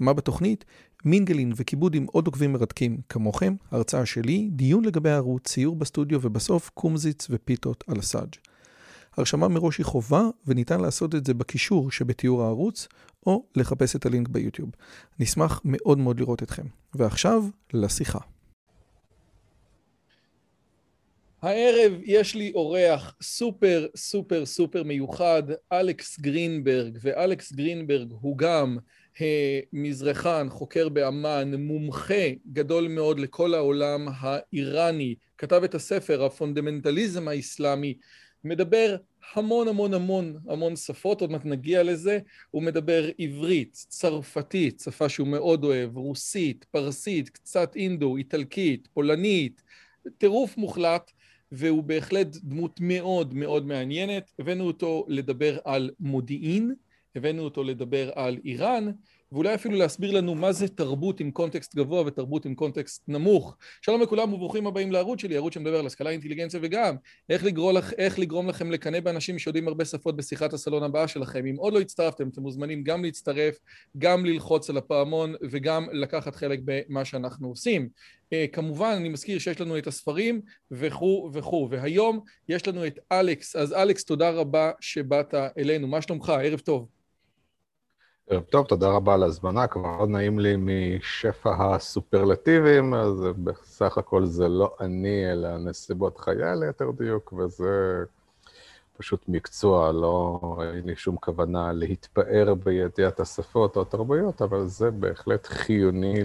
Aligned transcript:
מה 0.00 0.12
בתוכנית? 0.12 0.64
מינגלין 1.04 1.52
וכיבוד 1.56 1.94
עם 1.94 2.06
עוד 2.12 2.26
עוקבים 2.26 2.52
מרתקים 2.52 3.00
כמוכם, 3.08 3.54
הרצאה 3.70 4.06
שלי, 4.06 4.48
דיון 4.52 4.84
לגבי 4.84 5.10
הערוץ, 5.10 5.48
ציור 5.48 5.76
בסטודיו 5.76 6.18
ובסוף 6.22 6.70
קומזיץ 6.74 7.26
ופיתות 7.30 7.84
על 7.86 7.98
הסאג'. 7.98 8.34
הרשמה 9.16 9.48
מראש 9.48 9.78
היא 9.78 9.86
חובה 9.86 10.22
וניתן 10.46 10.80
לעשות 10.80 11.14
את 11.14 11.26
זה 11.26 11.34
בקישור 11.34 11.90
שבתיאור 11.90 12.42
הערוץ 12.42 12.88
או 13.26 13.44
לחפש 13.56 13.96
את 13.96 14.06
הלינק 14.06 14.28
ביוטיוב. 14.28 14.70
נשמח 15.18 15.60
מאוד 15.64 15.98
מאוד 15.98 16.20
לראות 16.20 16.42
אתכם. 16.42 16.66
ועכשיו, 16.94 17.44
לשיחה. 17.72 18.18
הערב 21.42 21.92
יש 22.04 22.34
לי 22.34 22.52
אורח 22.54 23.14
סופר 23.22 23.86
סופר 23.96 24.46
סופר 24.46 24.82
מיוחד, 24.82 25.42
אלכס 25.72 26.20
גרינברג, 26.20 26.98
ואלכס 27.00 27.52
גרינברג 27.52 28.12
הוא 28.20 28.38
גם 28.38 28.78
מזרחן, 29.72 30.46
חוקר 30.50 30.88
באמ"ן, 30.88 31.54
מומחה 31.54 32.28
גדול 32.52 32.88
מאוד 32.88 33.20
לכל 33.20 33.54
העולם 33.54 34.08
האיראני, 34.14 35.14
כתב 35.38 35.60
את 35.64 35.74
הספר 35.74 36.24
הפונדמנטליזם 36.24 37.28
האסלאמי, 37.28 37.94
מדבר 38.44 38.96
המון 39.34 39.68
המון 39.68 39.94
המון 39.94 40.36
המון 40.48 40.76
שפות, 40.76 41.20
עוד 41.20 41.30
מעט 41.30 41.44
נגיע 41.44 41.82
לזה, 41.82 42.18
הוא 42.50 42.62
מדבר 42.62 43.08
עברית, 43.18 43.72
צרפתית, 43.72 44.80
שפה 44.80 45.08
שהוא 45.08 45.28
מאוד 45.28 45.64
אוהב, 45.64 45.96
רוסית, 45.96 46.64
פרסית, 46.70 47.28
קצת 47.28 47.76
אינדו, 47.76 48.16
איטלקית, 48.16 48.88
פולנית, 48.92 49.62
טירוף 50.18 50.56
מוחלט, 50.56 51.10
והוא 51.52 51.82
בהחלט 51.82 52.36
דמות 52.36 52.80
מאוד 52.80 53.34
מאוד 53.34 53.66
מעניינת. 53.66 54.30
הבאנו 54.38 54.64
אותו 54.64 55.04
לדבר 55.08 55.58
על 55.64 55.90
מודיעין, 56.00 56.74
הבאנו 57.16 57.42
אותו 57.42 57.64
לדבר 57.64 58.10
על 58.14 58.38
איראן, 58.44 58.90
ואולי 59.32 59.54
אפילו 59.54 59.76
להסביר 59.78 60.10
לנו 60.10 60.34
מה 60.34 60.52
זה 60.52 60.68
תרבות 60.68 61.20
עם 61.20 61.30
קונטקסט 61.30 61.74
גבוה 61.74 62.02
ותרבות 62.06 62.44
עם 62.44 62.54
קונטקסט 62.54 63.04
נמוך. 63.08 63.56
שלום 63.82 64.02
לכולם 64.02 64.32
וברוכים 64.32 64.66
הבאים 64.66 64.92
לערוץ 64.92 65.20
שלי, 65.20 65.36
ערוץ 65.36 65.54
שמדבר 65.54 65.78
על 65.78 65.86
השכלה, 65.86 66.10
אינטליגנציה 66.10 66.60
וגם 66.62 66.96
איך 67.28 67.44
לגרום, 67.44 67.76
לך, 67.76 67.92
איך 67.92 68.18
לגרום 68.18 68.48
לכם 68.48 68.70
לקנא 68.70 69.00
באנשים 69.00 69.38
שיודעים 69.38 69.68
הרבה 69.68 69.84
שפות 69.84 70.16
בשיחת 70.16 70.52
הסלון 70.52 70.82
הבאה 70.82 71.08
שלכם. 71.08 71.46
אם 71.46 71.56
עוד 71.58 71.72
לא 71.72 71.80
הצטרפתם, 71.80 72.28
אתם 72.28 72.42
מוזמנים 72.42 72.84
גם 72.84 73.04
להצטרף, 73.04 73.58
גם 73.98 74.26
ללחוץ 74.26 74.70
על 74.70 74.76
הפעמון 74.76 75.34
וגם 75.50 75.86
לקחת 75.92 76.36
חלק 76.36 76.60
במה 76.64 77.04
שאנחנו 77.04 77.48
עושים. 77.48 77.88
כמובן, 78.52 78.94
אני 78.96 79.08
מזכיר 79.08 79.38
שיש 79.38 79.60
לנו 79.60 79.78
את 79.78 79.86
הספרים 79.86 80.40
וכו' 80.70 81.30
וכו', 81.32 81.68
והיום 81.70 82.20
יש 82.48 82.68
לנו 82.68 82.86
את 82.86 82.98
אלכס. 83.12 83.56
אז 83.56 83.72
אלכס, 83.72 84.04
תודה 84.04 84.30
רבה 84.30 84.70
שבאת 84.80 85.34
אלינו. 85.58 85.88
מה 85.88 86.02
שלומך? 86.02 86.28
ערב 86.28 86.58
טוב. 86.58 86.99
ערב 88.30 88.42
טוב, 88.42 88.66
תודה 88.66 88.88
רבה 88.88 89.14
על 89.14 89.22
ההזמנה, 89.22 89.66
כבר 89.66 89.82
מאוד 89.82 90.08
נעים 90.08 90.38
לי 90.38 90.54
משפע 90.56 91.74
הסופרלטיבים, 91.74 92.94
אז 92.94 93.24
בסך 93.44 93.98
הכל 93.98 94.24
זה 94.24 94.48
לא 94.48 94.76
אני, 94.80 95.32
אלא 95.32 95.58
נסיבות 95.58 96.18
חיי 96.18 96.56
ליתר 96.60 96.90
דיוק, 96.98 97.32
וזה 97.32 98.04
פשוט 98.96 99.24
מקצוע, 99.28 99.92
לא 99.92 100.40
אין 100.62 100.86
לי 100.86 100.96
שום 100.96 101.16
כוונה 101.16 101.72
להתפאר 101.72 102.54
בידיעת 102.54 103.20
השפות 103.20 103.76
או 103.76 103.82
התרבויות, 103.82 104.42
אבל 104.42 104.66
זה 104.66 104.90
בהחלט 104.90 105.46
חיוני 105.46 106.22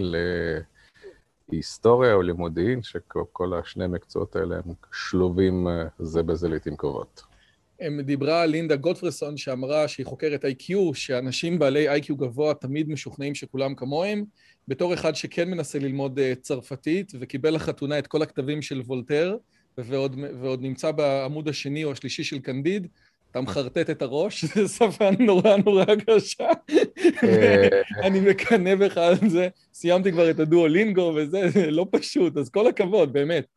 להיסטוריה 1.49 2.13
או 2.13 2.22
למודיעין, 2.22 2.83
שכל 2.83 3.53
השני 3.53 3.87
מקצועות 3.87 4.35
האלה 4.35 4.55
הם 4.55 4.73
שלובים 4.91 5.67
זה 5.99 6.23
בזה 6.23 6.49
לעיתים 6.49 6.77
קרובות. 6.77 7.34
דיברה 8.03 8.45
לינדה 8.45 8.75
גוטפרסון 8.75 9.37
שאמרה 9.37 9.87
שהיא 9.87 10.05
חוקרת 10.05 10.45
איי-קיו, 10.45 10.93
שאנשים 10.93 11.59
בעלי 11.59 11.89
איי-קיו 11.89 12.15
גבוה 12.17 12.53
תמיד 12.53 12.89
משוכנעים 12.89 13.35
שכולם 13.35 13.75
כמוהם. 13.75 14.23
בתור 14.67 14.93
אחד 14.93 15.15
שכן 15.15 15.49
מנסה 15.49 15.79
ללמוד 15.79 16.19
צרפתית 16.41 17.11
וקיבל 17.19 17.55
לחתונה 17.55 17.99
את 17.99 18.07
כל 18.07 18.21
הכתבים 18.21 18.61
של 18.61 18.81
וולטר, 18.85 19.37
ועוד, 19.77 20.15
ועוד 20.41 20.61
נמצא 20.61 20.91
בעמוד 20.91 21.47
השני 21.47 21.83
או 21.83 21.91
השלישי 21.91 22.23
של 22.23 22.39
קנדיד, 22.39 22.87
אתה 23.31 23.41
מחרטט 23.41 23.89
את 23.89 24.01
הראש, 24.01 24.45
זו 24.45 24.67
שפה 24.69 25.09
נורא 25.19 25.57
נורא 25.65 25.85
קשה. 26.07 26.47
אני 28.03 28.19
מקנא 28.19 28.75
בך 28.75 28.97
על 28.97 29.29
זה. 29.29 29.47
סיימתי 29.73 30.11
כבר 30.11 30.29
את 30.29 30.39
הדואלינגו 30.39 31.13
וזה, 31.15 31.49
זה 31.49 31.71
לא 31.71 31.87
פשוט, 31.91 32.37
אז 32.37 32.49
כל 32.49 32.67
הכבוד, 32.67 33.13
באמת. 33.13 33.54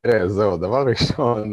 תראה, 0.00 0.28
זהו, 0.28 0.56
דבר 0.56 0.84
ראשון, 0.86 1.52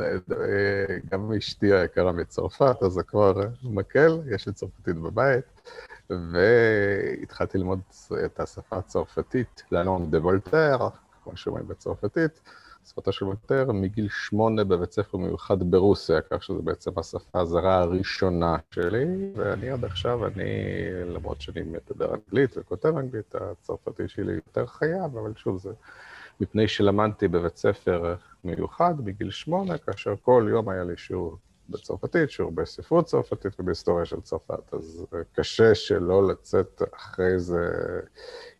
גם 1.11 1.33
אשתי 1.33 1.73
היקרה 1.73 2.11
מצרפת, 2.11 2.83
אז 2.83 2.91
זה 2.91 3.03
כבר 3.03 3.33
מקל, 3.63 4.19
יש 4.35 4.47
לי 4.47 4.53
צרפתית 4.53 4.95
בבית, 4.95 5.71
והתחלתי 6.09 7.57
ללמוד 7.57 7.79
את 8.25 8.39
השפה 8.39 8.77
הצרפתית, 8.77 9.63
ללונג 9.71 10.11
דה 10.11 10.17
וולטר, 10.19 10.77
כמו 11.23 11.37
שאומרים 11.37 11.67
בצרפתית, 11.67 12.41
שפתו 12.85 13.11
של 13.11 13.25
וולטר, 13.25 13.71
מגיל 13.71 14.07
שמונה 14.09 14.63
בבית 14.63 14.91
ספר 14.91 15.17
מיוחד 15.17 15.71
ברוסיה, 15.71 16.21
כך 16.21 16.43
שזו 16.43 16.61
בעצם 16.61 16.91
השפה 16.99 17.41
הזרה 17.41 17.77
הראשונה 17.79 18.57
שלי, 18.71 19.05
ואני 19.35 19.69
עד 19.69 19.85
עכשיו, 19.85 20.27
אני, 20.27 20.43
למרות 21.05 21.41
שאני 21.41 21.61
מדבר 21.61 22.15
אנגלית 22.15 22.57
וכותב 22.57 22.97
אנגלית, 22.97 23.35
הצרפתית 23.35 24.09
שלי 24.09 24.33
יותר 24.33 24.65
חייב, 24.65 25.17
אבל 25.17 25.33
שוב, 25.35 25.57
זה... 25.57 25.69
מפני 26.39 26.67
שלמדתי 26.67 27.27
בבית 27.27 27.57
ספר 27.57 28.15
מיוחד 28.43 28.93
בגיל 28.97 29.31
שמונה, 29.31 29.77
כאשר 29.77 30.13
כל 30.21 30.47
יום 30.49 30.69
היה 30.69 30.83
לי 30.83 30.97
שיעור 30.97 31.37
בצרפתית, 31.69 32.31
שיעור 32.31 32.51
בספרות 32.51 33.05
צרפתית 33.05 33.59
ובהיסטוריה 33.59 34.05
של 34.05 34.21
צרפת, 34.21 34.73
אז 34.73 35.05
קשה 35.33 35.75
שלא 35.75 36.27
לצאת 36.27 36.81
אחרי 36.95 37.39
זה 37.39 37.71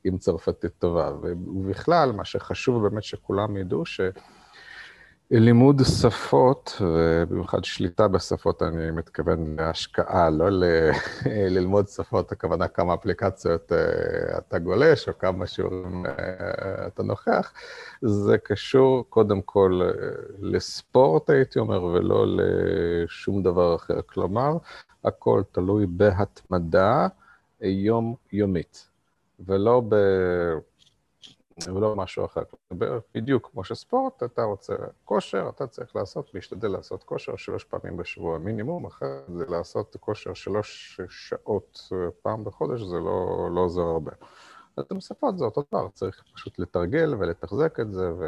עם 0.04 0.18
צרפתית 0.18 0.72
טובה. 0.80 1.12
ובכלל, 1.22 2.12
מה 2.12 2.26
שחשוב 2.26 2.88
באמת 2.88 3.04
שכולם 3.04 3.58
ידעו, 3.58 3.86
ש... 3.86 4.02
לימוד 5.32 5.82
שפות, 5.84 6.82
ובמיוחד 6.82 7.64
שליטה 7.64 8.08
בשפות, 8.08 8.64
אני 8.64 8.92
מתכוון 8.92 9.56
להשקעה, 9.60 10.30
לא 10.30 10.50
ל... 10.50 10.64
ללמוד 11.56 11.88
שפות, 11.88 12.32
הכוונה 12.32 12.68
כמה 12.68 12.94
אפליקציות 12.94 13.72
אתה 14.38 14.60
גולש, 14.60 15.08
או 15.08 15.18
כמה 15.18 15.48
שיעורים 15.48 16.06
אתה 16.88 17.04
נוכח, 17.04 17.54
זה 18.02 18.38
קשור 18.38 19.06
קודם 19.10 19.42
כל 19.42 19.82
לספורט, 20.42 21.30
הייתי 21.30 21.60
אומר, 21.60 21.84
ולא 21.84 22.26
לשום 22.28 23.44
דבר 23.44 23.76
אחר. 23.76 24.02
כלומר, 24.06 24.58
הכל 25.04 25.42
תלוי 25.52 25.86
בהתמדה 25.90 27.08
יומיומית, 27.62 28.90
ולא 29.40 29.82
ב... 29.90 29.96
ולא 31.68 31.96
משהו 31.96 32.26
אחר. 32.26 32.42
בדיוק 33.16 33.50
כמו 33.52 33.64
שספורט, 33.64 34.24
אתה 34.24 34.44
רוצה 34.44 34.74
כושר, 35.06 35.50
אתה 35.56 35.68
צריך 35.68 35.96
לעשות, 35.96 36.34
להשתדל 36.34 36.68
לעשות 36.68 37.04
כושר 37.04 37.36
שלוש 37.36 37.64
פעמים 37.64 37.98
בשבוע 37.98 38.38
מינימום, 38.38 38.86
אחרת 38.86 39.24
זה 39.38 39.46
לעשות 39.50 39.96
כושר 40.00 40.34
שלוש 40.34 41.00
שעות 41.10 41.90
פעם 42.22 42.44
בחודש, 42.44 42.82
זה 42.82 42.98
לא, 42.98 43.50
לא 43.56 43.62
עוזר 43.62 43.82
הרבה. 43.82 44.12
אז 44.78 44.86
בשפות 44.98 45.38
זה 45.38 45.46
אותו 45.46 45.64
דבר, 45.72 45.88
צריך 45.94 46.24
פשוט 46.34 46.60
לתרגל 46.60 47.14
ולתחזק 47.20 47.80
את 47.80 47.94
זה, 47.94 48.14
ו... 48.20 48.24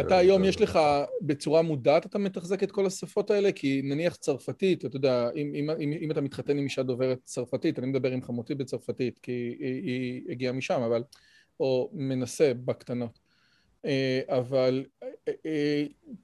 אתה 0.00 0.16
היום, 0.16 0.44
יש 0.44 0.60
לך, 0.60 0.78
בצורה 1.20 1.62
מודעת 1.62 2.06
אתה 2.06 2.18
מתחזק 2.18 2.62
את 2.62 2.72
כל 2.72 2.86
השפות 2.86 3.30
האלה? 3.30 3.52
כי 3.52 3.82
נניח 3.84 4.16
צרפתית, 4.16 4.84
אתה 4.84 4.96
יודע, 4.96 5.30
אם, 5.36 5.52
אם, 5.54 5.70
אם, 5.70 5.92
אם 6.00 6.10
אתה 6.10 6.20
מתחתן 6.20 6.58
עם 6.58 6.64
אישה 6.64 6.82
דוברת 6.82 7.18
צרפתית, 7.24 7.78
אני 7.78 7.86
מדבר 7.86 8.10
עם 8.10 8.22
חמותי 8.22 8.54
בצרפתית, 8.54 9.18
כי 9.18 9.56
היא, 9.60 9.82
היא 9.82 10.30
הגיעה 10.30 10.52
משם, 10.52 10.82
אבל... 10.82 11.02
או 11.60 11.90
מנסה 11.92 12.52
בקטנות. 12.64 13.18
אבל 14.28 14.84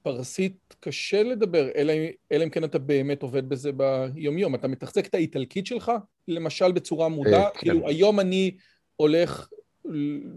פרסית 0.02 0.74
קשה 0.80 1.22
לדבר, 1.22 1.68
אלא 1.76 2.44
אם 2.44 2.50
כן 2.50 2.64
אתה 2.64 2.78
באמת 2.78 3.22
עובד 3.22 3.48
בזה 3.48 3.70
ביומיום. 3.72 4.54
אתה 4.54 4.68
מתחזק 4.68 5.06
את 5.06 5.14
האיטלקית 5.14 5.66
שלך, 5.66 5.92
למשל 6.28 6.72
בצורה 6.72 7.08
מודעת? 7.08 7.56
כאילו, 7.56 7.88
היום 7.88 8.20
אני 8.20 8.56
הולך 8.96 9.48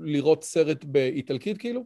לראות 0.03 0.43
סרט 0.43 0.83
באיטלקית, 0.83 1.57
כאילו? 1.57 1.85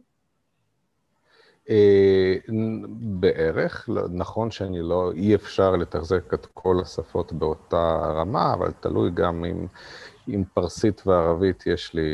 בערך, 3.00 3.88
נכון 4.10 4.50
שאני 4.50 4.82
לא, 4.82 5.12
אי 5.12 5.34
אפשר 5.34 5.76
לתחזק 5.76 6.34
את 6.34 6.46
כל 6.54 6.76
השפות 6.82 7.32
באותה 7.32 7.96
רמה, 8.16 8.54
אבל 8.54 8.70
תלוי 8.80 9.10
גם 9.14 9.44
אם 9.44 9.66
עם 10.26 10.44
פרסית 10.54 11.06
וערבית 11.06 11.66
יש 11.66 11.94
לי 11.94 12.10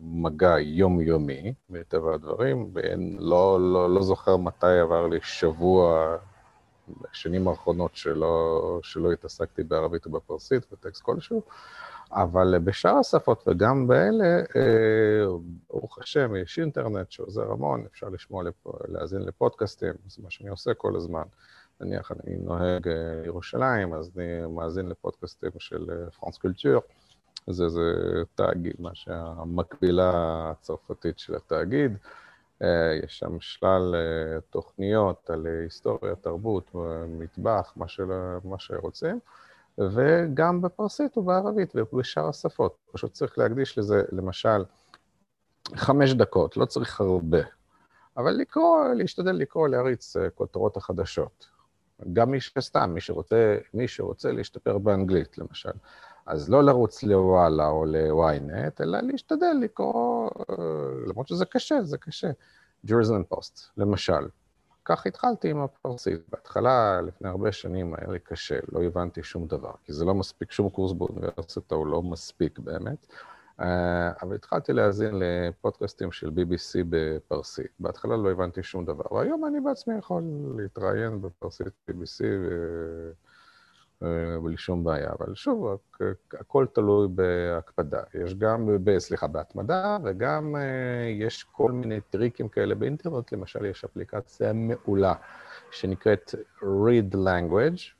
מגע 0.00 0.58
יומיומי, 0.58 1.54
מטבע 1.70 2.14
הדברים, 2.14 2.70
ולא 2.74 3.58
לא, 3.72 3.94
לא 3.94 4.02
זוכר 4.02 4.36
מתי 4.36 4.78
עבר 4.82 5.06
לי 5.06 5.18
שבוע 5.22 6.16
בשנים 6.88 7.48
האחרונות 7.48 7.90
שלא, 7.94 8.80
שלא 8.82 9.12
התעסקתי 9.12 9.62
בערבית 9.62 10.06
ובפרסית, 10.06 10.66
בטקסט 10.72 11.02
כלשהו, 11.02 11.42
אבל 12.12 12.58
בשאר 12.58 12.96
השפות 12.96 13.44
וגם 13.46 13.86
באלה, 13.86 14.38
אה, 14.56 15.26
ברוך 15.70 15.98
השם, 15.98 16.36
יש 16.36 16.58
אינטרנט 16.58 17.10
שעוזר 17.10 17.52
המון, 17.52 17.84
אפשר 17.92 18.08
לשמוע, 18.08 18.44
לפ... 18.44 18.66
להאזין 18.88 19.22
לפודקאסטים, 19.22 19.92
זה 20.08 20.22
מה 20.22 20.30
שאני 20.30 20.48
עושה 20.48 20.74
כל 20.74 20.96
הזמן. 20.96 21.22
נניח 21.80 22.12
אני 22.12 22.36
נוהג 22.36 22.88
לירושלים, 23.22 23.94
אז 23.94 24.10
אני 24.16 24.46
מאזין 24.54 24.88
לפודקאסטים 24.88 25.50
של 25.58 25.86
פרנס 26.20 26.38
קולטור. 26.38 26.82
זה, 27.46 27.68
זה 27.68 27.92
תאגיד, 28.34 28.74
מה 28.78 28.90
שהמקבילה 28.94 30.10
הצרפתית 30.50 31.18
של 31.18 31.34
התאגיד. 31.34 31.98
יש 33.02 33.18
שם 33.18 33.40
שלל 33.40 33.94
תוכניות 34.50 35.30
על 35.30 35.46
היסטוריה, 35.46 36.14
תרבות, 36.14 36.70
מטבח, 37.08 37.72
מה, 37.76 37.88
של, 37.88 38.04
מה 38.44 38.58
שרוצים, 38.58 39.18
וגם 39.80 40.62
בפרסית 40.62 41.18
ובערבית 41.18 41.72
ובשאר 41.76 42.28
השפות. 42.28 42.76
פשוט 42.92 43.12
צריך 43.12 43.38
להקדיש 43.38 43.78
לזה, 43.78 44.02
למשל, 44.12 44.64
חמש 45.74 46.12
דקות, 46.12 46.56
לא 46.56 46.64
צריך 46.64 47.00
הרבה, 47.00 47.40
אבל 48.16 48.32
לקרוא, 48.32 48.84
להשתדל 48.94 49.32
לקרוא, 49.32 49.68
להריץ 49.68 50.16
כותרות 50.34 50.76
החדשות. 50.76 51.46
גם 52.12 52.30
מי 52.30 52.40
שסתם, 52.40 52.90
מי 52.94 53.00
שרוצה, 53.00 53.58
מי 53.74 53.88
שרוצה 53.88 54.32
להשתפר 54.32 54.78
באנגלית, 54.78 55.38
למשל. 55.38 55.70
אז 56.26 56.50
לא 56.50 56.62
לרוץ 56.62 57.02
לוואלה 57.02 57.68
או 57.68 57.84
ל-ynet, 57.84 58.82
אלא 58.82 59.00
להשתדל 59.00 59.56
לקרוא, 59.60 60.30
למרות 61.06 61.28
שזה 61.28 61.44
קשה, 61.44 61.82
זה 61.82 61.98
קשה. 61.98 62.30
ג'ורזן 62.86 63.22
פוסט, 63.22 63.70
למשל. 63.76 64.28
כך 64.86 65.06
התחלתי 65.06 65.50
עם 65.50 65.60
הפרסית. 65.60 66.20
בהתחלה, 66.28 67.00
לפני 67.00 67.28
הרבה 67.28 67.52
שנים, 67.52 67.94
היה 67.94 68.12
לי 68.12 68.18
קשה, 68.18 68.58
לא 68.72 68.82
הבנתי 68.82 69.22
שום 69.22 69.46
דבר, 69.46 69.72
כי 69.84 69.92
זה 69.92 70.04
לא 70.04 70.14
מספיק, 70.14 70.52
שום 70.52 70.68
קורס 70.70 70.92
באוניברסיטה 70.92 71.74
הוא 71.74 71.86
לא 71.86 72.02
מספיק 72.02 72.58
באמת. 72.58 73.06
אה, 73.60 74.10
אבל 74.22 74.34
התחלתי 74.34 74.72
להאזין 74.72 75.14
לפודקאסטים 75.14 76.12
של 76.12 76.28
BBC 76.28 76.84
בפרסית. 76.88 77.70
בהתחלה 77.80 78.16
לא 78.16 78.30
הבנתי 78.30 78.62
שום 78.62 78.84
דבר, 78.84 79.12
והיום 79.12 79.44
אני 79.46 79.60
בעצמי 79.60 79.98
יכול 79.98 80.22
להתראיין 80.56 81.22
בפרסית 81.22 81.72
BBC 81.90 82.24
אה, 82.24 83.12
בלי 84.42 84.56
שום 84.56 84.84
בעיה. 84.84 85.10
אבל 85.18 85.34
שוב, 85.34 85.78
הכל 86.40 86.66
תלוי 86.72 87.08
בהקפדה. 87.08 88.00
יש 88.24 88.34
גם, 88.34 88.68
סליחה, 88.98 89.26
בהתמדה, 89.26 89.96
וגם 90.04 90.56
אה, 90.56 91.08
יש 91.10 91.44
כל 91.44 91.72
מיני 91.72 92.00
טריקים 92.00 92.48
כאלה 92.48 92.74
באינטרנט. 92.74 93.32
למשל, 93.32 93.64
יש 93.64 93.84
אפליקציה 93.84 94.52
מעולה 94.52 95.14
שנקראת 95.70 96.34
Read 96.62 97.14
Language, 97.14 97.94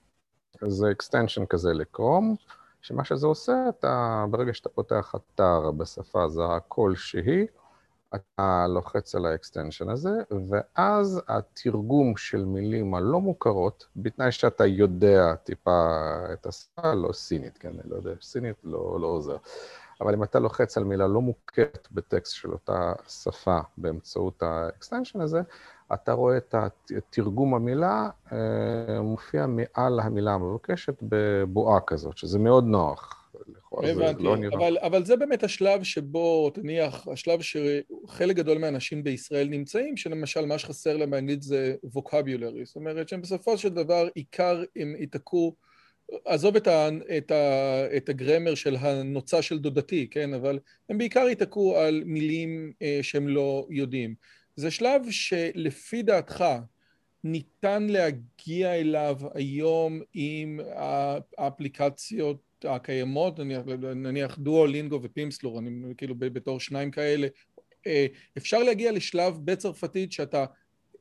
זה 0.68 0.86
extension 0.98 1.46
כזה 1.46 1.72
לקרום. 1.72 2.36
שמה 2.82 3.04
שזה 3.04 3.26
עושה, 3.26 3.52
אתה, 3.68 4.24
ברגע 4.30 4.54
שאתה 4.54 4.68
פותח 4.68 5.14
אתר 5.16 5.70
בשפה 5.70 6.28
זרה 6.28 6.60
כלשהי, 6.60 7.46
אתה 8.14 8.66
לוחץ 8.68 9.14
על 9.14 9.26
ה 9.26 9.32
extension 9.32 9.88
הזה, 9.88 10.10
ואז 10.48 11.22
התרגום 11.28 12.16
של 12.16 12.44
מילים 12.44 12.94
הלא 12.94 13.20
מוכרות, 13.20 13.86
בתנאי 13.96 14.32
שאתה 14.32 14.66
יודע 14.66 15.34
טיפה 15.34 15.88
את 16.32 16.46
השפה, 16.46 16.94
לא 16.94 17.12
סינית, 17.12 17.58
כן, 17.58 17.72
לא 17.84 17.96
יודע, 17.96 18.10
סינית 18.20 18.56
לא, 18.64 19.00
לא 19.00 19.06
עוזר. 19.06 19.36
אבל 20.00 20.14
אם 20.14 20.22
אתה 20.22 20.38
לוחץ 20.38 20.76
על 20.76 20.84
מילה 20.84 21.06
לא 21.06 21.20
מוכרת 21.20 21.88
בטקסט 21.92 22.34
של 22.34 22.52
אותה 22.52 22.92
שפה 23.08 23.58
באמצעות 23.78 24.42
ה 24.42 24.50
extension 24.50 25.20
הזה, 25.20 25.40
אתה 25.94 26.12
רואה 26.12 26.36
את 26.36 26.54
תרגום 27.10 27.54
המילה 27.54 28.08
אה, 28.32 29.00
מופיע 29.00 29.46
מעל 29.46 30.00
המילה 30.00 30.32
המבוקשת 30.32 30.94
בבועה 31.02 31.80
כזאת, 31.80 32.16
שזה 32.16 32.38
מאוד 32.38 32.64
נוח. 32.64 33.25
הבנתי, 33.84 34.22
לא 34.22 34.36
אבל, 34.52 34.78
אבל 34.78 35.04
זה 35.04 35.16
באמת 35.16 35.44
השלב 35.44 35.82
שבו, 35.82 36.50
תניח, 36.50 37.08
השלב 37.08 37.40
שחלק 37.42 38.36
גדול 38.36 38.58
מהאנשים 38.58 39.04
בישראל 39.04 39.48
נמצאים, 39.48 39.96
שלמשל 39.96 40.46
מה 40.46 40.58
שחסר 40.58 40.96
להם 40.96 41.10
באנגלית 41.10 41.42
זה 41.42 41.74
vocabulary, 41.96 42.64
זאת 42.64 42.76
אומרת 42.76 43.08
שהם 43.08 43.20
בסופו 43.20 43.58
של 43.58 43.68
דבר 43.68 44.08
עיקר 44.14 44.64
הם 44.76 44.96
ייתקעו, 44.98 45.56
עזוב 46.24 46.56
את, 46.56 46.66
ה, 46.66 46.88
את, 47.18 47.30
ה, 47.30 47.96
את 47.96 48.08
הגרמר 48.08 48.54
של 48.54 48.76
הנוצה 48.76 49.42
של 49.42 49.58
דודתי, 49.58 50.08
כן, 50.10 50.34
אבל 50.34 50.58
הם 50.88 50.98
בעיקר 50.98 51.28
ייתקעו 51.28 51.76
על 51.76 52.02
מילים 52.06 52.72
אה, 52.82 52.98
שהם 53.02 53.28
לא 53.28 53.66
יודעים. 53.70 54.14
זה 54.56 54.70
שלב 54.70 55.02
שלפי 55.10 56.02
דעתך 56.02 56.44
ניתן 57.24 57.86
להגיע 57.86 58.74
אליו 58.74 59.16
היום 59.34 60.00
עם 60.14 60.60
האפליקציות 61.38 62.45
הקיימות, 62.64 63.38
נניח, 63.38 63.62
נניח 63.96 64.38
דואו, 64.38 64.68
ופימסלור, 65.02 65.58
אני 65.58 65.94
כאילו 65.96 66.14
בתור 66.18 66.60
שניים 66.60 66.90
כאלה, 66.90 67.26
אה, 67.86 68.06
אפשר 68.38 68.62
להגיע 68.62 68.92
לשלב 68.92 69.38
בצרפתית 69.44 70.12
שאתה, 70.12 70.44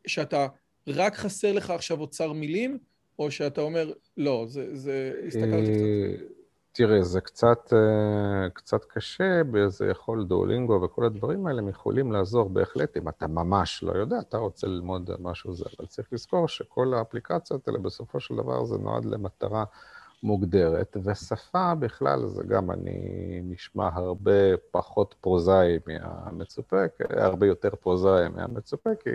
שאתה 0.07 0.47
רק 0.87 1.15
חסר 1.15 1.53
לך 1.53 1.69
עכשיו 1.69 1.99
אוצר 1.99 2.33
מילים, 2.33 2.77
או 3.19 3.31
שאתה 3.31 3.61
אומר, 3.61 3.91
לא, 4.17 4.45
זה, 4.47 4.75
זה, 4.75 5.13
הסתכלתי 5.27 5.73
קצת. 5.73 5.81
אה, 5.81 6.27
תראה, 6.71 7.03
זה 7.03 7.21
קצת, 7.21 7.73
אה, 7.73 8.49
קצת 8.49 8.85
קשה, 8.85 9.41
זה 9.67 9.85
יכול 9.85 10.25
דואלינגו 10.25 10.81
וכל 10.81 11.05
הדברים 11.05 11.47
האלה, 11.47 11.59
הם 11.59 11.69
יכולים 11.69 12.11
לעזור 12.11 12.49
בהחלט, 12.49 12.97
אם 12.97 13.09
אתה 13.09 13.27
ממש 13.27 13.83
לא 13.83 13.91
יודע, 13.91 14.19
אתה 14.19 14.37
רוצה 14.37 14.67
ללמוד 14.67 15.09
משהו 15.19 15.53
זה, 15.53 15.65
אבל 15.79 15.87
צריך 15.87 16.13
לזכור 16.13 16.47
שכל 16.47 16.93
האפליקציות 16.93 17.67
האלה, 17.67 17.79
בסופו 17.79 18.19
של 18.19 18.35
דבר 18.35 18.65
זה 18.65 18.77
נועד 18.77 19.05
למטרה 19.05 19.63
מוגדרת, 20.23 20.97
ושפה 21.03 21.75
בכלל, 21.75 22.27
זה 22.27 22.43
גם 22.43 22.71
אני 22.71 22.99
נשמע 23.43 23.89
הרבה 23.93 24.57
פחות 24.71 25.15
פרוזאי 25.21 25.79
מהמצופה, 25.87 26.77
הרבה 27.09 27.47
יותר 27.47 27.69
פרוזאי 27.75 28.27
מהמצופה, 28.35 28.89
כי 28.99 29.09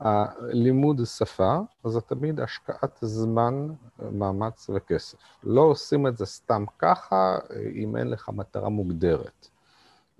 הלימוד 0.00 1.00
שפה 1.04 1.58
זה 1.84 2.00
תמיד 2.00 2.40
השקעת 2.40 2.98
זמן, 3.00 3.68
מאמץ 4.12 4.70
וכסף. 4.74 5.18
לא 5.44 5.60
עושים 5.60 6.06
את 6.06 6.16
זה 6.16 6.26
סתם 6.26 6.64
ככה, 6.78 7.38
אם 7.74 7.96
אין 7.96 8.10
לך 8.10 8.28
מטרה 8.28 8.68
מוגדרת. 8.68 9.48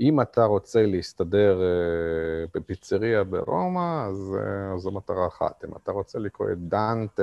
אם 0.01 0.21
אתה 0.21 0.45
רוצה 0.45 0.87
להסתדר 0.87 1.61
uh, 1.61 2.51
בפיצריה 2.55 3.25
ברומא, 3.25 4.07
אז 4.07 4.37
uh, 4.37 4.79
זו 4.79 4.91
מטרה 4.91 5.27
אחת. 5.27 5.65
אם 5.65 5.71
אתה 5.83 5.93
רוצה 5.93 6.19
לקרוא 6.19 6.51
את 6.53 6.59
דאנט, 6.59 7.21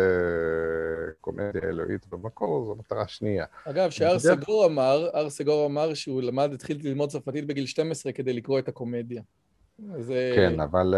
קומדיה 1.21 1.61
אלוהית 1.63 2.07
במקור, 2.07 2.65
זו 2.65 2.75
מטרה 2.75 3.07
שנייה. 3.07 3.45
אגב, 3.65 3.89
שהר 3.89 4.19
סגור 4.19 4.65
אמר, 4.65 5.09
הר 5.13 5.29
סגור 5.29 5.65
אמר 5.65 5.93
שהוא 5.93 6.21
למד, 6.21 6.53
התחיל 6.53 6.79
ללמוד 6.83 7.09
צרפתית 7.09 7.47
בגיל 7.47 7.65
12 7.65 8.11
כדי 8.11 8.33
לקרוא 8.33 8.59
את 8.59 8.67
הקומדיה. 8.67 9.21
זה... 9.97 10.31
כן, 10.35 10.59
אבל 10.59 10.95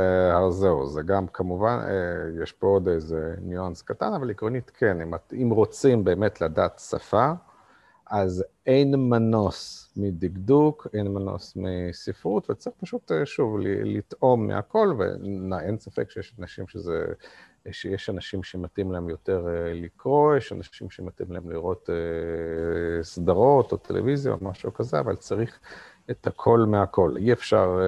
זהו, 0.49 0.87
זה 0.87 1.01
גם 1.01 1.27
כמובן, 1.27 1.79
יש 2.43 2.51
פה 2.51 2.67
עוד 2.67 2.87
איזה 2.87 3.35
ניואנס 3.41 3.81
קטן, 3.81 4.13
אבל 4.13 4.29
עקרונית 4.29 4.69
כן, 4.69 5.01
אם, 5.01 5.13
אם 5.41 5.49
רוצים 5.49 6.03
באמת 6.03 6.41
לדעת 6.41 6.81
שפה, 6.89 7.31
אז 8.11 8.43
אין 8.65 8.95
מנוס 8.95 9.80
מדקדוק, 9.97 10.87
אין 10.93 11.07
מנוס 11.07 11.53
מספרות, 11.55 12.49
וצריך 12.49 12.75
פשוט, 12.79 13.11
אה, 13.11 13.25
שוב, 13.25 13.57
לטעום 13.83 14.47
מהכל, 14.47 14.93
ואין 14.97 15.79
ספק 15.79 16.11
שיש 16.11 16.33
אנשים 16.39 16.67
שזה, 16.67 17.05
שיש 17.71 18.09
אנשים 18.09 18.43
שמתאים 18.43 18.91
להם 18.91 19.09
יותר 19.09 19.47
אה, 19.47 19.73
לקרוא, 19.73 20.35
יש 20.35 20.53
אנשים 20.53 20.89
שמתאים 20.89 21.31
להם 21.31 21.51
לראות 21.51 21.89
אה, 21.89 23.03
סדרות 23.03 23.71
או 23.71 23.77
טלוויזיה 23.77 24.31
או 24.31 24.37
משהו 24.41 24.73
כזה, 24.73 24.99
אבל 24.99 25.15
צריך 25.15 25.59
את 26.11 26.27
הכל 26.27 26.59
מהכל. 26.67 27.13
אי 27.17 27.33
אפשר, 27.33 27.79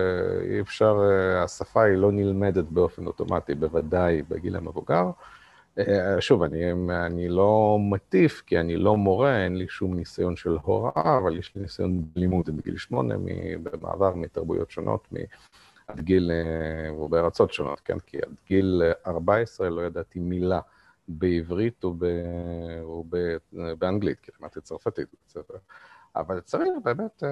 אי 0.50 0.62
אפשר, 0.62 1.00
השפה 1.44 1.84
היא 1.84 1.98
לא 1.98 2.12
נלמדת 2.12 2.66
באופן 2.66 3.06
אוטומטי, 3.06 3.56
בוודאי 3.56 4.22
בגיל 4.22 4.56
המבוגר. 4.56 5.12
אה, 5.80 6.22
שוב, 6.22 6.44
אני, 6.44 6.72
אני 7.06 7.30
לא 7.30 7.78
מטיף, 7.80 8.44
כי 8.46 8.60
אני 8.60 8.76
לא 8.76 8.98
מורה, 8.98 9.44
אין 9.44 9.56
לי 9.56 9.68
שום 9.68 9.94
ניסיון 9.94 10.36
של 10.36 10.58
הוראה, 10.62 11.18
אבל 11.18 11.40
יש 11.40 11.56
לי 11.56 11.62
ניסיון 11.62 12.04
בלימוד 12.16 12.58
בגיל 12.58 12.78
שמונה, 12.78 13.16
במעבר 13.64 14.16
מתרבויות 14.16 14.72
שונות, 14.72 15.08
עד 15.88 16.00
גיל, 16.00 16.32
אה, 16.32 16.94
ובארצות 16.94 17.54
שונות, 17.54 17.80
כן? 17.80 18.00
כי 18.00 18.18
עד 18.18 18.36
גיל 18.48 18.82
14 19.08 19.70
לא 19.70 19.82
ידעתי 19.82 20.20
מילה 20.20 20.60
בעברית 21.08 21.86
ובאנגלית, 23.54 24.20
כי 24.20 24.32
למדתי 24.40 24.62
צרפתית 24.62 25.08
ספר. 25.28 25.54
אבל 26.16 26.40
צריך 26.40 26.74
באמת 26.84 27.24
uh, 27.24 27.28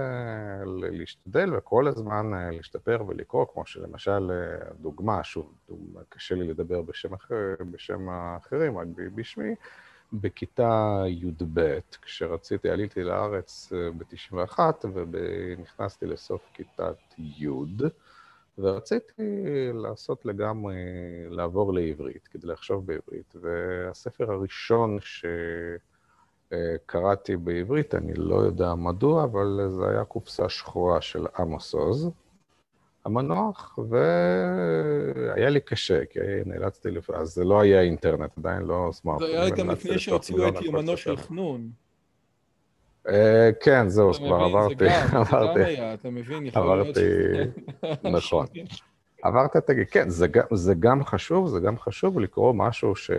להשתדל 0.65 1.55
וכל 1.57 1.87
הזמן 1.87 2.31
uh, 2.33 2.55
להשתפר 2.55 3.03
ולקרוא, 3.07 3.45
כמו 3.53 3.65
שלמשל, 3.65 4.31
uh, 4.31 4.73
דוגמה, 4.81 5.23
שוב, 5.23 5.53
דוגמה, 5.69 6.01
קשה 6.09 6.35
לי 6.35 6.47
לדבר 6.47 6.81
בשם, 6.81 7.13
אחר, 7.13 7.55
בשם 7.71 8.09
האחרים, 8.09 8.77
רק 8.77 8.87
בשמי, 9.15 9.55
בכיתה 10.13 11.03
י"ב, 11.07 11.79
כשרציתי, 12.01 12.69
עליתי 12.69 13.03
לארץ 13.03 13.73
ב-91 13.97 14.59
ונכנסתי 14.93 16.05
לסוף 16.05 16.41
כיתת 16.53 16.97
י', 17.17 17.47
ורציתי 18.57 19.23
לעשות 19.73 20.25
לגמרי, 20.25 20.75
לעבור 21.29 21.73
לעברית, 21.73 22.27
כדי 22.27 22.47
לחשוב 22.47 22.85
בעברית. 22.85 23.35
והספר 23.41 24.31
הראשון 24.31 24.97
שקראתי 26.51 27.37
בעברית, 27.37 27.95
אני 27.95 28.13
לא 28.13 28.35
יודע 28.35 28.73
מדוע, 28.75 29.23
אבל 29.23 29.67
זה 29.69 29.89
היה 29.89 30.03
קופסה 30.03 30.49
שחורה 30.49 31.01
של 31.01 31.25
עמוס 31.39 31.73
עוז, 31.73 32.09
המנוח, 33.05 33.79
והיה 33.89 35.49
לי 35.49 35.59
קשה, 35.59 36.05
כי 36.05 36.19
נאלצתי, 36.45 36.91
לפ... 36.91 37.09
אז 37.09 37.29
זה 37.33 37.43
לא 37.43 37.61
היה 37.61 37.81
אינטרנט, 37.81 38.37
עדיין 38.37 38.63
לא 38.63 38.89
סמארטפון. 38.91 39.31
זה 39.31 39.41
היה 39.41 39.49
גם 39.49 39.69
לפני 39.69 39.99
שהוציאו 39.99 40.47
את 40.47 40.61
יומנו 40.61 40.97
של 40.97 41.17
חנון. 41.17 41.69
אה, 43.07 43.49
כן, 43.59 43.89
זהו, 43.89 44.13
כבר 44.13 44.35
עברתי. 44.35 44.75
זה 44.75 44.85
גם, 45.13 45.23
זה 45.23 45.31
גם 45.31 45.61
היה, 45.65 45.93
אתה 45.93 46.09
מבין? 46.09 46.49
עברתי, 46.53 47.01
נכון. 48.03 48.45
עברת 49.21 49.57
את 49.57 49.69
הגיל, 49.69 49.83
כן, 49.91 50.09
זה 50.09 50.27
גם, 50.27 50.43
זה 50.51 50.73
גם 50.79 51.05
חשוב, 51.05 51.47
זה 51.47 51.59
גם 51.59 51.79
חשוב 51.79 52.19
לקרוא 52.19 52.53
משהו 52.53 52.95
ש, 52.95 53.11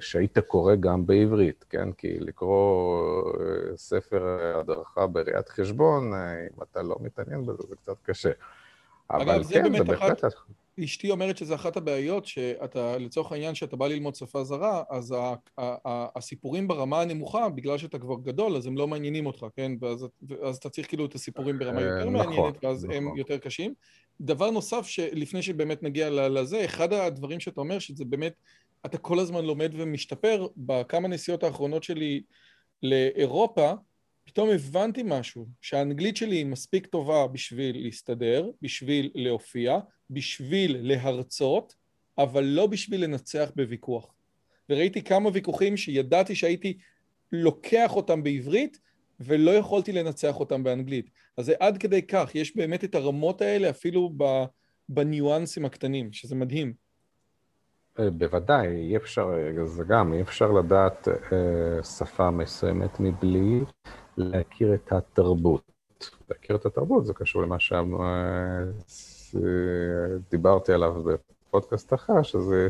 שהיית 0.00 0.38
קורא 0.38 0.74
גם 0.74 1.06
בעברית, 1.06 1.64
כן? 1.70 1.92
כי 1.92 2.20
לקרוא 2.20 3.24
אה, 3.40 3.76
ספר 3.76 4.38
הדרכה 4.60 5.06
בראיית 5.06 5.48
חשבון, 5.48 6.14
אה, 6.14 6.40
אם 6.40 6.62
אתה 6.62 6.82
לא 6.82 6.96
מתעניין 7.00 7.46
בזה, 7.46 7.62
זה 7.68 7.76
קצת 7.76 7.96
קשה. 8.02 8.30
אבל 9.10 9.30
אגב, 9.30 9.44
כן, 9.52 9.76
זה 9.78 9.84
בהחלט... 9.84 10.24
אחת... 10.24 10.32
אשתי 10.84 11.10
אומרת 11.10 11.36
שזה 11.36 11.54
אחת 11.54 11.76
הבעיות, 11.76 12.26
שאתה, 12.26 12.98
לצורך 12.98 13.32
העניין, 13.32 13.54
שאתה 13.54 13.76
בא 13.76 13.86
ללמוד 13.86 14.14
שפה 14.14 14.44
זרה, 14.44 14.82
אז 14.90 15.12
ה, 15.12 15.16
ה, 15.16 15.34
ה, 15.88 16.06
הסיפורים 16.16 16.68
ברמה 16.68 17.00
הנמוכה, 17.00 17.48
בגלל 17.48 17.78
שאתה 17.78 17.98
כבר 17.98 18.14
גדול, 18.22 18.56
אז 18.56 18.66
הם 18.66 18.76
לא 18.76 18.88
מעניינים 18.88 19.26
אותך, 19.26 19.46
כן? 19.56 19.72
ואז, 19.80 20.06
ואז 20.28 20.56
אתה 20.56 20.68
צריך 20.68 20.88
כאילו 20.88 21.06
את 21.06 21.14
הסיפורים 21.14 21.58
ברמה 21.58 21.80
יותר 21.80 22.10
נכון, 22.10 22.12
מעניינת, 22.12 22.64
ואז 22.64 22.84
נכון. 22.84 22.96
הם 22.96 23.16
יותר 23.16 23.38
קשים. 23.38 23.74
דבר 24.20 24.50
נוסף, 24.50 24.86
שלפני 24.86 25.42
שבאמת 25.42 25.82
נגיע 25.82 26.10
לזה, 26.10 26.64
אחד 26.64 26.92
הדברים 26.92 27.40
שאתה 27.40 27.60
אומר, 27.60 27.78
שזה 27.78 28.04
באמת, 28.04 28.34
אתה 28.86 28.98
כל 28.98 29.18
הזמן 29.18 29.44
לומד 29.44 29.72
ומשתפר. 29.74 30.46
בכמה 30.56 31.08
נסיעות 31.08 31.42
האחרונות 31.42 31.82
שלי 31.82 32.22
לאירופה, 32.82 33.72
פתאום 34.24 34.50
הבנתי 34.50 35.02
משהו, 35.04 35.46
שהאנגלית 35.60 36.16
שלי 36.16 36.36
היא 36.36 36.46
מספיק 36.46 36.86
טובה 36.86 37.26
בשביל 37.26 37.82
להסתדר, 37.82 38.50
בשביל 38.62 39.10
להופיע, 39.14 39.78
בשביל 40.10 40.76
להרצות, 40.80 41.74
אבל 42.18 42.44
לא 42.44 42.66
בשביל 42.66 43.04
לנצח 43.04 43.50
בוויכוח. 43.56 44.14
וראיתי 44.68 45.02
כמה 45.02 45.30
ויכוחים 45.32 45.76
שידעתי 45.76 46.34
שהייתי 46.34 46.78
לוקח 47.32 47.96
אותם 47.96 48.22
בעברית, 48.22 48.80
ולא 49.20 49.50
יכולתי 49.50 49.92
לנצח 49.92 50.40
אותם 50.40 50.62
באנגלית. 50.62 51.10
אז 51.36 51.46
זה 51.46 51.54
עד 51.60 51.78
כדי 51.78 52.02
כך, 52.02 52.34
יש 52.34 52.56
באמת 52.56 52.84
את 52.84 52.94
הרמות 52.94 53.40
האלה 53.40 53.70
אפילו 53.70 54.12
בניואנסים 54.88 55.64
הקטנים, 55.64 56.12
שזה 56.12 56.34
מדהים. 56.34 56.72
אה, 57.98 58.10
בוודאי, 58.10 58.66
אי 58.68 58.96
אפשר, 58.96 59.30
זה 59.64 59.84
גם, 59.84 60.12
אי 60.12 60.22
אפשר 60.22 60.50
לדעת 60.50 61.08
אה, 61.08 61.82
שפה 61.82 62.30
מסוימת 62.30 63.00
מבלי 63.00 63.60
להכיר 64.16 64.74
את 64.74 64.92
התרבות. 64.92 65.70
להכיר 66.30 66.56
את 66.56 66.66
התרבות 66.66 67.06
זה 67.06 67.14
קשור 67.14 67.42
למה 67.42 67.56
שדיברתי 69.30 70.72
עליו 70.72 70.94
בפודקאסט 71.04 71.94
אחר, 71.94 72.22
שזה 72.22 72.68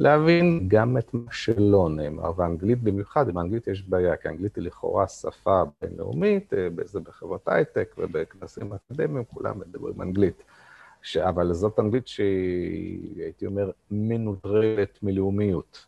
להבין 0.00 0.68
גם 0.68 0.98
את 0.98 1.14
מה 1.14 1.32
שלא 1.32 1.88
נאמר, 1.90 2.32
ואנגלית 2.36 2.82
במיוחד, 2.82 3.30
באנגלית 3.34 3.66
יש 3.66 3.82
בעיה, 3.82 4.16
כי 4.16 4.28
אנגלית 4.28 4.56
היא 4.56 4.64
לכאורה 4.64 5.08
שפה 5.08 5.62
בינלאומית, 5.82 6.52
זה 6.84 7.00
בחברות 7.00 7.48
הייטק 7.48 7.94
ובכנסים 7.98 8.72
אקדמיים, 8.72 9.24
כולם 9.24 9.60
מדברים 9.60 10.02
אנגלית. 10.02 10.42
ש... 11.02 11.16
אבל 11.16 11.52
זאת 11.52 11.78
אנגלית 11.78 12.06
שהיא, 12.06 13.22
הייתי 13.22 13.46
אומר, 13.46 13.70
מנוטרלת 13.90 14.98
מלאומיות. 15.02 15.86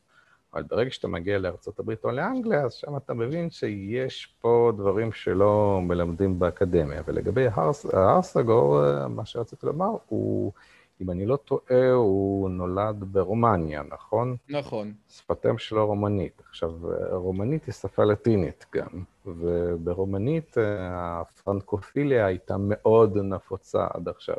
אבל 0.55 0.63
ברגע 0.63 0.91
שאתה 0.91 1.09
מגיע 1.09 1.39
לארה"ב 1.39 1.93
או 2.05 2.11
לאנגליה, 2.11 2.65
אז 2.65 2.73
שם 2.73 2.97
אתה 2.97 3.15
מבין 3.15 3.51
שיש 3.51 4.35
פה 4.41 4.73
דברים 4.77 5.13
שלא 5.13 5.81
מלמדים 5.83 6.39
באקדמיה. 6.39 7.03
ולגבי 7.07 7.47
ההר 7.93 8.23
סגור, 8.23 8.81
מה 9.09 9.27
שרציתי 9.27 9.67
לומר, 9.67 9.91
הוא, 10.09 10.53
אם 11.01 11.11
אני 11.11 11.27
לא 11.27 11.37
טועה, 11.37 11.93
הוא 11.93 12.51
נולד 12.51 13.05
ברומניה, 13.13 13.83
נכון? 13.89 14.37
נכון. 14.49 14.93
שפתם 15.09 15.59
שלו 15.59 15.87
רומנית. 15.87 16.43
עכשיו, 16.49 16.73
רומנית 17.13 17.65
היא 17.67 17.73
שפה 17.73 18.05
לטינית 18.05 18.67
גם, 18.75 19.05
וברומנית 19.27 20.57
הפרנקופיליה 20.81 22.27
הייתה 22.27 22.57
מאוד 22.59 23.19
נפוצה 23.19 23.87
עד 23.95 24.09
עכשיו. 24.09 24.37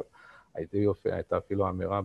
הייתי 0.55 0.77
יופי, 0.77 1.12
הייתה 1.12 1.38
אפילו 1.38 1.69
אמירה 1.69 2.01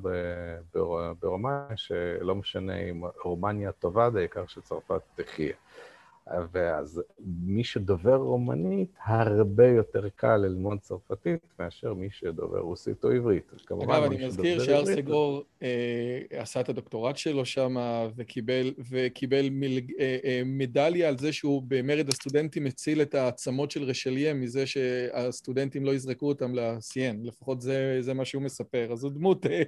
ברומניה, 1.21 1.76
שלא 1.76 2.35
משנה 2.35 2.76
אם 2.76 3.02
רומניה 3.25 3.73
טובה, 3.73 4.09
העיקר 4.14 4.47
שצרפת 4.47 5.00
תחיה. 5.14 5.55
ואז 6.52 7.02
מי 7.44 7.64
שדובר 7.64 8.16
רומנית, 8.16 8.88
הרבה 9.04 9.66
יותר 9.66 10.08
קל 10.16 10.37
ללמוד 10.37 10.78
צרפתית 10.80 11.40
מאשר 11.58 11.94
מי 11.94 12.08
שדובר 12.11 12.58
רוסית 12.58 13.04
או 13.04 13.11
עברית. 13.11 13.52
אגב, 13.73 13.90
אני 13.90 14.26
מזכיר 14.26 14.64
שארסגור 14.64 15.42
אה, 15.62 16.20
עשה 16.30 16.61
את 16.61 16.68
הדוקטורט 16.68 17.16
שלו 17.16 17.44
שם 17.44 17.76
וקיבל, 18.16 18.73
וקיבל 18.90 19.49
מלג, 19.50 19.92
אה, 20.00 20.18
אה, 20.25 20.42
מדליה 20.44 21.08
על 21.08 21.18
זה 21.18 21.32
שהוא 21.32 21.62
במרד 21.68 22.08
הסטודנטים 22.08 22.66
הציל 22.66 23.02
את 23.02 23.14
העצמות 23.14 23.70
של 23.70 23.82
רשליה 23.82 24.35
מזה 24.35 24.66
שהסטודנטים 24.66 25.85
לא 25.85 25.94
יזרקו 25.94 26.28
אותם 26.28 26.54
לסיין. 26.54 27.20
לפחות 27.25 27.61
זה, 27.61 27.99
זה 28.00 28.14
מה 28.14 28.25
שהוא 28.25 28.42
מספר. 28.42 28.88
אז 28.92 29.04
הוא 29.04 29.12
דמות, 29.12 29.47
אה, 29.47 29.62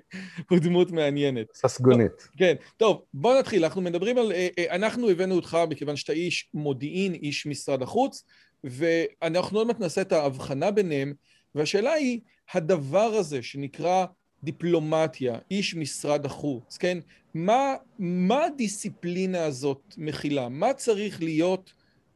הוא 0.51 0.59
דמות 0.59 0.91
מעניינת. 0.91 1.47
ססגונית. 1.55 2.11
טוב, 2.11 2.39
כן. 2.39 2.55
טוב, 2.77 3.03
בוא 3.15 3.39
נתחיל. 3.39 3.65
אנחנו 3.65 3.81
מדברים 3.81 4.19
על... 4.19 4.33
אה, 4.33 4.49
אה, 4.59 4.75
אנחנו 4.75 5.11
הבאנו 5.11 5.35
אותך 5.35 5.59
מכיוון 5.71 5.97
שאתה 5.97 6.13
איש 6.13 6.50
מודיעין, 6.55 7.15
איש 7.15 7.47
משרד 7.47 7.83
החוץ, 7.83 8.25
ואנחנו 8.65 9.59
עוד 9.59 9.67
מעט 9.67 9.81
נעשה 9.81 10.01
את 10.01 10.13
ההבחנה 10.13 10.71
ביניהם, 10.71 11.15
והשאלה 11.55 11.93
היא, 11.93 12.21
הדבר 12.55 13.15
הזה 13.15 13.43
שנקרא 13.43 14.07
דיפלומטיה, 14.45 15.39
איש 15.51 15.75
משרד 15.75 16.27
החוץ, 16.27 16.77
כן? 16.77 16.99
מה, 17.35 17.75
מה 17.99 18.45
הדיסציפלינה 18.45 19.45
הזאת 19.45 19.95
מכילה? 19.97 20.49
מה 20.49 20.73
צריך 20.73 21.23
להיות 21.23 21.73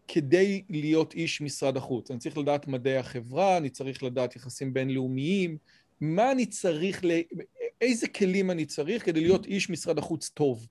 כדי 0.08 0.62
להיות 0.70 1.14
איש 1.14 1.40
משרד 1.40 1.76
החוץ? 1.76 2.10
אני 2.10 2.18
צריך 2.18 2.38
לדעת 2.38 2.66
מדעי 2.66 2.96
החברה, 2.96 3.56
אני 3.56 3.70
צריך 3.70 4.02
לדעת 4.02 4.36
יחסים 4.36 4.74
בינלאומיים, 4.74 5.56
מה 6.00 6.32
אני 6.32 6.46
צריך, 6.46 7.04
איזה 7.80 8.08
כלים 8.08 8.50
אני 8.50 8.66
צריך 8.66 9.04
כדי 9.04 9.20
להיות 9.20 9.46
איש 9.46 9.70
משרד 9.70 9.98
החוץ 9.98 10.28
טוב? 10.28 10.66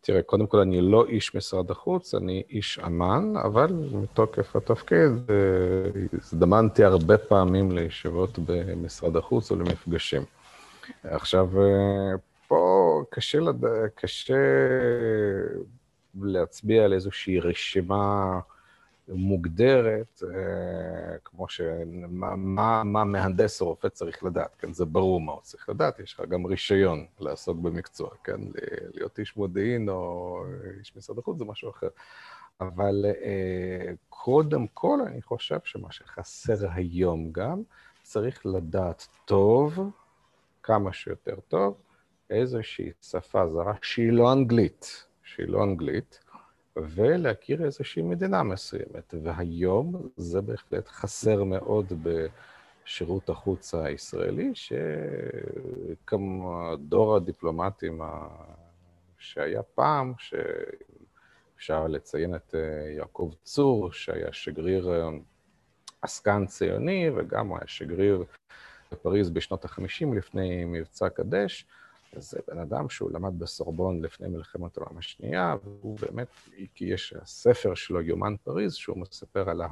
תראה, 0.00 0.22
קודם 0.22 0.46
כל 0.46 0.58
אני 0.58 0.80
לא 0.80 1.06
איש 1.06 1.34
משרד 1.34 1.70
החוץ, 1.70 2.14
אני 2.14 2.42
איש 2.50 2.78
אמן, 2.86 3.32
אבל 3.44 3.72
מתוקף 3.92 4.56
התפקיד 4.56 5.10
אה, 5.30 6.00
הזדמנתי 6.12 6.84
הרבה 6.84 7.18
פעמים 7.18 7.72
לישיבות 7.72 8.38
במשרד 8.38 9.16
החוץ 9.16 9.50
או 9.50 9.56
למפגשים. 9.56 10.22
עכשיו, 11.04 11.62
אה, 11.62 12.16
פה 12.48 13.02
קשה, 13.10 13.40
לד... 13.40 13.64
קשה 13.94 14.34
להצביע 16.22 16.84
על 16.84 16.92
איזושהי 16.92 17.40
רשימה 17.40 18.40
מוגדרת, 19.08 20.22
אה, 20.34 21.18
כמו 21.24 21.48
ש... 21.48 21.60
מה, 22.08 22.36
מה, 22.36 22.84
מה 22.84 23.04
מהנדס 23.04 23.60
או 23.60 23.66
רופא 23.66 23.88
צריך 23.88 24.24
לדעת, 24.24 24.56
כן? 24.58 24.72
זה 24.72 24.84
ברור 24.84 25.20
מה 25.20 25.32
הוא 25.32 25.40
צריך 25.42 25.68
לדעת, 25.68 25.98
יש 25.98 26.14
לך 26.14 26.20
גם 26.28 26.46
רישיון 26.46 27.06
לעסוק 27.20 27.58
במקצוע, 27.58 28.10
כן? 28.24 28.40
להיות 28.94 29.18
איש 29.18 29.36
מודיעין 29.36 29.88
או 29.88 30.38
איש 30.78 30.96
משרד 30.96 31.18
החוץ 31.18 31.38
זה 31.38 31.44
משהו 31.44 31.70
אחר. 31.70 31.88
אבל 32.60 33.04
אה, 33.04 33.92
קודם 34.08 34.66
כל, 34.66 34.98
אני 35.06 35.22
חושב 35.22 35.58
שמה 35.64 35.92
שחסר 35.92 36.70
היום 36.74 37.32
גם, 37.32 37.62
צריך 38.02 38.46
לדעת 38.46 39.06
טוב, 39.24 39.78
כמה 40.62 40.92
שיותר 40.92 41.36
טוב, 41.48 41.74
איזושהי 42.30 42.90
שפה 43.02 43.48
זרה 43.48 43.74
שהיא 43.82 44.12
לא 44.12 44.32
אנגלית, 44.32 45.06
שהיא 45.22 45.48
לא 45.48 45.64
אנגלית, 45.64 46.23
ולהכיר 46.76 47.64
איזושהי 47.64 48.02
מדינה 48.02 48.42
מסוימת. 48.42 49.14
והיום 49.22 50.08
זה 50.16 50.40
בהחלט 50.40 50.88
חסר 50.88 51.44
מאוד 51.44 51.92
בשירות 52.02 53.28
החוץ 53.28 53.74
הישראלי, 53.74 54.52
שכמו 56.04 56.76
דור 56.76 57.16
הדיפלומטים 57.16 58.00
שהיה 59.18 59.62
פעם, 59.62 60.12
שאפשר 60.18 61.86
לציין 61.86 62.34
את 62.34 62.54
אה, 62.54 62.90
יעקב 62.96 63.30
צור, 63.42 63.92
שהיה 63.92 64.32
שגריר 64.32 64.90
אה, 64.90 65.08
עסקן 66.02 66.46
ציוני, 66.46 67.10
וגם 67.16 67.48
הוא 67.48 67.58
היה 67.58 67.66
שגריר 67.66 68.24
בפריז 68.92 69.30
בשנות 69.30 69.64
ה-50 69.64 70.16
לפני 70.16 70.64
מבצע 70.64 71.08
קדש, 71.08 71.66
זה 72.18 72.38
בן 72.48 72.58
אדם 72.58 72.88
שהוא 72.88 73.10
למד 73.10 73.38
בסורבון 73.38 74.02
לפני 74.02 74.28
מלחמת 74.28 74.76
העולם 74.76 74.98
השנייה, 74.98 75.56
והוא 75.64 75.98
באמת, 75.98 76.28
כי 76.74 76.84
יש 76.84 77.14
ספר 77.24 77.74
שלו, 77.74 78.00
יומן 78.00 78.34
פריז, 78.44 78.74
שהוא 78.74 78.98
מספר 78.98 79.50
על 79.50 79.62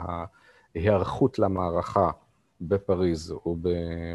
ההיערכות 0.75 1.39
למערכה 1.39 2.11
בפריז 2.61 3.35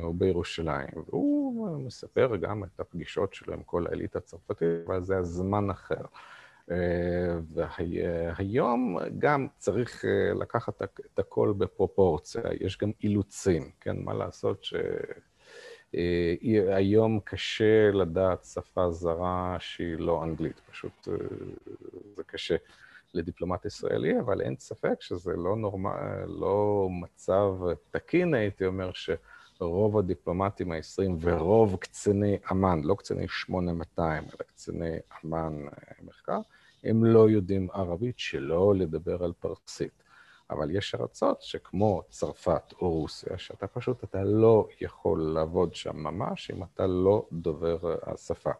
ובירושלים. 0.03 0.89
והוא 1.07 1.77
מספר 1.85 2.35
גם 2.35 2.63
את 2.63 2.79
הפגישות 2.79 3.33
שלו 3.33 3.53
עם 3.53 3.63
כל 3.63 3.87
האליטה 3.87 4.19
הצרפתית, 4.19 4.67
אבל 4.87 5.03
זה 5.03 5.17
הזמן 5.17 5.69
אחר. 5.69 6.01
והיום 7.53 8.97
גם 9.19 9.47
צריך 9.57 10.05
לקחת 10.35 10.81
את 10.81 11.19
הכל 11.19 11.53
בפרופורציה, 11.57 12.41
יש 12.59 12.77
גם 12.77 12.91
אילוצים, 13.03 13.71
כן? 13.81 13.95
מה 14.03 14.13
לעשות 14.13 14.63
ש... 14.63 14.73
היום 16.71 17.19
קשה 17.23 17.91
לדעת 17.91 18.45
שפה 18.45 18.91
זרה 18.91 19.57
שהיא 19.59 19.95
לא 19.97 20.23
אנגלית, 20.23 20.61
פשוט 20.71 21.07
זה 22.15 22.23
קשה. 22.23 22.55
לדיפלומט 23.13 23.65
ישראלי, 23.65 24.19
אבל 24.19 24.41
אין 24.41 24.55
ספק 24.59 25.01
שזה 25.01 25.33
לא, 25.35 25.55
נורמל, 25.55 26.25
לא 26.27 26.87
מצב 26.91 27.53
תקין, 27.91 28.33
הייתי 28.33 28.65
אומר, 28.65 28.91
שרוב 28.93 29.97
הדיפלומטים 29.97 30.71
הישראלים 30.71 31.17
ורוב 31.21 31.75
קציני 31.75 32.37
אמ"ן, 32.51 32.81
לא 32.83 32.95
קציני 32.95 33.27
8200, 33.27 34.23
אלא 34.23 34.45
קציני 34.47 34.97
אמ"ן 35.25 35.65
מחקר, 36.01 36.39
הם 36.83 37.05
לא 37.05 37.29
יודעים 37.29 37.67
ערבית, 37.73 38.19
שלא 38.19 38.75
לדבר 38.75 39.23
על 39.23 39.33
פרסית. 39.39 40.03
אבל 40.49 40.75
יש 40.75 40.95
ארצות 40.95 41.41
שכמו 41.41 42.01
צרפת 42.09 42.73
או 42.81 42.91
רוסיה, 42.91 43.37
שאתה 43.37 43.67
פשוט, 43.67 44.03
אתה 44.03 44.23
לא 44.23 44.67
יכול 44.81 45.21
לעבוד 45.21 45.75
שם 45.75 45.97
ממש 45.97 46.51
אם 46.51 46.63
אתה 46.63 46.87
לא 46.87 47.25
דובר 47.31 47.95
השפה. 48.03 48.51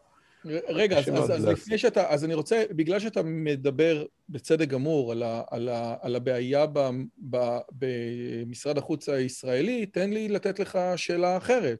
רגע, 0.68 0.98
אז, 0.98 1.08
אז, 1.08 1.30
אז 1.30 1.46
לפני 1.46 1.78
שאתה, 1.78 2.10
אז 2.10 2.24
אני 2.24 2.34
רוצה, 2.34 2.64
בגלל 2.70 3.00
שאתה 3.00 3.22
מדבר 3.22 4.04
בצדק 4.28 4.68
גמור 4.68 5.12
על, 5.12 5.22
ה, 5.22 5.42
על, 5.50 5.68
ה, 5.68 5.96
על 6.00 6.16
הבעיה 6.16 6.66
ב, 6.66 6.90
ב, 7.30 7.58
במשרד 7.72 8.78
החוץ 8.78 9.08
הישראלי, 9.08 9.86
תן 9.86 10.10
לי 10.10 10.28
לתת 10.28 10.58
לך 10.58 10.78
שאלה 10.96 11.36
אחרת. 11.36 11.78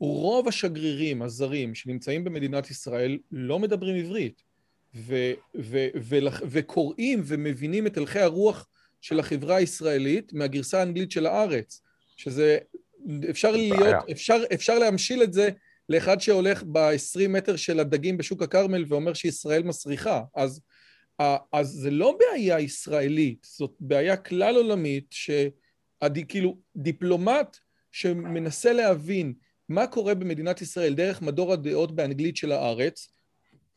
רוב 0.00 0.48
השגרירים 0.48 1.22
הזרים 1.22 1.74
שנמצאים 1.74 2.24
במדינת 2.24 2.70
ישראל 2.70 3.18
לא 3.32 3.58
מדברים 3.58 3.96
עברית, 3.96 4.42
ו, 4.94 5.14
ו, 5.54 5.86
ו, 6.00 6.18
ו, 6.24 6.38
וקוראים 6.50 7.22
ומבינים 7.24 7.86
את 7.86 7.96
הלכי 7.96 8.18
הרוח 8.18 8.66
של 9.00 9.20
החברה 9.20 9.56
הישראלית 9.56 10.32
מהגרסה 10.32 10.78
האנגלית 10.78 11.10
של 11.10 11.26
הארץ, 11.26 11.82
שזה, 12.16 12.58
אפשר 13.30 13.50
להיות, 13.50 13.94
אפשר, 14.10 14.42
אפשר 14.54 14.78
להמשיל 14.78 15.22
את 15.22 15.32
זה 15.32 15.48
לאחד 15.88 16.20
שהולך 16.20 16.62
ב-20 16.72 17.28
מטר 17.28 17.56
של 17.56 17.80
הדגים 17.80 18.16
בשוק 18.16 18.42
הכרמל 18.42 18.84
ואומר 18.88 19.14
שישראל 19.14 19.62
מסריחה. 19.62 20.22
אז, 20.34 20.60
אז 21.52 21.68
זה 21.68 21.90
לא 21.90 22.18
בעיה 22.18 22.60
ישראלית, 22.60 23.46
זאת 23.50 23.72
בעיה 23.80 24.16
כלל 24.16 24.56
עולמית, 24.56 25.06
שכאילו 25.10 26.58
דיפלומט 26.76 27.56
שמנסה 27.92 28.72
להבין 28.72 29.34
מה 29.68 29.86
קורה 29.86 30.14
במדינת 30.14 30.62
ישראל 30.62 30.94
דרך 30.94 31.22
מדור 31.22 31.52
הדעות 31.52 31.94
באנגלית 31.94 32.36
של 32.36 32.52
הארץ, 32.52 33.08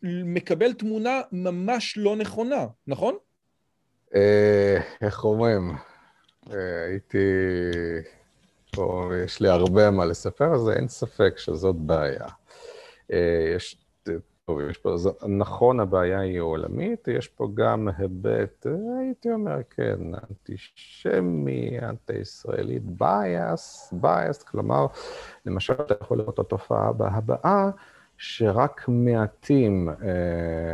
מקבל 0.03 0.73
תמונה 0.73 1.21
ממש 1.31 1.97
לא 1.97 2.15
נכונה, 2.15 2.65
נכון? 2.87 3.17
אה, 4.15 4.77
איך 5.01 5.23
אומרים? 5.23 5.71
אה, 6.51 6.85
הייתי... 6.85 7.17
פה 8.75 9.09
יש 9.25 9.39
לי 9.39 9.49
הרבה 9.49 9.91
מה 9.91 10.05
לספר, 10.05 10.53
אז 10.53 10.69
אין 10.69 10.87
ספק 10.87 11.33
שזאת 11.37 11.75
בעיה. 11.75 12.27
אה, 13.11 13.51
יש, 13.55 13.77
טוב, 14.45 14.59
יש 14.69 14.77
פה, 14.77 14.95
נכון, 15.27 15.79
הבעיה 15.79 16.19
היא 16.19 16.39
עולמית, 16.39 17.07
יש 17.07 17.27
פה 17.27 17.47
גם 17.53 17.87
היבט, 17.97 18.65
הייתי 18.99 19.31
אומר, 19.31 19.57
כן, 19.69 19.99
אנטישמי, 20.29 21.79
אנטי-ישראלי, 21.79 22.79
bias, 22.99 23.93
bias, 24.01 24.43
כלומר, 24.47 24.85
למשל, 25.45 25.73
אתה 25.73 25.93
יכול 26.01 26.17
לראות 26.17 26.33
את 26.33 26.39
התופעה 26.39 26.87
הבאה, 26.87 27.69
שרק 28.23 28.85
מעטים, 28.87 29.89
אה, 29.89 29.95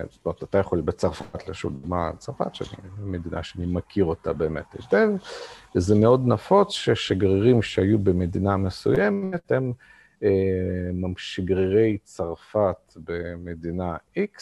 זאת 0.09 0.25
אומרת, 0.25 0.43
אתה 0.43 0.57
יכול 0.57 0.81
בצרפת, 0.81 1.47
לשוב 1.47 1.73
דוגמה 1.73 2.11
צרפת, 2.17 2.55
שאני 2.55 2.89
מדינה 2.99 3.43
שאני 3.43 3.65
מכיר 3.65 4.05
אותה 4.05 4.33
באמת 4.33 4.73
היטב, 4.73 5.09
וזה 5.75 5.95
מאוד 5.95 6.27
נפוץ 6.27 6.71
ששגרירים 6.71 7.61
שהיו 7.61 7.99
במדינה 7.99 8.57
מסוימת, 8.57 9.51
הם 9.51 9.73
אה, 10.23 10.29
שגרירי 11.17 11.97
צרפת 12.03 12.93
במדינה 12.95 13.97
X, 14.17 14.41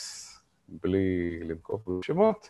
בלי 0.69 1.39
לנקוב 1.43 1.81
בשמות, 1.99 2.49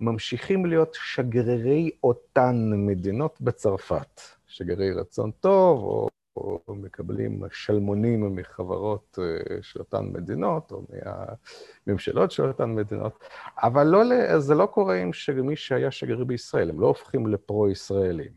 ממשיכים 0.00 0.66
להיות 0.66 0.96
שגרירי 1.00 1.90
אותן 2.04 2.70
מדינות 2.74 3.40
בצרפת. 3.40 4.20
שגרירי 4.46 4.92
רצון 4.92 5.30
טוב, 5.40 5.78
או 5.84 6.08
או 6.36 6.62
מקבלים 6.68 7.42
שלמונים 7.52 8.36
מחברות 8.36 9.18
אה, 9.22 9.62
של 9.62 9.80
אותן 9.80 10.04
מדינות, 10.12 10.72
או 10.72 10.82
מהממשלות 11.86 12.30
של 12.30 12.48
אותן 12.48 12.70
מדינות, 12.70 13.24
אבל 13.62 13.86
לא, 13.86 14.38
זה 14.38 14.54
לא 14.54 14.66
קורה 14.66 14.96
עם 14.96 15.10
מי 15.42 15.56
שהיה 15.56 15.90
שגריר 15.90 16.24
בישראל, 16.24 16.70
הם 16.70 16.80
לא 16.80 16.86
הופכים 16.86 17.26
לפרו-ישראלים. 17.26 18.32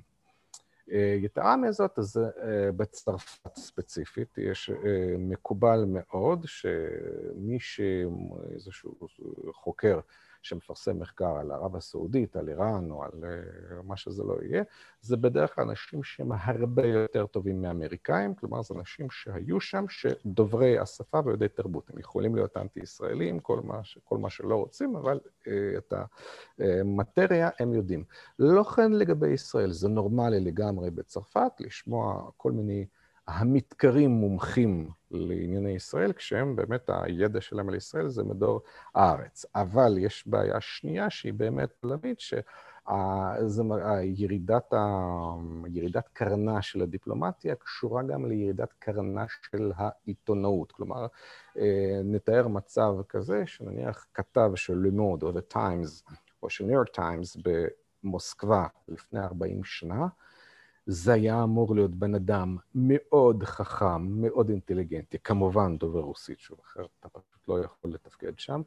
אה, 0.92 1.18
יתרה 1.22 1.58
מזאת, 1.58 2.00
אז 2.00 2.18
אה, 2.18 2.72
בצרפת 2.72 3.56
ספציפית, 3.56 4.38
יש 4.38 4.72
מקובל 5.18 5.86
מאוד 5.88 6.46
שמי 6.46 7.60
שאיזשהו 7.60 8.96
חוקר 9.54 10.00
שמפרסם 10.46 11.00
מחקר 11.00 11.38
על 11.38 11.52
ערב 11.52 11.76
הסעודית, 11.76 12.36
על 12.36 12.50
איראן 12.50 12.92
או 12.92 13.04
על 13.04 13.12
uh, 13.12 13.84
מה 13.84 13.98
שזה 13.98 14.24
לא 14.24 14.36
יהיה, 14.42 14.64
זה 15.02 15.18
בדרך 15.18 15.56
כלל 15.56 15.64
אנשים 15.70 16.04
שהם 16.04 16.32
הרבה 16.32 16.88
יותר 16.88 17.26
טובים 17.26 17.62
מאמריקאים, 17.62 18.36
כלומר 18.36 18.62
זה 18.62 18.74
אנשים 18.78 19.10
שהיו 19.10 19.60
שם, 19.60 19.86
שדוברי 19.90 20.80
השפה 20.80 21.20
ויודעי 21.26 21.50
תרבות. 21.50 21.90
הם 21.90 22.00
יכולים 22.00 22.36
להיות 22.36 22.58
אנטי-ישראלים, 22.58 23.40
כל, 23.40 23.60
כל 24.04 24.18
מה 24.18 24.30
שלא 24.30 24.56
רוצים, 24.56 24.96
אבל 24.96 25.20
uh, 25.20 25.48
את 25.78 25.94
המטריה 26.60 27.50
הם 27.60 27.74
יודעים. 27.74 28.04
לא 28.40 28.64
כן 28.64 28.92
לגבי 28.92 29.30
ישראל, 29.30 29.72
זה 29.72 29.90
נורמלי 29.90 30.40
לגמרי 30.40 30.92
בצרפת 30.92 31.52
לשמוע 31.60 32.30
כל 32.38 32.52
מיני... 32.52 32.86
המתקרים 33.28 34.12
מומחים 34.12 34.90
לענייני 35.12 35.72
ישראל, 35.72 36.14
כשהם 36.14 36.56
באמת, 36.56 36.90
הידע 36.94 37.42
שלהם 37.42 37.70
על 37.70 37.76
ישראל 37.76 38.08
זה 38.08 38.24
מדור 38.24 38.62
הארץ. 38.96 39.46
אבל 39.56 39.98
יש 39.98 40.28
בעיה 40.28 40.62
שנייה 40.62 41.10
שהיא 41.10 41.34
באמת 41.34 41.70
עולמית, 41.84 42.20
שירידת 42.20 42.44
ירידת 45.68 46.08
קרנה 46.14 46.62
של 46.62 46.82
הדיפלומטיה 46.82 47.56
קשורה 47.56 48.04
גם 48.04 48.26
לירידת 48.26 48.74
קרנה 48.80 49.26
של 49.52 49.72
העיתונאות. 49.76 50.72
כלומר, 50.72 51.08
אה, 51.58 52.02
נתאר 52.04 52.48
מצב 52.48 52.94
כזה 53.10 53.44
שנניח 53.46 54.06
כתב 54.14 54.52
של 54.56 54.74
לומוד 54.74 55.24
או 55.24 55.32
The 55.32 55.54
Times 55.54 56.14
או 56.44 56.50
של 56.50 56.66
ניו 56.66 56.74
יורק 56.74 56.90
טיימס 56.90 57.38
במוסקבה 58.04 58.68
לפני 58.88 59.20
40 59.20 59.64
שנה, 59.64 60.08
זה 60.86 61.14
היה 61.14 61.44
אמור 61.44 61.76
להיות 61.76 61.92
בן 61.92 62.16
אדם 62.16 62.58
מאוד 62.76 63.44
חכם, 63.44 64.22
מאוד 64.22 64.50
אינטליגנטי, 64.50 65.18
כמובן 65.24 65.78
דובר 65.78 66.00
רוסית, 66.00 66.40
שוב, 66.40 66.60
אחרת 66.66 66.90
אתה 67.00 67.20
פשוט 67.20 67.48
לא 67.48 67.60
יכול 67.60 67.94
לתפקד 67.94 68.40
שם. 68.40 68.62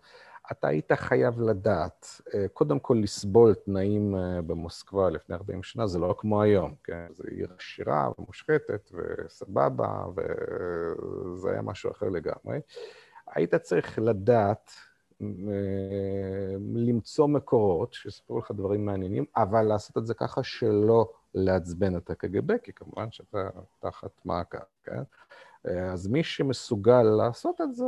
אתה 0.53 0.69
היית 0.69 0.93
חייב 0.93 1.41
לדעת, 1.41 2.21
אה, 2.35 2.49
קודם 2.53 2.79
כל 2.79 3.01
לסבול 3.03 3.55
תנאים 3.55 4.17
אה, 4.17 4.43
במוסקבה 4.43 5.11
לפני 5.11 5.37
40 5.37 5.63
שנה, 5.63 5.87
זה 5.87 5.99
לא 5.99 6.15
כמו 6.19 6.43
היום, 6.43 6.75
כן? 6.85 7.07
זו 7.13 7.25
עיר 7.25 7.49
עשירה 7.59 8.11
ומושחתת 8.19 8.91
וסבבה, 8.93 10.05
וזה 10.17 11.51
היה 11.51 11.63
משהו 11.63 11.91
אחר 11.91 12.09
לגמרי. 12.09 12.61
היית 13.35 13.55
צריך 13.55 13.99
לדעת 13.99 14.71
אה, 15.23 15.27
למצוא 16.75 17.27
מקורות 17.27 17.95
שיספרו 17.95 18.39
לך 18.39 18.51
דברים 18.51 18.87
מעניינים, 18.87 19.25
אבל 19.37 19.63
לעשות 19.63 19.99
את 19.99 20.07
זה 20.07 20.15
ככה 20.15 20.43
שלא 20.43 21.11
לעצבן 21.35 21.97
את 21.97 22.11
הקג"ב, 22.11 22.57
כי 22.57 22.73
כמובן 22.73 23.11
שאתה 23.11 23.49
תחת 23.81 24.11
מעקב, 24.25 24.59
כן? 24.85 25.03
אז 25.65 26.07
מי 26.07 26.23
שמסוגל 26.23 27.03
לעשות 27.03 27.61
את 27.61 27.75
זה, 27.75 27.85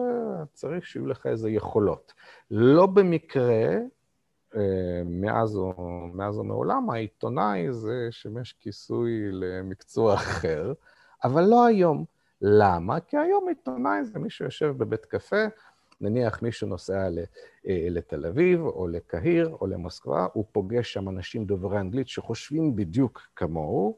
צריך 0.53 0.87
שיהיו 0.87 1.07
לך 1.07 1.27
איזה 1.27 1.51
יכולות. 1.51 2.13
לא 2.51 2.87
במקרה, 2.87 3.75
אה, 4.57 5.03
מאז 5.05 5.57
או, 5.57 5.75
מאז 6.15 6.39
או 6.39 6.45
מעולם, 6.45 6.91
העיתונאי 6.91 7.73
זה 7.73 8.09
שימש 8.11 8.53
כיסוי 8.53 9.33
למקצוע 9.33 10.15
אחר, 10.15 10.73
אבל 11.25 11.45
לא 11.45 11.67
היום. 11.67 12.05
למה? 12.43 13.01
כי 13.01 13.17
היום 13.17 13.49
עיתונאי 13.49 14.05
זה 14.05 14.19
מי 14.19 14.31
שיושב 14.31 14.75
בבית 14.77 15.05
קפה, 15.05 15.45
נניח 16.01 16.43
מישהו 16.43 16.69
נוסע 16.69 17.09
אה, 17.69 17.87
לתל 17.91 18.27
אביב, 18.27 18.61
או 18.61 18.89
לקהיר, 18.89 19.57
או 19.61 19.67
למוסקבה, 19.67 20.27
הוא 20.33 20.45
פוגש 20.53 20.93
שם 20.93 21.09
אנשים 21.09 21.45
דוברי 21.45 21.81
אנגלית 21.81 22.09
שחושבים 22.09 22.77
בדיוק 22.77 23.21
כמוהו, 23.37 23.97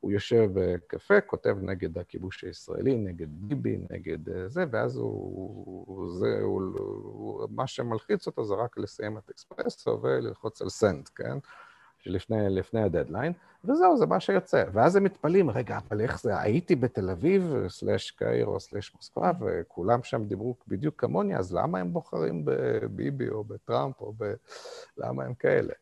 הוא 0.00 0.12
יושב 0.12 0.50
בקפה, 0.52 1.20
כותב 1.20 1.56
נגד 1.62 1.98
הכיבוש 1.98 2.44
הישראלי, 2.44 2.96
נגד 2.96 3.26
ביבי, 3.30 3.78
נגד 3.90 4.28
אה, 4.28 4.48
זה, 4.48 4.64
ואז 4.70 4.96
הוא, 4.96 6.08
זה, 6.18 6.38
הוא, 6.42 6.62
הוא, 6.76 7.46
מה 7.50 7.66
שמלחיץ 7.66 8.26
אותו 8.26 8.44
זה 8.44 8.54
רק 8.54 8.78
לסיים 8.78 9.18
את 9.18 9.30
אקספרסו 9.30 10.02
וללחוץ 10.02 10.62
על 10.62 10.68
סנט, 10.68 11.08
כן? 11.14 11.38
שלפני 11.98 12.50
לפני 12.50 12.82
הדדליין, 12.82 13.32
וזהו, 13.64 13.96
זה 13.96 14.06
מה 14.06 14.20
שיוצא. 14.20 14.64
ואז 14.72 14.96
הם 14.96 15.04
מתפלאים, 15.04 15.50
רגע, 15.50 15.78
אבל 15.88 16.00
איך 16.00 16.20
זה, 16.20 16.40
הייתי 16.40 16.76
בתל 16.76 17.10
אביב, 17.10 17.54
סלאש 17.68 18.10
קיירו, 18.10 18.60
סלאש 18.60 18.94
מוסקבה, 18.94 19.30
וכולם 19.40 20.02
שם 20.02 20.24
דיברו 20.24 20.54
בדיוק 20.68 21.00
כמוני, 21.00 21.36
אז 21.36 21.54
למה 21.54 21.78
הם 21.78 21.92
בוחרים 21.92 22.42
בביבי 22.44 23.28
או 23.28 23.44
בטראמפ 23.44 24.00
או 24.00 24.12
ב... 24.18 24.34
למה 24.98 25.24
הם 25.24 25.34
כאלה? 25.34 25.72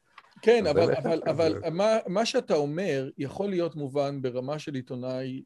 כן, 0.42 0.66
אבל, 0.66 0.94
אבל, 0.94 1.22
אבל 1.26 1.61
מה, 1.72 1.96
מה 2.07 2.26
שאתה 2.26 2.55
אומר 2.55 3.11
יכול 3.18 3.50
להיות 3.50 3.76
מובן 3.76 4.22
ברמה 4.22 4.59
של 4.59 4.74
עיתונאי 4.74 5.42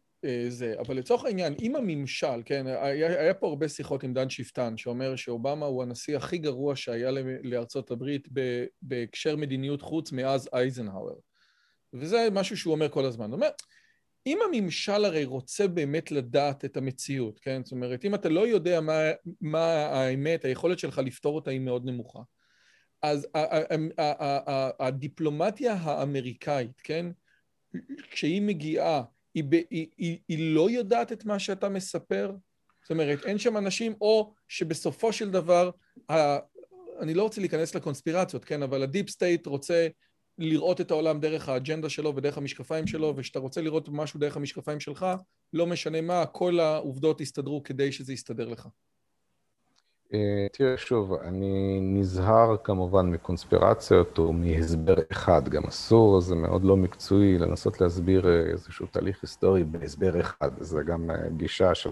זה, 0.49 0.75
אבל 0.79 0.97
לצורך 0.97 1.25
העניין, 1.25 1.55
אם 1.63 1.77
הממשל, 1.77 2.43
כן, 2.45 2.67
היה, 2.67 3.21
היה 3.21 3.35
פה 3.35 3.49
הרבה 3.49 3.69
שיחות 3.69 4.03
עם 4.03 4.15
דן 4.15 4.31
שפטן, 4.31 4.77
שאומר 4.77 5.17
שאובמה 5.17 5.67
הוא 5.67 5.83
הנשיא 5.83 6.17
הכי 6.17 6.39
גרוע 6.39 6.77
שהיה 6.77 7.11
לארצות 7.43 7.91
הברית 7.91 8.29
בהקשר 8.83 9.37
מדיניות 9.37 9.83
חוץ 9.83 10.13
מאז 10.13 10.49
אייזנהאואר. 10.53 11.17
וזה 11.93 12.29
משהו 12.33 12.57
שהוא 12.57 12.73
אומר 12.73 12.89
כל 12.89 13.05
הזמן. 13.05 13.27
הוא 13.27 13.35
אומר, 13.35 13.49
אם 14.27 14.39
הממשל 14.49 15.05
הרי 15.05 15.25
רוצה 15.25 15.69
באמת 15.69 16.13
לדעת 16.13 16.65
את 16.65 16.77
המציאות, 16.77 17.41
כן? 17.41 17.65
זאת 17.65 17.73
אומרת, 17.73 18.05
אם 18.05 18.15
אתה 18.15 18.29
לא 18.29 18.47
יודע 18.47 18.81
מה, 18.81 19.01
מה 19.41 19.67
האמת, 19.75 20.45
היכולת 20.45 20.79
שלך 20.79 20.99
לפתור 20.99 21.35
אותה 21.35 21.51
היא 21.51 21.61
מאוד 21.61 21.85
נמוכה. 21.85 22.21
אז 23.03 23.29
הדיפלומטיה 24.81 25.73
האמריקאית, 25.73 26.81
כן? 26.85 27.07
כשהיא 28.11 28.43
מגיעה, 28.43 29.03
היא, 29.35 29.45
היא, 29.71 29.87
היא, 29.99 30.19
היא 30.29 30.55
לא 30.55 30.71
יודעת 30.71 31.13
את 31.13 31.25
מה 31.25 31.39
שאתה 31.39 31.69
מספר? 31.69 32.33
זאת 32.83 32.91
אומרת, 32.91 33.25
אין 33.25 33.39
שם 33.39 33.57
אנשים, 33.57 33.95
או 34.01 34.33
שבסופו 34.49 35.13
של 35.13 35.31
דבר, 35.31 35.71
ה, 36.11 36.15
אני 37.01 37.15
לא 37.15 37.23
רוצה 37.23 37.41
להיכנס 37.41 37.75
לקונספירציות, 37.75 38.45
כן? 38.45 38.63
אבל 38.63 38.83
ה 38.83 38.88
deep 38.88 39.11
state 39.11 39.47
רוצה 39.47 39.89
לראות 40.39 40.81
את 40.81 40.91
העולם 40.91 41.21
דרך 41.21 41.49
האג'נדה 41.49 41.89
שלו 41.89 42.17
ודרך 42.17 42.39
המשקפיים 42.39 42.87
שלו, 42.87 43.15
וכשאתה 43.17 43.39
רוצה 43.39 43.61
לראות 43.61 43.89
משהו 43.93 44.21
דרך 44.21 44.37
המשקפיים 44.37 44.81
שלך, 44.81 45.07
לא 45.53 45.67
משנה 45.67 46.01
מה, 46.01 46.27
כל 46.27 46.61
העובדות 46.61 47.21
יסתדרו 47.21 47.63
כדי 47.63 47.93
שזה 47.93 48.13
יסתדר 48.13 48.49
לך. 48.49 48.69
אה, 50.15 50.47
תראה, 50.53 50.77
שוב, 50.77 51.13
אני 51.13 51.79
נזהר 51.83 52.57
כמובן 52.65 53.07
מקונספירציות 53.07 54.19
או 54.19 54.33
מהסבר 54.33 54.95
אחד, 55.13 55.49
גם 55.49 55.65
אסור, 55.65 56.21
זה 56.21 56.35
מאוד 56.35 56.65
לא 56.65 56.77
מקצועי 56.77 57.39
לנסות 57.39 57.81
להסביר 57.81 58.29
אה, 58.29 58.51
איזשהו 58.51 58.87
תהליך 58.87 59.23
היסטורי 59.23 59.65
בהסבר 59.65 60.21
אחד. 60.21 60.51
זה 60.61 60.83
גם 60.83 61.11
אה, 61.11 61.29
גישה 61.37 61.75
של 61.75 61.91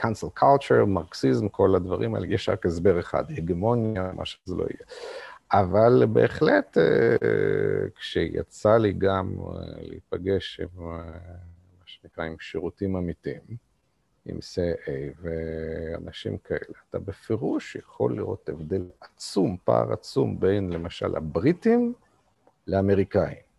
cancel 0.00 0.40
culture, 0.40 0.84
מרקסיזם, 0.86 1.48
כל 1.48 1.74
הדברים 1.74 2.14
האלה, 2.14 2.26
יש 2.26 2.48
רק 2.48 2.66
הסבר 2.66 3.00
אחד, 3.00 3.24
הגמוניה, 3.30 4.10
מה 4.14 4.24
שזה 4.24 4.54
לא 4.54 4.62
יהיה. 4.62 4.86
אבל 5.52 6.06
בהחלט, 6.12 6.78
כשיצא 7.94 8.76
לי 8.76 8.92
גם 8.92 9.34
להיפגש 9.76 10.60
עם 10.60 10.68
מה 10.84 11.02
שנקרא, 11.86 12.24
עם 12.24 12.36
שירותים 12.40 12.96
אמיתיים, 12.96 13.69
עם 14.26 14.36
CA 14.36 14.90
ואנשים 15.20 16.38
כאלה, 16.38 16.78
אתה 16.90 16.98
בפירוש 16.98 17.76
יכול 17.76 18.16
לראות 18.16 18.48
הבדל 18.48 18.86
עצום, 19.00 19.56
פער 19.64 19.92
עצום 19.92 20.40
בין 20.40 20.72
למשל 20.72 21.16
הבריטים 21.16 21.94
לאמריקאים. 22.66 23.50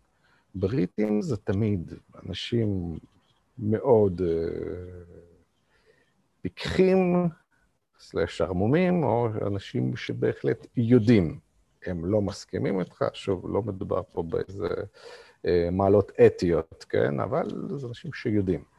בריטים 0.54 1.22
זה 1.22 1.36
תמיד 1.36 1.92
אנשים 2.26 2.98
מאוד 3.58 4.20
uh, 4.20 4.24
פיקחים, 6.42 7.28
סלש 7.98 8.40
ערמומים, 8.40 9.04
או 9.04 9.28
אנשים 9.46 9.96
שבהחלט 9.96 10.66
יודעים. 10.76 11.38
הם 11.86 12.04
לא 12.04 12.22
מסכימים 12.22 12.80
איתך, 12.80 13.04
שוב, 13.12 13.46
לא 13.48 13.62
מדובר 13.62 14.02
פה 14.12 14.22
באיזה 14.22 14.68
uh, 14.68 15.48
מעלות 15.72 16.12
אתיות, 16.26 16.84
כן? 16.88 17.20
אבל 17.20 17.48
זה 17.76 17.86
אנשים 17.86 18.12
שיודעים. 18.12 18.71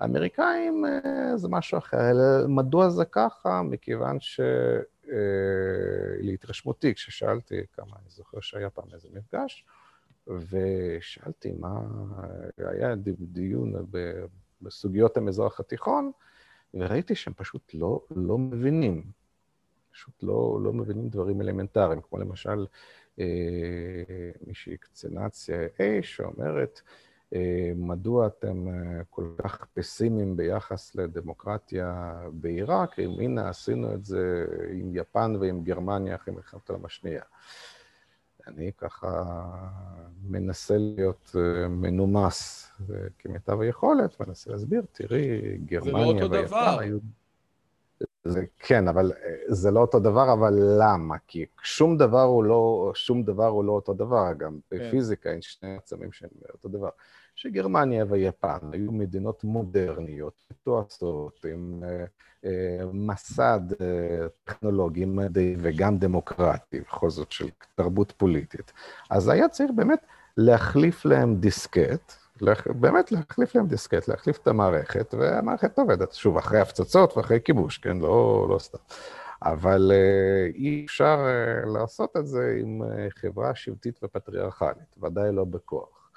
האמריקאים 0.00 0.84
אה, 0.86 1.36
זה 1.36 1.48
משהו 1.48 1.78
אחר. 1.78 2.14
מדוע 2.48 2.88
זה 2.90 3.04
ככה? 3.04 3.62
מכיוון 3.62 4.18
שלהתרשמותי, 6.20 6.88
אה, 6.88 6.94
כששאלתי 6.94 7.62
כמה, 7.72 7.96
אני 8.02 8.08
זוכר 8.08 8.40
שהיה 8.40 8.70
פעם 8.70 8.88
איזה 8.94 9.08
מפגש, 9.12 9.66
ושאלתי 10.26 11.52
מה, 11.58 11.80
היה 12.58 12.94
דיון 13.18 13.72
בסוגיות 14.62 15.16
המזרח 15.16 15.60
התיכון, 15.60 16.10
וראיתי 16.74 17.14
שהם 17.14 17.34
פשוט 17.36 17.74
לא, 17.74 18.00
לא 18.16 18.38
מבינים, 18.38 19.04
פשוט 19.92 20.22
לא, 20.22 20.58
לא 20.62 20.72
מבינים 20.72 21.08
דברים 21.08 21.40
אלמנטריים, 21.40 22.00
כמו 22.00 22.18
למשל 22.18 22.66
אה, 23.18 23.24
מישהי 24.46 24.76
קצינת 24.76 25.32
CIA 25.32 26.02
שאומרת, 26.02 26.80
אה, 26.84 26.90
מדוע 27.76 28.26
אתם 28.26 28.68
אה, 28.68 29.04
כל 29.10 29.28
כך 29.42 29.66
פסימיים 29.74 30.36
ביחס 30.36 30.94
לדמוקרטיה 30.94 32.18
בעיראק, 32.32 32.98
אם 32.98 33.10
הנה 33.20 33.48
עשינו 33.48 33.94
את 33.94 34.04
זה 34.04 34.46
עם 34.72 34.90
יפן 34.96 35.36
ועם 35.40 35.62
גרמניה 35.64 36.14
אחרי 36.14 36.34
מלחמת 36.34 36.70
העולם 36.70 36.84
השנייה. 36.84 37.22
אני 38.46 38.72
ככה 38.76 39.24
מנסה 40.24 40.76
להיות 40.78 41.36
אה, 41.36 41.68
מנומס 41.68 42.70
כמיטב 43.18 43.60
היכולת, 43.60 44.20
מנסה 44.20 44.50
להסביר, 44.50 44.82
תראי, 44.92 45.58
גרמניה 45.58 46.26
ויפן 46.26 46.26
היו... 46.26 46.28
זה 46.28 46.32
לא 46.32 46.42
אותו 46.42 46.46
דבר. 46.46 46.78
זה, 48.30 48.44
כן, 48.58 48.88
אבל 48.88 49.12
זה 49.48 49.70
לא 49.70 49.80
אותו 49.80 50.00
דבר, 50.00 50.32
אבל 50.32 50.54
למה? 50.78 51.16
כי 51.26 51.46
שום 51.62 51.96
דבר 51.96 52.22
הוא 52.22 52.44
לא, 52.44 52.92
שום 52.94 53.22
דבר 53.22 53.46
הוא 53.46 53.64
לא 53.64 53.72
אותו 53.72 53.94
דבר, 53.94 54.32
גם 54.38 54.58
כן. 54.70 54.76
בפיזיקה 54.76 55.30
אין 55.30 55.42
שני 55.42 55.76
עצמים 55.76 56.12
שהם 56.12 56.30
אותו 56.54 56.68
דבר. 56.68 56.88
שגרמניה 57.36 58.04
ויפן 58.08 58.58
היו 58.72 58.92
מדינות 58.92 59.44
מודרניות, 59.44 60.44
מתועשות, 60.50 61.44
עם 61.52 61.82
אה, 61.84 62.04
אה, 62.44 62.84
מסד 62.92 63.60
אה, 63.80 64.26
טכנולוגי, 64.44 65.04
מדעי 65.04 65.56
וגם 65.58 65.98
דמוקרטי, 65.98 66.80
בכל 66.80 67.10
זאת 67.10 67.32
של 67.32 67.48
תרבות 67.74 68.12
פוליטית. 68.16 68.72
אז 69.10 69.28
היה 69.28 69.48
צריך 69.48 69.70
באמת 69.74 70.06
להחליף 70.36 71.04
להם 71.04 71.36
דיסקט, 71.36 72.12
באמת 72.80 73.12
להחליף 73.12 73.54
להם 73.54 73.66
דיסקט, 73.66 74.08
להחליף 74.08 74.38
את 74.38 74.48
המערכת, 74.48 75.14
והמערכת 75.18 75.78
עובדת, 75.78 76.12
שוב, 76.12 76.36
אחרי 76.36 76.60
הפצצות 76.60 77.16
ואחרי 77.16 77.38
כיבוש, 77.44 77.78
כן? 77.78 77.98
לא, 77.98 78.46
לא 78.50 78.58
סתם. 78.58 78.78
אבל 79.42 79.92
אי 80.54 80.84
אפשר 80.86 81.26
לעשות 81.66 82.16
את 82.16 82.26
זה 82.26 82.56
עם 82.60 82.82
חברה 83.08 83.54
שבטית 83.54 84.00
ופטריארכלית, 84.02 84.96
ודאי 85.02 85.32
לא 85.32 85.44
בכוח. 85.44 86.10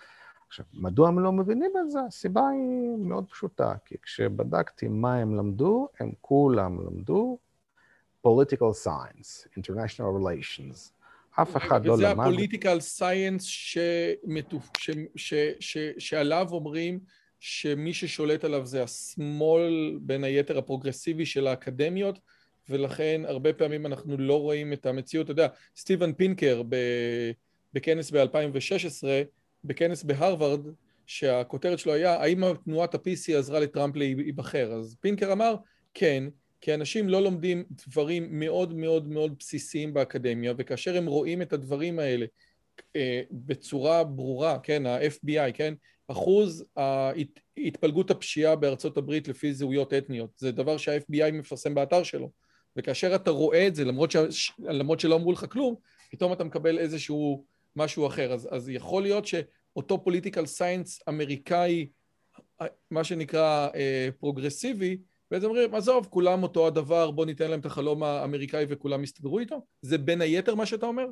עכשיו, 0.48 0.66
מדוע 0.74 1.08
הם 1.08 1.20
לא 1.20 1.32
מבינים 1.32 1.72
את 1.80 1.92
זה? 1.92 2.00
הסיבה 2.08 2.48
היא 2.50 2.98
מאוד 2.98 3.26
פשוטה, 3.30 3.74
כי 3.86 3.96
כשבדקתי 4.02 4.88
מה 4.88 5.16
הם 5.16 5.36
למדו, 5.36 5.88
הם 6.00 6.12
כולם 6.22 6.86
למדו 6.86 7.38
political 8.28 8.86
science, 8.86 9.48
international 9.60 10.12
relations. 10.20 10.99
אף 11.42 11.58
אחד 11.58 11.86
לא 11.86 11.94
למד... 11.94 12.04
וזה 12.04 12.12
ה 12.12 12.18
political 12.18 12.80
science 12.80 13.44
שעליו 16.00 16.48
אומרים 16.52 17.00
שמי 17.40 17.94
ששולט 17.94 18.44
עליו 18.44 18.66
זה 18.66 18.84
השמאל, 18.84 19.98
בין 20.02 20.24
היתר 20.24 20.58
הפרוגרסיבי 20.58 21.26
של 21.26 21.48
האקדמיות, 21.48 22.20
ולכן 22.70 23.22
הרבה 23.26 23.54
פעמים 23.54 23.86
אנחנו 23.86 24.18
לא 24.18 24.42
רואים 24.42 24.74
את 24.74 24.86
המציאות. 24.86 25.26
אתה 25.26 25.32
יודע, 25.32 25.48
סטיבן 25.78 26.14
פינקר 26.14 26.62
בכנס 27.74 28.12
ב-2016, 28.12 29.08
בכנס 29.64 30.04
בהרווארד, 30.04 30.66
שהכותרת 31.06 31.80
שלו 31.80 31.94
היה, 31.94 32.22
האם 32.22 32.44
תנועת 32.66 32.96
ה-PC 32.96 33.38
עזרה 33.38 33.60
לטראמפ 33.60 33.96
להיבחר? 33.96 34.72
אז 34.72 34.96
פינקר 35.00 35.32
אמר, 35.32 35.56
כן, 35.94 36.24
כי 36.62 36.74
אנשים 36.74 37.10
לא 37.10 37.22
לומדים 37.22 37.64
דברים 37.88 38.40
מאוד 38.40 38.74
מאוד 38.74 39.08
מאוד 39.08 39.36
בסיסיים 39.40 39.94
באקדמיה, 39.94 40.54
וכאשר 40.58 40.98
הם 40.98 41.06
רואים 41.06 41.42
את 41.42 41.54
הדברים 41.54 42.00
האלה 42.00 42.26
אה, 42.96 43.22
בצורה 43.32 44.04
ברורה, 44.04 44.60
כן, 44.64 44.86
ה-FBI, 44.86 45.52
כן, 45.54 45.74
אחוז 46.08 46.66
התפלגות 47.58 48.12
הפשיעה 48.12 48.56
בארצות 48.56 48.98
הברית 48.98 49.28
לפי 49.28 49.54
זהויות 49.54 49.94
אתניות, 49.94 50.30
זה 50.38 50.52
דבר 50.52 50.78
שה-FBI 50.78 51.32
מפרסם 51.34 51.76
באתר 51.76 52.04
שלו, 52.04 52.32
וכאשר 52.76 53.16
אתה 53.16 53.32
רואה 53.32 53.68
את 53.68 53.76
זה, 53.76 53.86
למרות, 53.86 54.12
ש... 54.12 54.52
למרות 54.60 55.00
שלא 55.00 55.16
אמרו 55.16 55.32
לך 55.32 55.46
כלום, 55.50 55.76
פתאום 56.12 56.34
אתה 56.34 56.44
מקבל 56.44 56.80
איזשהו 56.80 57.46
משהו 57.76 58.08
אחר. 58.08 58.34
אז, 58.34 58.50
אז 58.52 58.70
יכול 58.70 59.04
להיות 59.04 59.26
שאותו 59.26 60.04
political 60.04 60.46
science 60.46 61.02
אמריקאי, 61.10 61.88
מה 62.92 63.04
שנקרא 63.04 63.68
אה, 63.76 64.10
פרוגרסיבי, 64.20 64.98
בעצם 65.32 65.46
אומרים, 65.46 65.76
עזוב, 65.76 66.08
כולם 66.10 66.44
אותו 66.44 66.68
הדבר, 66.68 67.12
בוא 67.12 67.26
ניתן 67.26 67.50
להם 67.52 67.60
את 67.60 67.66
החלום 67.66 68.04
האמריקאי 68.04 68.66
וכולם 68.70 69.04
יסתדרו 69.04 69.40
איתו? 69.40 69.62
זה 69.82 69.98
בין 69.98 70.22
היתר 70.22 70.56
מה 70.56 70.66
שאתה 70.66 70.86
אומר? 70.86 71.06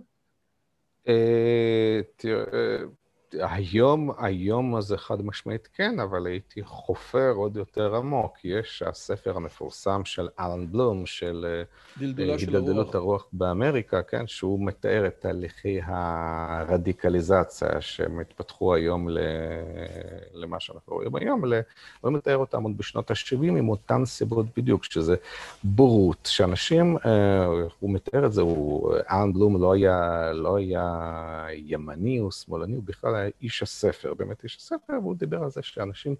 אה, 1.07 1.99
תראה, 2.15 2.77
היום, 3.33 4.11
היום 4.17 4.81
זה 4.81 4.97
חד 4.97 5.25
משמעית 5.25 5.67
כן, 5.73 5.99
אבל 5.99 6.27
הייתי 6.27 6.63
חופר 6.63 7.31
עוד 7.35 7.55
יותר 7.55 7.95
עמוק. 7.95 8.37
יש 8.43 8.83
הספר 8.85 9.37
המפורסם 9.37 10.05
של 10.05 10.27
אלן 10.39 10.71
בלום, 10.71 11.05
של 11.05 11.45
אה, 11.47 11.63
הידלדלות 12.17 12.95
הרוח 12.95 13.27
באמריקה, 13.33 14.03
כן, 14.03 14.27
שהוא 14.27 14.65
מתאר 14.65 15.07
את 15.07 15.15
תהליכי 15.19 15.79
הרדיקליזציה 15.83 17.81
שהם 17.81 18.19
התפתחו 18.19 18.73
היום 18.73 19.07
למה 20.33 20.59
שאנחנו 20.59 20.93
רואים 20.93 21.15
היום, 21.15 21.41
הוא 22.01 22.13
מתאר 22.13 22.37
אותם 22.37 22.63
עוד 22.63 22.77
בשנות 22.77 23.11
ה-70 23.11 23.43
עם 23.43 23.69
אותן 23.69 24.05
סיבות 24.05 24.45
בדיוק, 24.57 24.83
שזה 24.83 25.15
בורות, 25.63 26.29
שאנשים, 26.31 26.97
אה, 27.05 27.45
הוא 27.79 27.93
מתאר 27.93 28.25
את 28.25 28.33
זה, 28.33 28.41
הוא, 28.41 28.93
אלן 29.11 29.33
בלום 29.33 29.61
לא 29.61 29.73
היה, 29.73 30.31
לא 30.33 30.55
היה 30.55 31.47
ימני 31.55 32.19
או 32.19 32.31
שמאלני, 32.31 32.75
הוא 32.75 32.83
בכלל 32.85 33.16
היה 33.17 33.29
איש 33.41 33.63
הספר, 33.63 34.13
באמת 34.13 34.43
איש 34.43 34.57
הספר, 34.57 34.93
והוא 35.01 35.15
דיבר 35.15 35.43
על 35.43 35.49
זה 35.49 35.63
שאנשים 35.63 36.15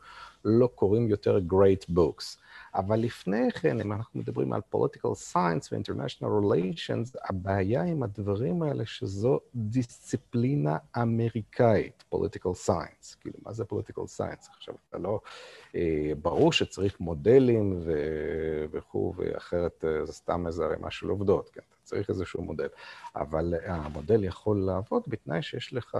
לא 0.45 0.69
קוראים 0.75 1.10
יותר 1.10 1.39
great 1.49 1.91
books. 1.91 2.38
אבל 2.75 2.99
לפני 2.99 3.51
כן, 3.51 3.81
אם 3.81 3.93
אנחנו 3.93 4.19
מדברים 4.19 4.53
על 4.53 4.62
political 4.75 5.33
science 5.33 5.67
ו-international 5.71 6.43
relations, 6.43 7.19
הבעיה 7.29 7.83
עם 7.83 8.03
הדברים 8.03 8.62
האלה 8.62 8.86
שזו 8.86 9.39
דיסציפלינה 9.55 10.77
אמריקאית, 11.01 12.03
political 12.15 12.67
science. 12.67 13.15
כאילו, 13.21 13.36
מה 13.45 13.53
זה 13.53 13.63
political 13.63 14.19
science? 14.19 14.49
עכשיו, 14.57 14.75
אתה 14.89 14.97
לא... 14.97 15.19
אה, 15.75 16.12
ברור 16.21 16.53
שצריך 16.53 16.99
מודלים 16.99 17.79
ו- 17.86 18.65
וכו', 18.71 19.13
ואחרת 19.17 19.86
אה, 19.86 20.05
זה 20.05 20.13
סתם 20.13 20.47
איזה 20.47 20.65
ערימה 20.65 20.91
של 20.91 21.07
עובדות, 21.10 21.49
כן? 21.49 21.62
אתה 21.69 21.75
צריך 21.83 22.10
איזשהו 22.10 22.43
מודל. 22.43 22.67
אבל 23.15 23.53
אה, 23.53 23.75
המודל 23.75 24.23
יכול 24.23 24.57
לעבוד 24.57 25.03
בתנאי 25.07 25.41
שיש 25.41 25.73
לך... 25.73 25.97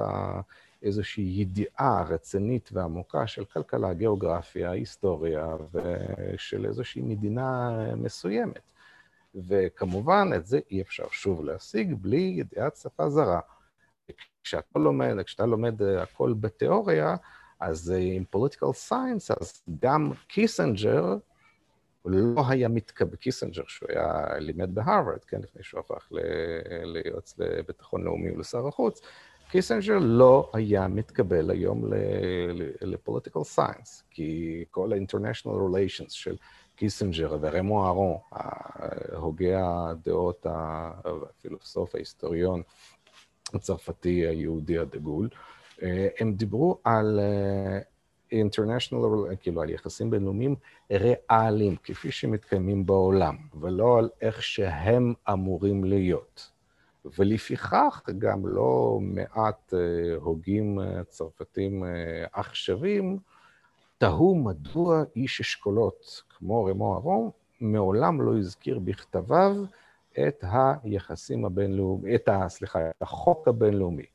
איזושהי 0.82 1.24
ידיעה 1.24 2.04
רצינית 2.10 2.70
ועמוקה 2.74 3.28
של 3.28 3.46
כלכלה, 3.46 3.94
גיאוגרפיה, 3.94 4.72
היסטוריה 4.72 5.48
ושל 5.72 6.66
איזושהי 6.66 7.02
מדינה 7.02 7.70
מסוימת. 7.96 8.72
וכמובן, 9.36 10.30
את 10.36 10.46
זה 10.46 10.60
אי 10.72 10.82
אפשר 10.82 11.06
שוב 11.12 11.46
להשיג 11.46 11.94
בלי 12.02 12.36
ידיעת 12.38 12.76
שפה 12.76 13.10
זרה. 13.10 13.40
כשאתה 14.44 14.80
לומד, 14.80 15.24
כשאתה 15.26 15.46
לומד 15.46 15.82
הכל 15.82 16.34
בתיאוריה, 16.40 17.16
אז 17.60 17.94
עם 17.98 18.24
political 18.30 18.74
science, 18.74 19.32
אז 19.32 19.64
גם 19.82 20.12
קיסנג'ר 20.28 21.18
לא 22.06 22.44
היה 22.50 22.68
מתקבל, 22.68 23.16
קיסנג'ר, 23.16 23.64
שהוא 23.68 23.90
היה 23.90 24.40
לימד 24.40 24.76
בהרווארד, 24.76 25.24
כן, 25.24 25.42
לפני 25.42 25.64
שהוא 25.64 25.80
הפך 25.80 26.12
ליועץ 26.84 27.36
לביטחון 27.38 28.04
לאומי 28.04 28.32
ולשר 28.32 28.68
החוץ, 28.68 29.02
קיסינג'ר 29.50 29.98
לא 30.02 30.50
היה 30.54 30.88
מתקבל 30.88 31.52
היום 31.52 31.84
ל 32.82 32.88
political 32.88 33.44
science, 33.44 34.04
כי 34.12 34.64
כל 34.72 34.94
ה-international 34.94 35.48
relations 35.48 36.10
של 36.10 36.36
קיסינג'ר 36.76 37.38
וריימון 37.42 37.86
ארון, 37.86 38.18
הוגה 39.16 39.90
הדעות, 39.90 40.46
הפילוסוף, 40.50 41.96
ההיסטוריון 41.96 42.62
הצרפתי 43.54 44.10
היהודי 44.10 44.78
הדגול, 44.78 45.30
הם 46.20 46.34
דיברו 46.34 46.78
על 46.84 47.20
international, 48.34 49.36
כאילו 49.40 49.62
על 49.62 49.70
יחסים 49.70 50.10
בינלאומיים 50.10 50.56
ריאליים, 50.92 51.76
כפי 51.84 52.12
שמתקיימים 52.12 52.86
בעולם, 52.86 53.38
ולא 53.62 53.98
על 54.00 54.10
איך 54.22 54.44
שהם 54.44 55.14
אמורים 55.32 55.84
להיות. 55.84 56.57
ולפיכך 57.18 58.10
גם 58.18 58.48
לא 58.48 59.00
מעט 59.02 59.74
אה, 59.74 60.16
הוגים 60.16 60.80
אה, 60.80 61.04
צרפתים 61.04 61.84
אה, 61.84 61.90
עכשווים 62.34 63.18
תהו 63.98 64.36
מדוע 64.36 65.04
איש 65.16 65.42
אשכולות 65.42 66.24
כמו 66.30 66.66
רמו 66.66 66.96
ארון 66.96 67.30
מעולם 67.62 68.22
לא 68.22 68.38
הזכיר 68.38 68.80
בכתביו 68.80 69.56
את 70.28 70.44
היחסים 70.84 71.46
הבינלאומיים, 71.46 72.16
את 72.16 72.28
ה... 72.28 72.50
סליחה, 72.50 72.90
את 72.90 73.02
החוק 73.02 73.48
הבינלאומי. 73.48 74.06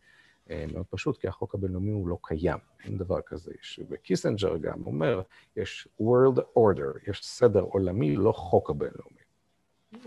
מאוד 0.72 0.86
פשוט, 0.90 1.16
כי 1.16 1.28
החוק 1.28 1.54
הבינלאומי 1.54 1.90
הוא 1.90 2.08
לא 2.08 2.18
קיים, 2.22 2.58
אין 2.84 2.98
דבר 2.98 3.20
כזה. 3.20 3.52
וקיסנג'ר 3.90 4.56
גם 4.56 4.86
אומר, 4.86 5.22
יש 5.56 5.88
World 6.00 6.38
Order, 6.38 7.10
יש 7.10 7.20
סדר 7.26 7.60
עולמי, 7.60 8.16
לא 8.16 8.32
חוק 8.32 8.70
הבינלאומי. 8.70 9.22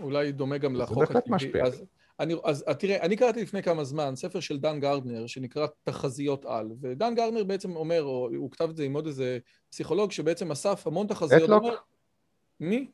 אולי 0.00 0.32
דומה 0.32 0.58
גם 0.58 0.76
לחוק... 0.76 0.98
זה 0.98 1.00
בהחלט 1.00 1.28
משפיע. 1.28 1.64
אז, 1.64 1.84
אני, 2.20 2.34
אז 2.44 2.64
תראה, 2.78 3.02
אני 3.02 3.16
קראתי 3.16 3.42
לפני 3.42 3.62
כמה 3.62 3.84
זמן 3.84 4.16
ספר 4.16 4.40
של 4.40 4.58
דן 4.58 4.80
גרדנר 4.80 5.26
שנקרא 5.26 5.66
תחזיות 5.84 6.44
על, 6.44 6.68
ודן 6.80 7.14
גרדנר 7.14 7.44
בעצם 7.44 7.76
אומר, 7.76 8.02
או 8.02 8.28
הוא 8.36 8.50
כתב 8.50 8.70
את 8.70 8.76
זה 8.76 8.84
עם 8.84 8.94
עוד 8.94 9.06
איזה 9.06 9.38
פסיכולוג 9.70 10.12
שבעצם 10.12 10.50
אסף 10.50 10.86
המון 10.86 11.06
תחזיות. 11.06 11.42
טטלוק? 11.42 11.64
מי? 12.60 12.90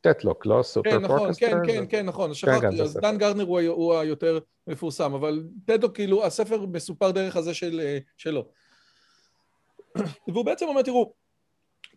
טטלוק, 0.00 0.46
לא 0.46 0.62
סופר 0.62 0.90
כן, 0.90 0.98
נכון, 0.98 1.30
כן, 1.38 1.58
כן, 1.66 1.84
כן, 1.88 2.06
נכון, 2.06 2.34
שכחתי, 2.34 2.60
כן, 2.60 2.82
אז 2.82 2.96
דן 3.02 3.18
גרדנר 3.18 3.44
הוא, 3.44 3.60
הוא 3.60 3.94
היותר 3.94 4.38
מפורסם, 4.66 5.14
אבל 5.14 5.44
טטלוק, 5.66 5.94
כאילו, 5.94 6.24
הספר 6.24 6.66
מסופר 6.66 7.10
דרך 7.10 7.36
הזה 7.36 7.54
של, 7.54 7.80
אה, 7.80 7.98
שלו. 8.16 8.48
והוא 10.28 10.44
בעצם 10.44 10.66
אומר, 10.66 10.82
תראו, 10.82 11.12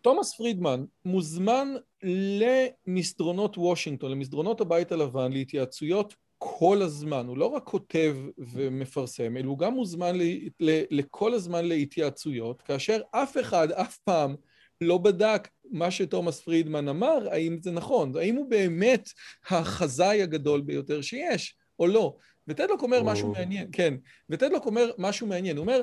תומאס 0.02 0.34
פרידמן 0.34 0.84
מוזמן 1.04 1.74
למסדרונות 2.02 3.58
וושינגטון, 3.58 4.10
למסדרונות 4.10 4.60
הבית 4.60 4.92
הלבן, 4.92 5.32
להתייעצויות 5.32 6.14
כל 6.38 6.82
הזמן. 6.82 7.26
הוא 7.26 7.38
לא 7.38 7.46
רק 7.46 7.64
כותב 7.64 8.16
ומפרסם, 8.38 9.36
אלא 9.36 9.46
הוא 9.46 9.58
גם 9.58 9.74
מוזמן 9.74 10.16
ל, 10.16 10.22
ל, 10.60 10.82
לכל 10.90 11.34
הזמן 11.34 11.64
להתייעצויות, 11.64 12.62
כאשר 12.62 13.00
אף 13.10 13.36
אחד 13.40 13.70
אף 13.70 13.98
פעם 13.98 14.36
לא 14.80 14.98
בדק 14.98 15.48
מה 15.70 15.90
שתומאס 15.90 16.40
פרידמן 16.40 16.88
אמר, 16.88 17.28
האם 17.30 17.58
זה 17.62 17.70
נכון, 17.70 18.16
האם 18.16 18.36
הוא 18.36 18.50
באמת 18.50 19.08
החזאי 19.50 20.22
הגדול 20.22 20.60
ביותר 20.60 21.00
שיש, 21.00 21.56
או 21.78 21.86
לא. 21.86 22.16
וטדלוק 22.48 22.82
אומר 22.82 23.02
משהו 23.02 23.32
מעניין, 23.32 23.68
כן, 23.72 23.94
וטדלוק 24.30 24.66
אומר 24.66 24.90
משהו 24.98 25.26
מעניין, 25.26 25.56
הוא 25.56 25.62
אומר, 25.62 25.82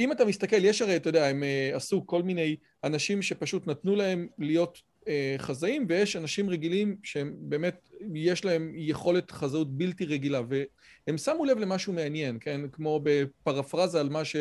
אם 0.00 0.12
אתה 0.12 0.24
מסתכל, 0.24 0.64
יש 0.64 0.82
הרי, 0.82 0.96
אתה 0.96 1.08
יודע, 1.08 1.26
הם 1.26 1.42
uh, 1.42 1.76
עשו 1.76 2.06
כל 2.06 2.22
מיני 2.22 2.56
אנשים 2.84 3.22
שפשוט 3.22 3.66
נתנו 3.66 3.96
להם 3.96 4.28
להיות 4.38 4.82
uh, 5.00 5.06
חזאים, 5.38 5.86
ויש 5.88 6.16
אנשים 6.16 6.50
רגילים 6.50 6.96
שהם 7.02 7.34
באמת, 7.38 7.90
יש 8.14 8.44
להם 8.44 8.72
יכולת 8.76 9.30
חזאות 9.30 9.76
בלתי 9.76 10.04
רגילה, 10.04 10.40
והם 10.48 11.18
שמו 11.18 11.44
לב 11.44 11.58
למשהו 11.58 11.92
מעניין, 11.92 12.38
כן? 12.40 12.60
כמו 12.72 13.00
בפרפרזה 13.02 14.00
על 14.00 14.08
מה 14.08 14.24
ש... 14.24 14.36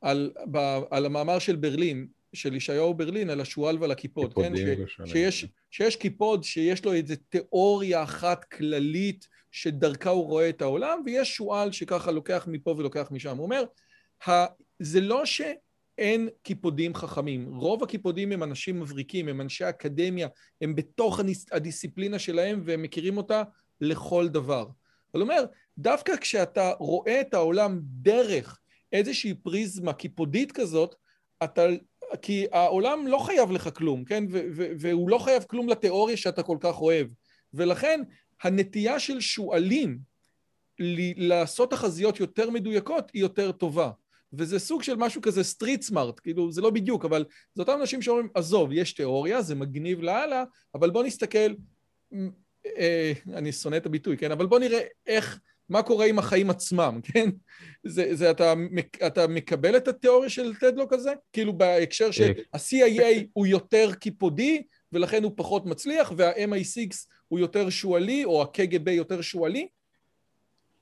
על, 0.00 0.32
ב, 0.50 0.56
על 0.90 1.06
המאמר 1.06 1.38
של 1.38 1.56
ברלין, 1.56 2.06
של 2.32 2.54
ישעיהו 2.54 2.94
ברלין, 2.94 3.30
על 3.30 3.40
השועל 3.40 3.78
ועל 3.80 3.90
הקיפוד, 3.90 4.34
כן? 4.34 4.52
ש, 4.56 4.60
שיש, 5.04 5.46
שיש 5.70 5.96
קיפוד 5.96 6.44
שיש 6.44 6.84
לו 6.84 6.92
איזו 6.92 7.14
תיאוריה 7.28 8.02
אחת 8.02 8.44
כללית 8.44 9.28
שדרכה 9.50 10.10
הוא 10.10 10.26
רואה 10.26 10.48
את 10.48 10.62
העולם, 10.62 11.02
ויש 11.06 11.36
שועל 11.36 11.72
שככה 11.72 12.10
לוקח 12.10 12.44
מפה 12.50 12.74
ולוקח 12.78 13.08
משם. 13.10 13.36
הוא 13.36 13.44
אומר, 13.44 13.64
זה 14.78 15.00
לא 15.00 15.24
שאין 15.24 16.28
קיפודים 16.42 16.94
חכמים, 16.94 17.54
רוב 17.54 17.82
הקיפודים 17.82 18.32
הם 18.32 18.42
אנשים 18.42 18.80
מבריקים, 18.80 19.28
הם 19.28 19.40
אנשי 19.40 19.68
אקדמיה, 19.68 20.28
הם 20.60 20.74
בתוך 20.74 21.20
הדיסציפלינה 21.52 22.18
שלהם 22.18 22.62
והם 22.64 22.82
מכירים 22.82 23.16
אותה 23.16 23.42
לכל 23.80 24.28
דבר. 24.28 24.66
אבל 25.14 25.22
אומר, 25.22 25.44
דווקא 25.78 26.16
כשאתה 26.16 26.72
רואה 26.78 27.20
את 27.20 27.34
העולם 27.34 27.80
דרך 27.82 28.60
איזושהי 28.92 29.34
פריזמה 29.34 29.92
קיפודית 29.92 30.52
כזאת, 30.52 30.94
אתה, 31.44 31.66
כי 32.22 32.46
העולם 32.52 33.06
לא 33.06 33.18
חייב 33.18 33.50
לך 33.50 33.68
כלום, 33.76 34.04
כן? 34.04 34.24
והוא 34.78 35.10
לא 35.10 35.18
חייב 35.18 35.42
כלום 35.42 35.68
לתיאוריה 35.68 36.16
שאתה 36.16 36.42
כל 36.42 36.56
כך 36.60 36.80
אוהב. 36.80 37.06
ולכן 37.54 38.00
הנטייה 38.42 39.00
של 39.00 39.20
שועלים 39.20 39.98
לעשות 41.16 41.70
תחזיות 41.70 42.20
יותר 42.20 42.50
מדויקות 42.50 43.10
היא 43.14 43.22
יותר 43.22 43.52
טובה. 43.52 43.90
וזה 44.32 44.58
סוג 44.58 44.82
של 44.82 44.96
משהו 44.96 45.22
כזה 45.22 45.44
סטריט 45.44 45.82
סמארט, 45.82 46.20
כאילו 46.20 46.52
זה 46.52 46.60
לא 46.60 46.70
בדיוק, 46.70 47.04
אבל 47.04 47.24
זה 47.54 47.62
אותם 47.62 47.78
אנשים 47.80 48.02
שאומרים, 48.02 48.28
עזוב, 48.34 48.72
יש 48.72 48.92
תיאוריה, 48.92 49.42
זה 49.42 49.54
מגניב 49.54 50.02
לאללה, 50.02 50.44
אבל 50.74 50.90
בוא 50.90 51.04
נסתכל, 51.04 51.54
אה, 52.78 53.12
אני 53.34 53.52
שונא 53.52 53.76
את 53.76 53.86
הביטוי, 53.86 54.16
כן? 54.16 54.32
אבל 54.32 54.46
בוא 54.46 54.58
נראה 54.58 54.80
איך, 55.06 55.40
מה 55.68 55.82
קורה 55.82 56.06
עם 56.06 56.18
החיים 56.18 56.50
עצמם, 56.50 57.00
כן? 57.12 57.30
זה, 57.84 58.14
זה 58.14 58.30
אתה, 58.30 58.54
אתה 59.06 59.26
מקבל 59.26 59.76
את 59.76 59.88
התיאוריה 59.88 60.30
של 60.30 60.54
טטלוק 60.54 60.92
הזה? 60.92 61.12
כאילו 61.32 61.52
בהקשר 61.52 62.10
שה-CIA 62.10 63.26
הוא 63.32 63.46
יותר 63.46 63.94
קיפודי, 63.94 64.62
ולכן 64.92 65.22
הוא 65.22 65.32
פחות 65.36 65.66
מצליח, 65.66 66.12
וה-MI6 66.16 66.96
הוא 67.28 67.38
יותר 67.38 67.70
שועלי, 67.70 68.24
או 68.24 68.42
ה-KGB 68.42 68.90
יותר 68.90 69.20
שועלי? 69.20 69.68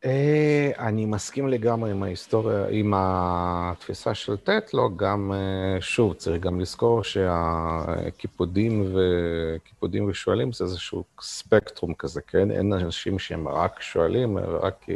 אה, 0.04 0.70
אני 0.78 1.06
מסכים 1.06 1.48
לגמרי 1.48 1.90
עם 1.90 2.02
ההיסטוריה, 2.02 2.66
עם 2.70 2.92
התפיסה 2.96 4.14
של 4.14 4.36
טטלוק, 4.36 4.96
גם, 4.96 5.32
אה, 5.34 5.80
שוב, 5.80 6.14
צריך 6.14 6.42
גם 6.42 6.60
לזכור 6.60 7.04
שהקיפודים 7.04 8.94
וקיפודים 8.94 10.08
ושועלים 10.08 10.52
זה 10.52 10.64
איזשהו 10.64 11.04
ספקטרום 11.20 11.94
כזה, 11.94 12.20
כן? 12.20 12.50
אין 12.50 12.72
אנשים 12.72 13.18
שהם 13.18 13.48
רק 13.48 13.80
שועלים, 13.80 14.38
רק 14.38 14.86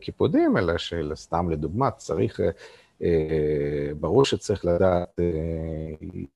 קיפודים, 0.00 0.56
אלא 0.56 0.78
שסתם 0.78 1.50
לדוגמה 1.50 1.90
צריך, 1.90 2.40
ברור 4.00 4.24
שצריך 4.24 4.64
לדעת 4.64 5.20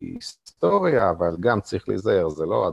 היסטוריה, 0.00 1.10
אבל 1.10 1.36
גם 1.40 1.60
צריך 1.60 1.88
להיזהר, 1.88 2.28
זה 2.28 2.46
לא 2.46 2.72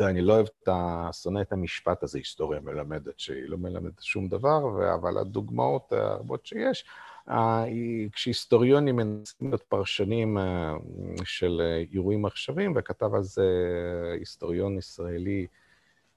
אני 0.00 0.20
לא 0.20 0.32
אוהב 0.32 0.46
את 0.62 0.68
ה... 0.68 1.08
שונא 1.12 1.40
את 1.40 1.52
המשפט 1.52 2.02
הזה, 2.02 2.18
היסטוריה 2.18 2.60
מלמדת, 2.60 3.18
שהיא 3.18 3.48
לא 3.48 3.58
מלמדת 3.58 4.02
שום 4.02 4.28
דבר, 4.28 4.94
אבל 4.94 5.18
הדוגמאות 5.18 5.92
הרבות 5.92 6.46
שיש, 6.46 6.84
כשהיסטוריונים 8.12 8.96
מנסים 8.96 9.48
להיות 9.48 9.62
פרשנים 9.62 10.38
אה, 10.38 10.74
של 11.24 11.62
אירועים 11.92 12.26
עכשוויים, 12.26 12.72
וכתב 12.76 13.14
על 13.14 13.22
זה 13.22 13.46
היסטוריון 14.18 14.78
ישראלי 14.78 15.46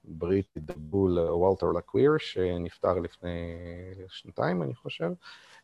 בריטי 0.04 0.60
דבול, 0.60 1.18
וולטר 1.18 1.72
לקויר, 1.72 2.12
שנפטר 2.18 2.98
לפני 2.98 3.30
שנתיים, 4.08 4.62
אני 4.62 4.74
חושב. 4.74 5.10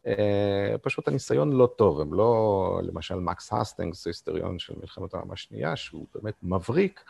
אה, 0.07 0.75
פשוט 0.83 1.09
הניסיון 1.09 1.53
לא 1.53 1.69
טוב, 1.77 2.01
הם 2.01 2.15
לא, 2.15 2.81
למשל 2.83 3.15
מקס 3.15 3.53
הסטינגס, 3.53 4.07
היסטוריון 4.07 4.59
של 4.59 4.75
מלחמת 4.81 5.15
העולם 5.15 5.31
השנייה, 5.31 5.77
שהוא 5.77 6.07
באמת 6.15 6.35
מבריק, 6.43 7.05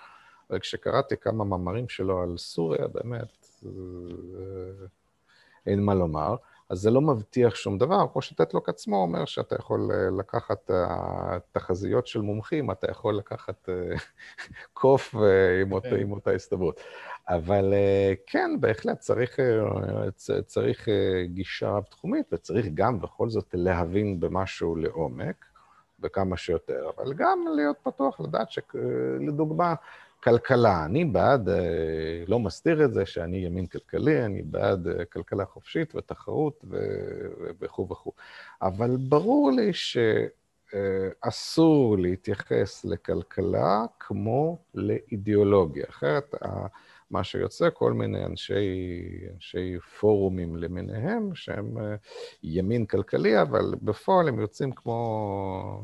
וכשקראתי 0.51 1.17
כמה 1.17 1.45
מאמרים 1.45 1.89
שלו 1.89 2.23
על 2.23 2.37
סוריה, 2.37 2.89
באמת, 2.89 3.47
אה, 3.67 3.71
אין 5.67 5.83
מה 5.83 5.95
לומר. 5.95 6.37
אז 6.71 6.79
זה 6.79 6.91
לא 6.91 7.01
מבטיח 7.01 7.55
שום 7.55 7.79
דבר, 7.79 8.07
כמו 8.13 8.23
שטטלוק 8.23 8.69
עצמו 8.69 8.97
אומר 8.97 9.25
שאתה 9.25 9.55
יכול 9.55 9.91
אה, 9.93 10.11
לקחת 10.19 10.71
אה, 10.71 11.39
תחזיות 11.53 12.07
של 12.07 12.21
מומחים, 12.21 12.71
אתה 12.71 12.91
יכול 12.91 13.17
לקחת 13.17 13.69
קוף 14.73 15.15
עם 15.63 15.73
אותה, 15.73 15.91
כן. 15.91 16.01
עם 16.01 16.13
אותה 16.13 16.31
הסתברות. 16.31 16.81
אבל 17.29 17.75
כן, 18.27 18.51
בהחלט 18.61 18.99
צריך, 18.99 19.39
צריך 20.47 20.89
גישה 21.25 21.71
רב-תחומית, 21.71 22.27
וצריך 22.33 22.67
גם 22.75 23.01
בכל 23.01 23.29
זאת 23.29 23.55
להבין 23.55 24.21
במשהו 24.21 24.77
לעומק, 24.77 25.45
וכמה 26.01 26.37
שיותר, 26.37 26.91
אבל 26.97 27.13
גם 27.15 27.45
להיות 27.57 27.77
פתוח, 27.83 28.21
לדעת 28.21 28.49
שלדוגמה, 28.51 29.75
כלכלה. 30.25 30.85
אני 30.85 31.05
בעד, 31.05 31.49
אה, 31.49 32.25
לא 32.27 32.39
מסתיר 32.39 32.85
את 32.85 32.95
זה 32.95 33.07
שאני 33.07 33.37
ימין 33.37 33.67
כלכלי, 33.67 34.25
אני 34.25 34.43
בעד 34.43 34.89
אה, 34.89 35.05
כלכלה 35.05 35.45
חופשית 35.45 35.95
ותחרות 35.95 36.65
וכו' 37.61 37.89
וכו'. 37.91 38.13
אבל 38.63 38.97
ברור 38.97 39.53
לי 39.53 39.71
שאסור 40.73 41.97
אה, 41.97 42.01
להתייחס 42.03 42.85
לכלכלה 42.85 43.85
כמו 44.01 44.59
לאידיאולוגיה. 44.75 45.85
אחרת, 45.89 46.35
מה 47.11 47.25
שיוצא, 47.25 47.69
כל 47.75 47.93
מיני 47.93 48.25
אנשי, 48.25 48.69
אנשי 49.35 49.79
פורומים 50.01 50.57
למיניהם, 50.57 51.35
שהם 51.35 51.77
ימין 52.43 52.87
כלכלי, 52.87 53.43
אבל 53.43 53.75
בפועל 53.83 54.29
הם 54.29 54.41
יוצאים 54.41 54.73
כמו... 54.73 55.83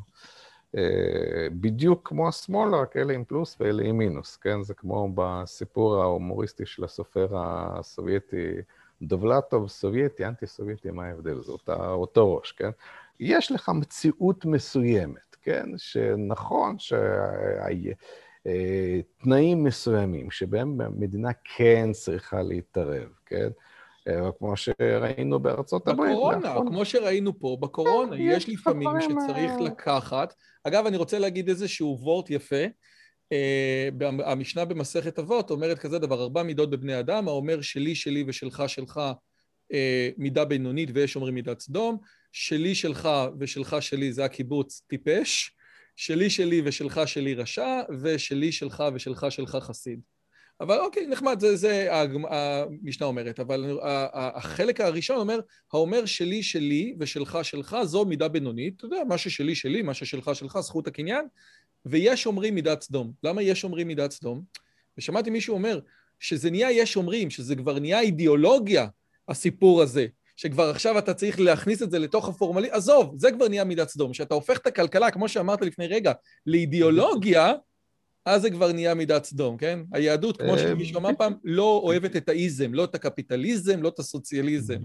אה, 0.77 1.49
בדיוק 1.61 2.09
כמו 2.09 2.29
השמאל, 2.29 2.75
רק 2.75 2.97
אלה 2.97 3.13
עם 3.13 3.25
פלוס 3.25 3.57
ואלה 3.61 3.83
עם 3.83 3.99
מינוס, 3.99 4.37
כן? 4.37 4.63
זה 4.63 4.75
כמו 4.75 5.09
בסיפור 5.15 6.03
ההומוריסטי 6.03 6.67
של 6.67 6.85
הסופר 6.85 7.29
הסובייטי, 7.33 8.53
דובלטוב, 9.03 9.69
סובייטי, 9.69 10.27
אנטי-סובייטי, 10.27 10.91
מה 10.91 11.07
ההבדל? 11.07 11.43
זה 11.43 11.53
אותה, 11.53 11.91
אותו 11.91 12.37
ראש, 12.37 12.53
כן? 12.53 12.71
יש 13.21 13.53
לך 13.53 13.69
מציאות 13.69 14.45
מסוימת, 14.45 15.37
כן? 15.43 15.67
שנכון 15.77 16.77
שתנאים 16.79 17.99
אה, 19.59 19.65
מסוימים 19.65 20.31
שבהם 20.31 20.81
המדינה 20.81 21.31
כן 21.57 21.93
צריכה 21.93 22.43
להתערב, 22.43 23.09
כן? 23.27 23.49
אה, 24.09 24.33
כמו 24.39 24.57
שראינו 24.57 25.41
בארצות 25.41 25.89
הברית. 25.89 26.11
בקורונה, 26.11 26.39
נכון. 26.39 26.69
כמו 26.69 26.85
שראינו 26.85 27.39
פה, 27.39 27.57
בקורונה, 27.61 28.17
יש 28.19 28.49
לפעמים 28.49 28.89
שצריך 29.01 29.53
לקחת 29.61 30.35
אגב, 30.65 30.87
אני 30.87 30.97
רוצה 30.97 31.19
להגיד 31.19 31.49
איזשהו 31.49 31.99
וורט 32.01 32.31
יפה. 32.31 32.65
אה, 33.33 33.89
המשנה 34.25 34.65
במסכת 34.65 35.19
אבות 35.19 35.51
אומרת 35.51 35.79
כזה 35.79 35.99
דבר, 35.99 36.23
ארבע 36.23 36.43
מידות 36.43 36.71
בבני 36.71 36.99
אדם, 36.99 37.29
האומר 37.29 37.61
שלי, 37.61 37.95
שלי 37.95 38.25
ושלך, 38.27 38.63
שלך, 38.67 39.01
אה, 39.73 40.11
מידה 40.17 40.45
בינונית, 40.45 40.91
ויש 40.95 41.17
אומרים 41.17 41.35
מידת 41.35 41.61
סדום, 41.61 41.99
שלי, 42.33 42.75
שלך 42.75 43.09
ושלך, 43.39 43.77
שלי 43.81 44.13
זה 44.13 44.25
הקיבוץ 44.25 44.83
טיפש, 44.87 45.57
שלי, 45.97 46.31
שלי 46.31 46.63
ושלך, 46.65 47.01
שלי 47.07 47.35
רשע, 47.35 47.81
ושלי, 48.03 48.53
שלך 48.53 48.85
ושלך, 48.95 49.27
שלך 49.31 49.57
חסיד. 49.61 50.01
אבל 50.61 50.79
אוקיי, 50.79 51.07
נחמד, 51.07 51.41
זה, 51.41 51.57
זה 51.57 51.89
המשנה 51.91 53.07
אומרת, 53.07 53.41
אבל 53.41 53.79
החלק 54.13 54.81
הראשון 54.81 55.17
אומר, 55.17 55.41
האומר 55.73 56.05
שלי 56.05 56.43
שלי 56.43 56.95
ושלך 57.01 57.39
שלך 57.43 57.77
זו 57.85 58.05
מידה 58.05 58.29
בינונית, 58.29 58.75
אתה 58.77 58.87
יודע, 58.87 59.05
מה 59.09 59.19
ששלי 59.19 59.55
שלי, 59.55 59.83
מה 59.83 59.95
ששלך 59.95 60.31
שלך, 60.35 60.61
זכות 60.61 60.87
הקניין, 60.87 61.27
ויש 61.87 62.27
אומרים 62.27 62.55
מידת 62.55 62.83
סדום. 62.83 63.13
למה 63.23 63.43
יש 63.43 63.65
אומרים 63.65 63.87
מידת 63.87 64.11
סדום? 64.11 64.43
ושמעתי 64.99 65.31
מישהו 65.31 65.55
אומר 65.55 65.81
שזה 66.21 66.51
נהיה 66.51 66.71
יש 66.71 66.97
אומרים, 66.97 67.31
שזה 67.31 67.57
כבר 67.57 67.79
נהיה 67.79 68.01
אידיאולוגיה, 68.01 68.87
הסיפור 69.29 69.83
הזה, 69.83 70.07
שכבר 70.37 70.71
עכשיו 70.71 70.99
אתה 70.99 71.15
צריך 71.15 71.41
להכניס 71.41 71.83
את 71.83 71.91
זה 71.91 71.99
לתוך 71.99 72.29
הפורמלי, 72.29 72.71
עזוב, 72.71 73.15
זה 73.19 73.33
כבר 73.33 73.49
נהיה 73.49 73.65
מידת 73.65 73.89
סדום. 73.89 74.13
כשאתה 74.13 74.35
הופך 74.35 74.59
את 74.59 74.67
הכלכלה, 74.67 75.11
כמו 75.11 75.29
שאמרת 75.29 75.63
לפני 75.63 75.87
רגע, 75.87 76.13
לאידיאולוגיה, 76.47 77.53
אז 78.27 78.43
זה 78.43 78.51
כבר 78.51 78.73
נהיה 78.73 78.95
מידת 78.95 79.25
סדום, 79.25 79.57
כן? 79.57 79.81
היהדות, 79.93 80.43
כמו 80.43 80.59
שמישהו 80.59 80.99
אמר 80.99 81.11
פעם, 81.19 81.33
לא 81.45 81.81
אוהבת 81.85 82.17
את 82.17 82.29
האיזם, 82.29 82.75
לא 82.75 82.85
את 82.85 82.95
הקפיטליזם, 82.95 83.83
לא 83.83 83.89
את 83.89 83.99
הסוציאליזם. 83.99 84.79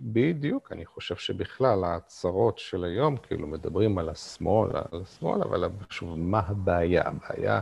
בדיוק, 0.00 0.72
אני 0.72 0.86
חושב 0.86 1.16
שבכלל 1.16 1.84
ההצהרות 1.84 2.58
של 2.58 2.84
היום, 2.84 3.16
כאילו 3.16 3.46
מדברים 3.46 3.98
על 3.98 4.08
השמאל, 4.08 4.70
על 4.92 5.02
השמאל, 5.02 5.42
אבל 5.42 5.68
שוב, 5.90 6.18
מה 6.18 6.40
הבעיה? 6.46 7.02
הבעיה... 7.06 7.60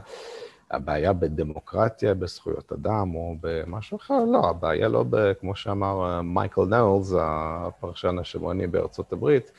הבעיה 0.71 1.12
בדמוקרטיה, 1.12 2.14
בזכויות 2.14 2.73
אדם 2.73 3.14
או 3.14 3.35
במשהו 3.40 3.97
אחר, 3.97 4.25
לא, 4.33 4.49
הבעיה 4.51 4.88
לא, 4.88 5.05
ב, 5.11 5.33
כמו 5.33 5.57
שאמר 5.57 6.07
אה, 6.07 6.23
מייקל 6.23 6.64
נאולס, 6.64 7.12
הפרשן 7.21 8.18
השמרני 8.18 8.66
בארצות 8.66 9.12
הברית, 9.12 9.53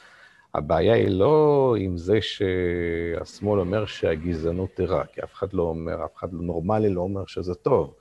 הבעיה 0.53 0.93
היא 0.93 1.09
לא 1.09 1.75
עם 1.79 1.97
זה 1.97 2.17
שהשמאל 2.21 3.59
אומר 3.59 3.85
שהגזענות 3.85 4.77
היא 4.77 4.87
רע, 4.87 5.05
כי 5.05 5.23
אף 5.23 5.33
אחד 5.33 5.53
לא 5.53 5.63
אומר, 5.63 6.05
אף 6.05 6.15
אחד 6.17 6.33
לא 6.33 6.41
נורמלי 6.41 6.89
לא 6.89 7.01
אומר 7.01 7.25
שזה 7.25 7.55
טוב. 7.55 7.95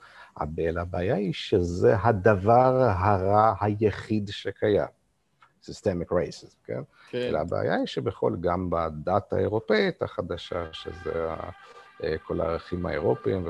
אלא 0.59 0.81
הבעיה 0.81 1.15
היא 1.15 1.33
שזה 1.33 1.95
הדבר 2.03 2.89
הרע 2.97 3.53
היחיד 3.61 4.29
שקיים. 4.29 4.87
Systemic 5.63 6.11
racism, 6.11 6.55
כן? 6.65 6.81
כן. 7.09 7.17
אלא 7.17 7.39
הבעיה 7.39 7.75
היא 7.75 7.85
שבכל, 7.85 8.35
גם 8.39 8.69
בדת 8.69 9.33
האירופאית 9.33 10.01
החדשה, 10.01 10.65
שזה 10.71 11.27
כל 12.23 12.41
הערכים 12.41 12.85
האירופיים 12.85 13.47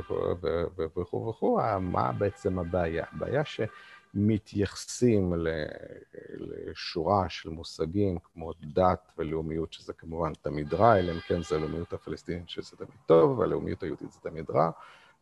וכו' 0.77 1.29
וכו', 1.29 1.59
מה 1.79 2.11
בעצם 2.11 2.59
הבעיה? 2.59 3.05
הבעיה 3.13 3.45
ש... 3.45 3.61
מתייחסים 4.13 5.33
לשורה 6.37 7.29
של 7.29 7.49
מושגים 7.49 8.17
כמו 8.33 8.53
דת 8.61 9.11
ולאומיות, 9.17 9.73
שזה 9.73 9.93
כמובן 9.93 10.31
תמיד 10.41 10.73
רע, 10.73 10.99
אלא 10.99 11.11
אם 11.11 11.19
כן 11.19 11.41
זה 11.41 11.55
הלאומיות 11.55 11.93
הפלסטינית 11.93 12.49
שזה 12.49 12.77
תמיד 12.77 12.99
טוב, 13.05 13.39
והלאומיות 13.39 13.83
היהודית 13.83 14.11
זה 14.11 14.19
תמיד 14.19 14.49
רע, 14.49 14.71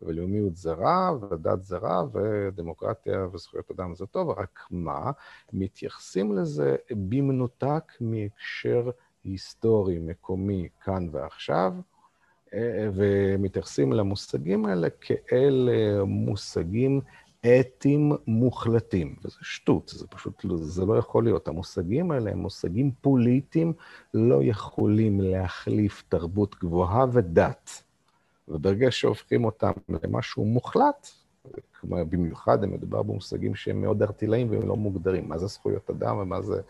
ולאומיות 0.02 0.56
זה 0.56 0.73
רע, 0.73 1.12
ודת 1.12 1.63
זה 1.63 1.78
רע, 1.78 2.04
ודמוקרטיה 2.13 3.28
וזכויות 3.34 3.71
אדם 3.71 3.95
זה 3.95 4.06
טוב, 4.06 4.30
רק 4.30 4.60
מה? 4.71 5.12
מתייחסים 5.54 6.38
לזה 6.38 6.76
במנותק 6.91 7.93
מהקשר 8.02 8.89
היסטורי, 9.23 10.00
מקומי, 10.00 10.69
כאן 10.82 11.08
ועכשיו, 11.12 11.73
ומתייחסים 12.93 13.93
למושגים 13.93 14.65
האלה 14.65 14.88
כאל 15.02 15.69
מושגים 16.06 17.02
אתיים 17.45 18.12
מוחלטים, 18.28 19.15
וזה 19.23 19.38
שטות, 19.41 19.91
זה 19.95 20.08
פשוט, 20.08 20.43
לא, 20.43 20.58
זה 20.58 20.86
לא 20.86 20.97
יכול 20.97 21.23
להיות. 21.23 21.47
המושגים 21.47 22.12
האלה 22.12 22.32
הם 22.32 22.38
מושגים 22.38 22.91
פוליטיים, 23.02 23.73
לא 24.13 24.39
יכולים 24.43 25.21
להחליף 25.21 26.04
תרבות 26.10 26.56
גבוהה 26.60 27.06
ודת. 27.12 27.84
וברגע 28.47 28.88
שהופכים 28.91 29.45
אותם 29.45 29.71
למשהו 30.04 30.45
מוחלט, 30.45 31.08
במיוחד 31.84 32.63
אם 32.63 32.71
מדובר 32.71 33.04
במושגים 33.04 33.56
שהם 33.56 33.82
מאוד 33.82 34.04
ארטילאיים 34.04 34.52
והם 34.52 34.67
לא 34.67 34.76
מוגדרים, 34.76 35.30
מה 35.30 35.38
זה 35.38 35.47
זכויות 35.47 35.89
אדם 35.89 36.17
ומה 36.17 36.41
זה 36.41 36.62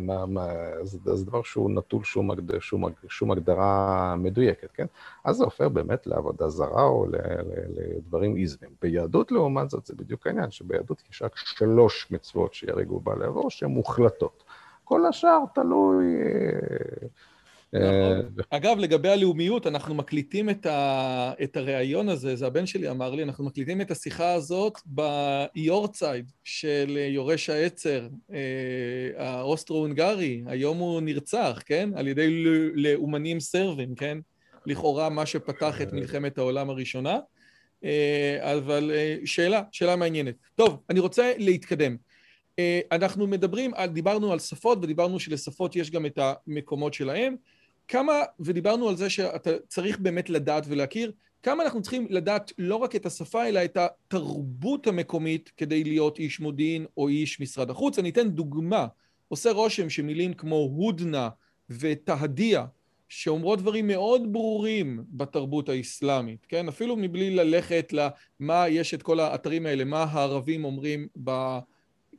מה, 0.00 0.26
מה, 0.26 0.48
זה, 0.82 0.98
זה 1.14 1.26
דבר 1.26 1.42
שהוא 1.42 1.70
נטול 1.70 2.04
שום, 2.04 2.30
הגד, 2.30 2.58
שום, 2.58 2.84
שום 3.08 3.30
הגדרה 3.30 4.14
מדויקת, 4.18 4.72
כן? 4.72 4.86
אז 5.24 5.36
זה 5.36 5.44
הופך 5.44 5.64
באמת 5.64 6.06
לעבודה 6.06 6.48
זרה 6.48 6.82
או 6.82 7.06
ל, 7.06 7.16
ל, 7.16 7.96
לדברים 7.96 8.36
איזמים. 8.36 8.70
ביהדות, 8.82 9.32
לעומת 9.32 9.70
זאת, 9.70 9.86
זה 9.86 9.94
בדיוק 9.96 10.26
העניין, 10.26 10.50
שביהדות 10.50 11.02
יש 11.10 11.22
רק 11.22 11.36
שלוש 11.36 12.10
מצוות 12.10 12.54
שיהרגו 12.54 13.00
בעל 13.00 13.22
עבור 13.22 13.50
שהן 13.50 13.70
מוחלטות. 13.70 14.44
כל 14.84 15.06
השאר 15.06 15.38
תלוי, 15.54 16.14
נכון. 16.14 17.35
אגב, 18.50 18.78
לגבי 18.78 19.08
הלאומיות, 19.08 19.66
אנחנו 19.66 19.94
מקליטים 19.94 20.50
את, 20.50 20.66
ה... 20.66 21.32
את 21.42 21.56
הריאיון 21.56 22.08
הזה, 22.08 22.36
זה 22.36 22.46
הבן 22.46 22.66
שלי 22.66 22.90
אמר 22.90 23.14
לי, 23.14 23.22
אנחנו 23.22 23.44
מקליטים 23.44 23.80
את 23.80 23.90
השיחה 23.90 24.32
הזאת 24.32 24.78
ביורצייד 24.86 26.32
של 26.44 26.98
יורש 27.10 27.50
העצר, 27.50 28.08
אה, 28.32 28.38
האוסטרו-הונגרי, 29.16 30.42
היום 30.46 30.78
הוא 30.78 31.00
נרצח, 31.00 31.62
כן? 31.66 31.90
על 31.96 32.08
ידי 32.08 32.44
לאומנים 32.74 33.40
סרבים, 33.40 33.94
כן? 33.94 34.18
לכאורה 34.66 35.08
מה 35.08 35.26
שפתח 35.26 35.82
את 35.82 35.92
מלחמת 35.92 36.38
העולם 36.38 36.70
הראשונה. 36.70 37.18
אה, 37.84 38.54
אבל 38.54 38.90
אה, 38.94 39.16
שאלה, 39.24 39.62
שאלה 39.72 39.96
מעניינת. 39.96 40.34
טוב, 40.54 40.82
אני 40.90 41.00
רוצה 41.00 41.32
להתקדם. 41.38 41.96
אנחנו 42.92 43.26
מדברים, 43.26 43.70
דיברנו 43.92 44.32
על 44.32 44.38
שפות 44.38 44.78
ודיברנו 44.82 45.20
שלשפות 45.20 45.76
יש 45.76 45.90
גם 45.90 46.06
את 46.06 46.18
המקומות 46.18 46.94
שלהם. 46.94 47.36
כמה, 47.88 48.12
ודיברנו 48.40 48.88
על 48.88 48.96
זה 48.96 49.10
שאתה 49.10 49.50
צריך 49.68 49.98
באמת 49.98 50.30
לדעת 50.30 50.64
ולהכיר, 50.68 51.12
כמה 51.42 51.64
אנחנו 51.64 51.82
צריכים 51.82 52.06
לדעת 52.10 52.52
לא 52.58 52.76
רק 52.76 52.96
את 52.96 53.06
השפה, 53.06 53.48
אלא 53.48 53.64
את 53.64 53.76
התרבות 53.76 54.86
המקומית 54.86 55.52
כדי 55.56 55.84
להיות 55.84 56.18
איש 56.18 56.40
מודיעין 56.40 56.86
או 56.96 57.08
איש 57.08 57.40
משרד 57.40 57.70
החוץ. 57.70 57.98
אני 57.98 58.10
אתן 58.10 58.28
דוגמה. 58.28 58.86
עושה 59.28 59.52
רושם 59.52 59.90
שמילים 59.90 60.34
כמו 60.34 60.56
הודנה 60.56 61.28
ותהדיה, 61.70 62.66
שאומרות 63.08 63.58
דברים 63.58 63.86
מאוד 63.86 64.32
ברורים 64.32 65.04
בתרבות 65.08 65.68
האסלאמית, 65.68 66.46
כן? 66.48 66.68
אפילו 66.68 66.96
מבלי 66.96 67.30
ללכת 67.30 67.92
למה 67.92 68.68
יש 68.68 68.94
את 68.94 69.02
כל 69.02 69.20
האתרים 69.20 69.66
האלה, 69.66 69.84
מה 69.84 70.02
הערבים 70.02 70.64
אומרים 70.64 71.08
ב... 71.24 71.58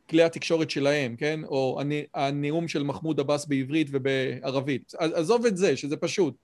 כלי 0.09 0.23
התקשורת 0.23 0.69
שלהם, 0.69 1.15
כן? 1.15 1.39
או 1.43 1.81
הנאום 2.13 2.67
של 2.67 2.83
מחמוד 2.83 3.19
עבאס 3.19 3.45
בעברית 3.45 3.87
ובערבית. 3.91 4.93
עזוב 4.97 5.45
את 5.45 5.57
זה, 5.57 5.77
שזה 5.77 5.97
פשוט. 5.97 6.35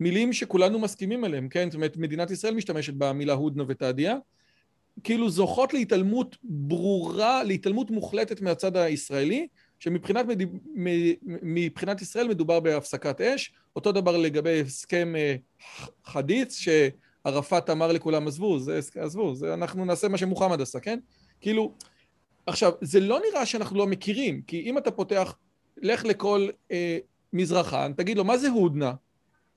מילים 0.00 0.32
שכולנו 0.32 0.78
מסכימים 0.78 1.24
עליהם, 1.24 1.48
כן? 1.48 1.70
זאת 1.70 1.74
אומרת, 1.74 1.96
מדינת 1.96 2.30
ישראל 2.30 2.54
משתמשת 2.54 2.94
במילה 2.94 3.32
הודנה 3.32 3.64
ותעדיה, 3.68 4.16
כאילו 5.04 5.30
זוכות 5.30 5.74
להתעלמות 5.74 6.36
ברורה, 6.42 7.44
להתעלמות 7.44 7.90
מוחלטת 7.90 8.40
מהצד 8.40 8.76
הישראלי, 8.76 9.46
שמבחינת 9.78 10.26
מד... 10.26 10.42
מבחינת 11.42 12.02
ישראל 12.02 12.28
מדובר 12.28 12.60
בהפסקת 12.60 13.20
אש, 13.20 13.52
אותו 13.76 13.92
דבר 13.92 14.16
לגבי 14.16 14.60
הסכם 14.60 15.14
אה, 15.16 15.36
חדיץ, 16.04 16.58
שערפאת 16.58 17.70
אמר 17.70 17.92
לכולם, 17.92 18.26
עזבו, 18.26 18.58
זה, 18.58 18.80
עזבו, 19.00 19.34
זה, 19.34 19.54
אנחנו 19.54 19.84
נעשה 19.84 20.08
מה 20.08 20.18
שמוחמד 20.18 20.60
עשה, 20.60 20.80
כן? 20.80 20.98
כאילו, 21.40 21.74
עכשיו, 22.48 22.72
זה 22.80 23.00
לא 23.00 23.20
נראה 23.30 23.46
שאנחנו 23.46 23.78
לא 23.78 23.86
מכירים, 23.86 24.42
כי 24.42 24.60
אם 24.60 24.78
אתה 24.78 24.90
פותח, 24.90 25.36
לך 25.76 26.04
לכל 26.04 26.48
אה, 26.70 26.98
מזרחן, 27.32 27.92
תגיד 27.96 28.16
לו, 28.16 28.24
מה 28.24 28.38
זה 28.38 28.48
הודנה? 28.48 28.92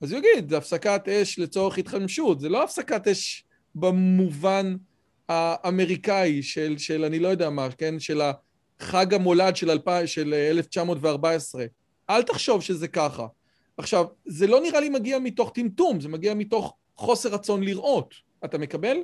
אז 0.00 0.12
הוא 0.12 0.18
יגיד, 0.18 0.50
זה 0.50 0.56
הפסקת 0.56 1.08
אש 1.08 1.38
לצורך 1.38 1.78
התחמשות, 1.78 2.40
זה 2.40 2.48
לא 2.48 2.64
הפסקת 2.64 3.08
אש 3.08 3.44
במובן 3.74 4.76
האמריקאי 5.28 6.42
של, 6.42 6.78
של 6.78 7.04
אני 7.04 7.18
לא 7.18 7.28
יודע 7.28 7.50
מה, 7.50 7.68
כן? 7.78 8.00
של 8.00 8.20
החג 8.80 9.14
המולד 9.14 9.56
של, 9.56 9.70
אלפ... 9.70 10.06
של 10.06 10.34
1914. 10.34 11.64
אל 12.10 12.22
תחשוב 12.22 12.62
שזה 12.62 12.88
ככה. 12.88 13.26
עכשיו, 13.76 14.04
זה 14.26 14.46
לא 14.46 14.60
נראה 14.60 14.80
לי 14.80 14.88
מגיע 14.88 15.18
מתוך 15.18 15.50
טמטום, 15.54 16.00
זה 16.00 16.08
מגיע 16.08 16.34
מתוך 16.34 16.76
חוסר 16.96 17.28
רצון 17.28 17.62
לראות. 17.62 18.14
אתה 18.44 18.58
מקבל? 18.58 18.96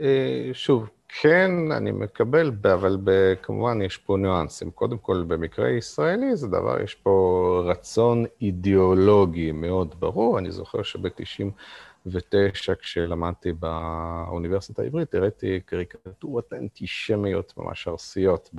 אה, 0.00 0.50
שוב, 0.52 0.88
כן, 1.20 1.50
אני 1.72 1.92
מקבל, 1.92 2.52
אבל 2.72 2.98
כמובן 3.42 3.82
יש 3.82 3.96
פה 3.96 4.16
ניואנסים. 4.16 4.70
קודם 4.70 4.98
כל, 4.98 5.24
במקרה 5.28 5.70
ישראלי 5.70 6.36
זה 6.36 6.48
דבר, 6.48 6.80
יש 6.82 6.94
פה 6.94 7.62
רצון 7.66 8.24
אידיאולוגי 8.40 9.52
מאוד 9.52 9.94
ברור. 10.00 10.38
אני 10.38 10.50
זוכר 10.50 10.82
שב-99, 10.82 12.74
כשלמדתי 12.80 13.52
באוניברסיטה 13.52 14.82
העברית, 14.82 15.14
הראיתי 15.14 15.60
קריקטורות 15.66 16.52
אנטישמיות 16.52 17.52
ממש 17.56 17.88
ארסיות 17.88 18.50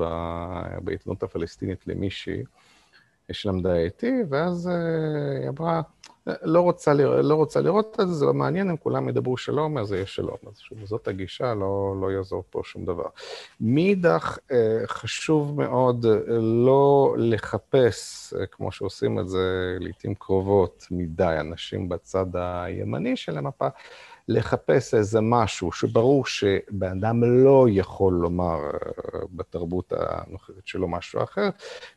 בעיתונות 0.82 1.24
הפלסטינית 1.24 1.88
למישהי 1.88 2.44
שלמדה 3.34 3.76
איתי, 3.76 4.12
ואז 4.30 4.68
אה, 4.68 5.40
היא 5.42 5.50
אמרה, 5.50 5.82
לא 6.42 6.62
רוצה, 6.62 6.94
לראות, 6.94 7.26
לא 7.26 7.36
רוצה 7.36 7.62
לראות 7.62 7.98
את 8.02 8.08
זה, 8.08 8.14
זה 8.14 8.26
לא 8.26 8.34
מעניין, 8.34 8.70
אם 8.70 8.78
כולם 8.78 9.10
ידברו 9.10 9.38
שלום, 9.38 9.78
אז 9.78 9.92
יהיה 9.92 10.06
שלום. 10.06 10.38
אז 10.48 10.58
שוב, 10.58 10.78
זאת 10.86 11.08
הגישה, 11.08 11.54
לא, 11.54 11.96
לא 12.02 12.12
יעזור 12.12 12.44
פה 12.50 12.62
שום 12.64 12.86
דבר. 12.86 13.08
מאידך, 13.62 14.38
אה, 14.52 14.80
חשוב 14.88 15.62
מאוד 15.62 16.06
אה, 16.06 16.38
לא 16.40 17.16
לחפש, 17.18 18.34
אה, 18.34 18.46
כמו 18.46 18.72
שעושים 18.72 19.20
את 19.20 19.30
זה 19.30 19.78
לעיתים 19.80 20.16
קרובות 20.16 20.88
מדי, 20.92 21.38
אנשים 21.40 21.90
בצד 21.90 22.26
הימני 22.34 23.16
של 23.18 23.38
המפה, 23.38 23.68
לחפש 24.28 24.94
איזה 24.94 25.22
משהו 25.22 25.72
שברור 25.72 26.26
שבן 26.26 26.98
אדם 26.98 27.24
לא 27.24 27.66
יכול 27.70 28.14
לומר 28.14 28.56
אה, 28.56 29.20
בתרבות 29.32 29.94
הנוכחית 29.98 30.68
שלו 30.68 30.88
משהו 30.88 31.24
אחר, 31.24 31.50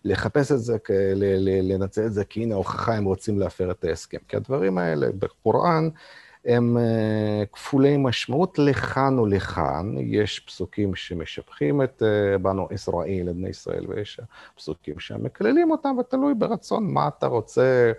לחפש 0.04 0.52
את 0.52 0.60
זה, 0.60 0.76
לנצל 1.62 2.06
את 2.06 2.12
זה 2.12 2.24
כי 2.24 2.42
הנה 2.42 2.54
ההוכחה 2.54 2.94
הם 2.94 3.04
רוצים 3.04 3.38
להפר 3.38 3.70
את 3.70 3.84
ההסכם. 3.84 4.18
כי 4.28 4.36
הדברים 4.36 4.78
האלה 4.78 5.06
בקוראן 5.18 5.88
הם 6.44 6.78
אה, 6.78 7.42
כפולי 7.52 7.96
משמעות 7.96 8.58
לכאן 8.58 9.18
ולכאן. 9.18 9.94
יש 9.98 10.40
פסוקים 10.40 10.94
שמשבחים 10.94 11.82
את 11.82 12.02
אה, 12.02 12.38
בנו 12.38 12.68
ישראל, 12.70 13.26
את 13.30 13.34
בני 13.34 13.48
ישראל, 13.48 13.84
ויש 13.88 14.20
פסוקים 14.56 14.98
שמקללים 14.98 15.70
אותם, 15.70 15.96
ותלוי 16.00 16.34
ברצון 16.34 16.92
מה 16.92 17.08
אתה 17.08 17.26
רוצה. 17.26 17.92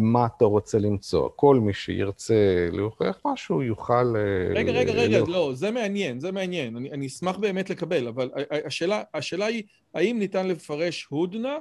מה 0.00 0.26
אתה 0.26 0.44
רוצה 0.44 0.78
למצוא. 0.78 1.28
כל 1.36 1.56
מי 1.60 1.72
שירצה 1.72 2.68
להוכיח 2.72 3.20
משהו 3.24 3.62
יוכל... 3.62 4.14
אה, 4.16 4.54
רגע, 4.54 4.72
רגע, 4.72 4.92
רגע, 4.92 5.18
לא, 5.28 5.50
זה 5.54 5.70
מעניין, 5.70 6.20
זה 6.20 6.32
מעניין. 6.32 6.76
אני, 6.76 6.90
אני 6.90 7.06
אשמח 7.06 7.36
באמת 7.36 7.70
לקבל, 7.70 8.08
אבל 8.08 8.30
השאלה, 8.66 9.02
השאלה 9.14 9.46
היא, 9.46 9.62
האם 9.94 10.18
ניתן 10.18 10.46
לפרש 10.46 11.06
הודנה, 11.10 11.56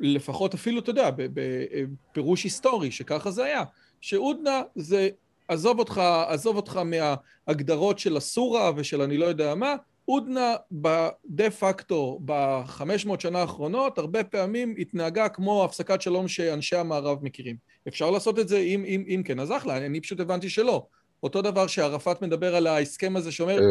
לפחות 0.00 0.54
אפילו, 0.54 0.80
אתה 0.80 0.90
יודע, 0.90 1.10
בפירוש 1.16 2.44
היסטורי, 2.44 2.90
שככה 2.90 3.30
זה 3.30 3.44
היה, 3.44 3.62
שהודנה 4.00 4.62
זה, 4.74 5.08
עזוב 5.48 5.78
אותך, 5.78 6.02
עזוב 6.28 6.56
אותך 6.56 6.80
מההגדרות 6.84 7.98
של 7.98 8.16
הסורה 8.16 8.72
ושל 8.76 9.02
אני 9.02 9.16
לא 9.16 9.26
יודע 9.26 9.54
מה, 9.54 9.74
הודנה 10.08 10.56
בדה 10.72 11.50
פקטו 11.50 12.20
בחמש 12.24 13.06
מאות 13.06 13.20
שנה 13.20 13.38
האחרונות 13.38 13.98
הרבה 13.98 14.24
פעמים 14.24 14.74
התנהגה 14.78 15.28
כמו 15.28 15.64
הפסקת 15.64 16.02
שלום 16.02 16.28
שאנשי 16.28 16.76
המערב 16.76 17.18
מכירים. 17.22 17.56
אפשר 17.88 18.10
לעשות 18.10 18.38
את 18.38 18.48
זה 18.48 18.58
אם, 18.58 18.84
אם, 18.86 19.04
אם 19.08 19.22
כן, 19.24 19.40
אז 19.40 19.52
אחלה, 19.52 19.76
אני 19.76 20.00
פשוט 20.00 20.20
הבנתי 20.20 20.50
שלא. 20.50 20.86
אותו 21.22 21.42
דבר 21.42 21.66
שערפאת 21.66 22.22
מדבר 22.22 22.56
על 22.56 22.66
ההסכם 22.66 23.16
הזה 23.16 23.32
שאומר, 23.32 23.58
אה. 23.58 23.64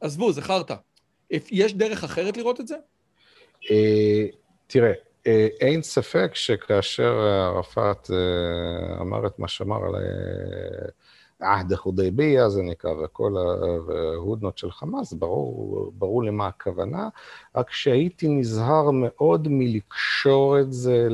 עזבו, 0.00 0.32
זה 0.32 0.42
חרטא. 0.42 0.74
יש 1.30 1.74
דרך 1.74 2.04
אחרת 2.04 2.36
לראות 2.36 2.60
את 2.60 2.68
זה? 2.68 2.76
אה, 3.70 4.24
תראה, 4.66 4.92
אה, 5.26 5.48
אין 5.60 5.82
ספק 5.82 6.30
שכאשר 6.34 7.12
ערפאת 7.20 8.10
אמר 9.00 9.26
את 9.26 9.38
מה 9.38 9.48
שאמר 9.48 9.84
על 9.86 9.94
עהד 11.44 11.74
חודייביה 11.74 12.48
זה 12.48 12.62
נקרא, 12.62 12.90
וכל 12.90 13.34
ההודנות 13.36 14.58
של 14.58 14.70
חמאס, 14.70 15.12
ברור, 15.12 15.92
ברור 15.94 16.24
למה 16.24 16.46
הכוונה, 16.46 17.08
רק 17.54 17.70
שהייתי 17.70 18.28
נזהר 18.28 18.90
מאוד 18.90 19.48
מלקשור 19.50 20.60
את 20.60 20.72
זה 20.72 21.08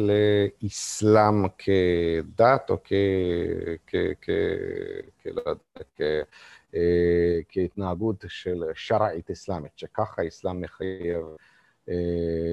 לאסלאם 0.62 1.49
כדת 1.59 2.70
או 2.70 2.76
כ... 2.85 2.93
כ... 3.87 3.97
כ... 4.22 4.31
כ... 5.22 5.26
לא 5.26 5.55
כ... 5.97 6.01
אה, 6.74 7.41
כהתנהגות 7.49 8.24
של 8.28 8.64
שרעית 8.74 9.31
אסלאמית, 9.31 9.72
שככה 9.76 10.22
האסלאם 10.22 10.61
מחייב 10.61 11.24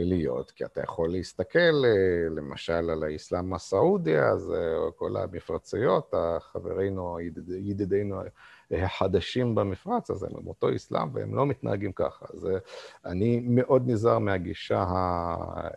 להיות, 0.03 0.51
כי 0.51 0.65
אתה 0.65 0.81
יכול 0.81 1.11
להסתכל 1.11 1.83
אה, 1.85 2.29
למשל 2.29 2.89
על 2.89 3.03
האסלאם 3.03 3.53
הסעודי, 3.53 4.19
אז 4.19 4.51
אה, 4.51 4.91
כל 4.95 5.17
המפרציות, 5.17 6.13
חברינו, 6.39 7.17
ידידינו 7.49 8.21
החדשים 8.71 9.55
במפרץ, 9.55 10.11
אז 10.11 10.23
הם 10.23 10.47
אותו 10.47 10.75
אסלאם 10.75 11.09
והם 11.13 11.35
לא 11.35 11.45
מתנהגים 11.45 11.91
ככה. 11.91 12.25
אז 12.33 12.49
אני 13.05 13.39
מאוד 13.43 13.83
נזהר 13.85 14.19
מהגישה 14.19 14.79
ה... 14.79 15.67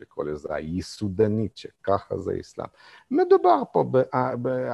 לקרוא 0.00 0.24
לזה 0.24 0.54
היסודנית, 0.54 1.56
שככה 1.56 2.18
זה 2.18 2.32
אסלאם. 2.40 2.66
מדובר 3.10 3.62
פה, 3.72 3.84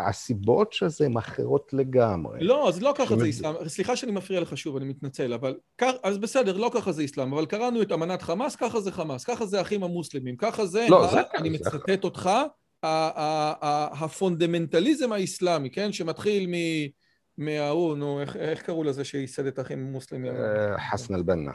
הסיבות 0.09 0.72
של 0.72 0.89
זה 0.89 1.07
הן 1.07 1.16
אחרות 1.16 1.72
לגמרי. 1.72 2.45
לא, 2.45 2.68
אז 2.68 2.83
לא 2.83 2.95
ככה 2.99 3.16
זה 3.16 3.29
אסלאם. 3.29 3.55
סליחה 3.68 3.97
שאני 3.97 4.12
מפריע 4.12 4.41
לך 4.41 4.57
שוב, 4.57 4.77
אני 4.77 4.85
מתנצל, 4.85 5.33
אבל... 5.33 5.57
אז 6.03 6.18
בסדר, 6.18 6.57
לא 6.57 6.70
ככה 6.74 6.93
זה 6.93 7.05
אסלאם, 7.05 7.33
אבל 7.33 7.47
קראנו 7.47 7.83
את 7.83 7.93
אמנת 7.93 8.22
חמאס, 8.22 8.57
ככה 8.57 8.81
זה 8.81 8.93
חמאס, 8.93 9.24
ככה 9.24 9.47
זה 9.47 9.59
האחים 9.59 9.83
המוסלמים, 9.83 10.37
ככה 10.37 10.66
זה... 10.66 10.87
לא, 10.91 11.09
זה... 11.12 11.20
אני 11.39 11.51
מצטט 11.51 12.05
אותך, 12.05 12.31
הפונדמנטליזם 13.93 15.12
האסלאמי, 15.12 15.70
כן? 15.70 15.93
שמתחיל 15.93 16.47
מ... 16.47 16.55
מההוא, 17.39 17.97
נו, 17.97 18.20
איך 18.20 18.62
קראו 18.62 18.85
לזה 18.85 19.05
שייסד 19.05 19.47
את 19.47 19.59
האחים 19.59 19.87
המוסלמים? 19.87 20.33
אה, 20.37 20.91
חסן 20.91 21.14
אל-בנה. 21.14 21.53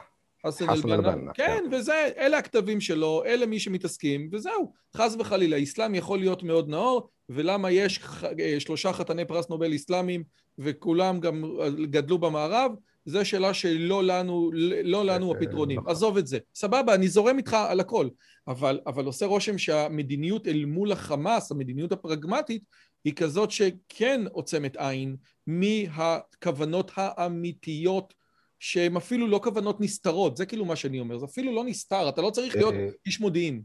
חסן 0.47 0.69
אל-בנא. 0.69 1.31
כן, 1.33 1.45
כן, 1.47 1.63
וזה, 1.71 2.09
אלה 2.17 2.37
הכתבים 2.37 2.81
שלו, 2.81 3.23
אלה 3.25 3.45
מי 3.45 3.59
שמתעסקים, 3.59 4.29
וזהו. 4.31 4.73
חס 4.97 5.15
וחלילה, 5.19 5.63
אסלאם 5.63 5.95
יכול 5.95 6.19
להיות 6.19 6.43
מאוד 6.43 6.69
נאור, 6.69 7.09
ולמה 7.29 7.71
יש 7.71 7.99
אה, 8.39 8.59
שלושה 8.59 8.93
חתני 8.93 9.25
פרס 9.25 9.49
נובל 9.49 9.75
אסלאמים, 9.75 10.23
וכולם 10.59 11.19
גם 11.19 11.43
גדלו 11.89 12.17
במערב, 12.17 12.71
זו 13.05 13.25
שאלה 13.25 13.53
שלא 13.53 14.03
לנו, 14.03 14.51
לא 14.83 15.05
לנו 15.05 15.31
הפתרונים. 15.31 15.79
נכון. 15.79 15.91
עזוב 15.91 16.17
את 16.17 16.27
זה. 16.27 16.37
סבבה, 16.55 16.95
אני 16.95 17.07
זורם 17.07 17.37
איתך 17.37 17.53
על 17.53 17.79
הכל. 17.79 18.07
אבל, 18.47 18.79
אבל 18.87 19.05
עושה 19.05 19.25
רושם 19.25 19.57
שהמדיניות 19.57 20.47
אל 20.47 20.65
מול 20.65 20.91
החמאס, 20.91 21.51
המדיניות 21.51 21.91
הפרגמטית, 21.91 22.63
היא 23.03 23.13
כזאת 23.13 23.51
שכן 23.51 24.21
עוצמת 24.31 24.77
עין 24.77 25.15
מהכוונות 25.47 26.91
האמיתיות 26.95 28.13
שהן 28.61 28.95
אפילו 28.95 29.27
לא 29.27 29.39
כוונות 29.43 29.81
נסתרות, 29.81 30.37
זה 30.37 30.45
כאילו 30.45 30.65
מה 30.65 30.75
שאני 30.75 30.99
אומר, 30.99 31.17
זה 31.17 31.25
אפילו 31.25 31.55
לא 31.55 31.63
נסתר, 31.63 32.09
אתה 32.09 32.21
לא 32.21 32.29
צריך 32.29 32.55
להיות 32.55 32.73
אה, 32.73 32.89
איש 33.05 33.21
מודיעין. 33.21 33.61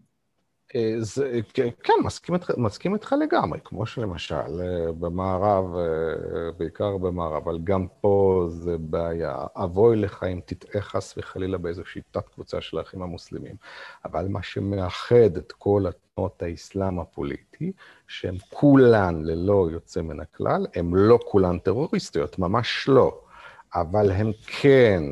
אה, 0.74 0.94
זה, 0.98 1.40
כן, 1.54 1.92
מסכים 2.04 2.34
איתך, 2.34 2.50
מסכים 2.56 2.94
איתך 2.94 3.14
לגמרי, 3.20 3.58
כמו 3.64 3.86
שלמשל 3.86 4.34
אה, 4.34 4.92
במערב, 4.92 5.64
בעיקר 6.56 6.96
במערב, 6.96 7.42
אבל 7.42 7.58
גם 7.64 7.86
פה 8.00 8.46
זה 8.50 8.78
בעיה. 8.78 9.44
אבוי 9.56 9.96
לך 9.96 10.24
אם 10.32 10.40
תטעה 10.46 10.82
חס 10.82 11.14
וחלילה 11.16 11.58
באיזושהי 11.58 12.02
תת-קבוצה 12.10 12.60
של 12.60 12.78
האחים 12.78 13.02
המוסלמים. 13.02 13.54
אבל 14.04 14.28
מה 14.28 14.42
שמאחד 14.42 15.36
את 15.36 15.52
כל 15.52 15.84
תנועות 16.14 16.42
האסלאם 16.42 16.98
הפוליטי, 16.98 17.72
שהן 18.08 18.36
כולן 18.50 19.24
ללא 19.24 19.68
יוצא 19.72 20.02
מן 20.02 20.20
הכלל, 20.20 20.66
הן 20.74 20.90
לא 20.94 21.18
כולן 21.24 21.58
טרוריסטיות, 21.58 22.38
ממש 22.38 22.88
לא. 22.88 23.25
אבל 23.76 24.10
הן 24.10 24.32
כן 24.46 25.02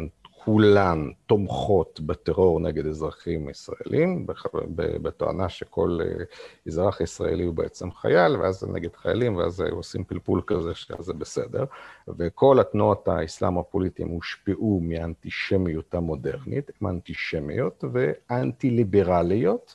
כולן 0.45 1.11
תומכות 1.27 2.01
בטרור 2.01 2.61
נגד 2.61 2.87
אזרחים 2.87 3.49
ישראלים, 3.49 4.27
בתואנה 4.75 5.49
שכל 5.49 5.99
אה, 6.03 6.25
אזרח 6.67 7.01
ישראלי 7.01 7.45
הוא 7.45 7.55
בעצם 7.55 7.93
חייל, 7.93 8.37
ואז 8.37 8.61
זה 8.61 8.67
נגד 8.73 8.97
חיילים, 8.97 9.37
ואז 9.37 9.61
עושים 9.61 10.05
פלפול 10.05 10.43
כזה 10.47 10.75
שזה 10.75 11.13
בסדר. 11.13 11.65
וכל 12.09 12.61
התנועות 12.61 13.09
האסלאם 13.09 13.59
הפוליטיים 13.59 14.09
הושפעו 14.09 14.81
מאנטישמיות 14.83 15.95
המודרנית, 15.95 16.71
הן 16.81 16.89
אנטישמיות 16.89 17.85
ואנטי-ליברליות. 17.93 19.75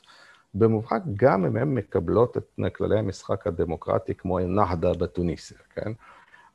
במובהק 0.54 1.02
גם 1.16 1.44
אם 1.44 1.56
הן 1.56 1.74
מקבלות 1.74 2.36
את 2.36 2.60
כללי 2.74 2.98
המשחק 2.98 3.46
הדמוקרטי 3.46 4.14
כמו 4.14 4.38
א-נהדה 4.38 4.92
בתוניסיה, 4.92 5.58
כן? 5.74 5.92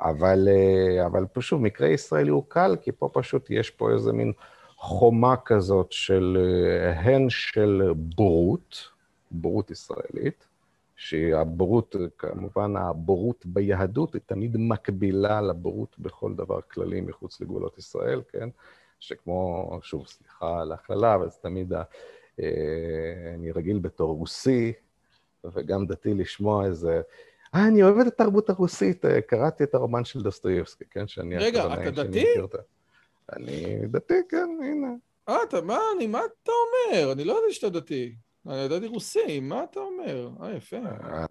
אבל, 0.01 0.47
אה, 0.47 1.05
אבל 1.05 1.25
פשוט 1.33 1.61
מקרה 1.61 1.87
ישראלי 1.87 2.29
הוא 2.29 2.43
קל, 2.47 2.75
כי 2.81 2.91
פה 2.91 3.09
פשוט 3.13 3.47
יש 3.49 3.69
פה 3.69 3.91
איזה 3.91 4.13
מין 4.13 4.33
חומה 4.77 5.35
כזאת 5.45 5.91
של, 5.91 6.37
אה, 6.39 6.99
הן 6.99 7.29
של 7.29 7.91
בורות, 7.95 8.89
בורות 9.31 9.71
ישראלית, 9.71 10.47
שהבורות, 10.95 11.95
כמובן 12.17 12.75
הבורות 12.75 13.45
ביהדות 13.45 14.13
היא 14.13 14.21
תמיד 14.25 14.57
מקבילה 14.59 15.41
לבורות 15.41 15.99
בכל 15.99 16.35
דבר 16.35 16.61
כללי 16.61 17.01
מחוץ 17.01 17.41
לגבולות 17.41 17.77
ישראל, 17.77 18.21
כן? 18.31 18.49
שכמו, 18.99 19.79
שוב, 19.83 20.07
סליחה 20.07 20.61
על 20.61 20.71
ההכללה, 20.71 21.15
אבל 21.15 21.29
זה 21.29 21.37
תמיד, 21.41 21.73
ה, 21.73 21.83
אה, 22.39 23.33
אני 23.33 23.51
רגיל 23.51 23.79
בתור 23.79 24.15
רוסי, 24.15 24.73
וגם 25.53 25.85
דתי 25.85 26.13
לשמוע 26.13 26.65
איזה... 26.65 27.01
אה, 27.55 27.67
אני 27.67 27.83
אוהב 27.83 27.97
את 27.97 28.07
התרבות 28.07 28.49
הרוסית, 28.49 29.05
אה, 29.05 29.21
קראתי 29.21 29.63
את 29.63 29.75
הרומן 29.75 30.05
של 30.05 30.21
דוסטויבסקי, 30.21 30.85
כן? 30.91 31.07
שאני... 31.07 31.37
רגע, 31.37 31.73
אתה 31.73 31.91
דתי? 31.91 32.25
אני 33.33 33.87
דתי, 33.87 34.13
כן, 34.29 34.49
הנה. 34.63 34.93
אה, 35.29 35.43
אתה, 35.43 35.61
מה, 35.61 35.79
אני, 35.95 36.07
מה 36.07 36.19
אתה 36.19 36.51
אומר? 36.51 37.11
אני 37.11 37.23
לא 37.23 37.33
יודע 37.33 37.53
שאתה 37.53 37.69
דתי. 37.69 38.15
אני 38.47 38.57
ידעתי 38.57 38.87
רוסי, 38.87 39.39
מה 39.39 39.63
אתה 39.63 39.79
אומר? 39.79 40.29
אה, 40.41 40.55
יפה. 40.55 40.77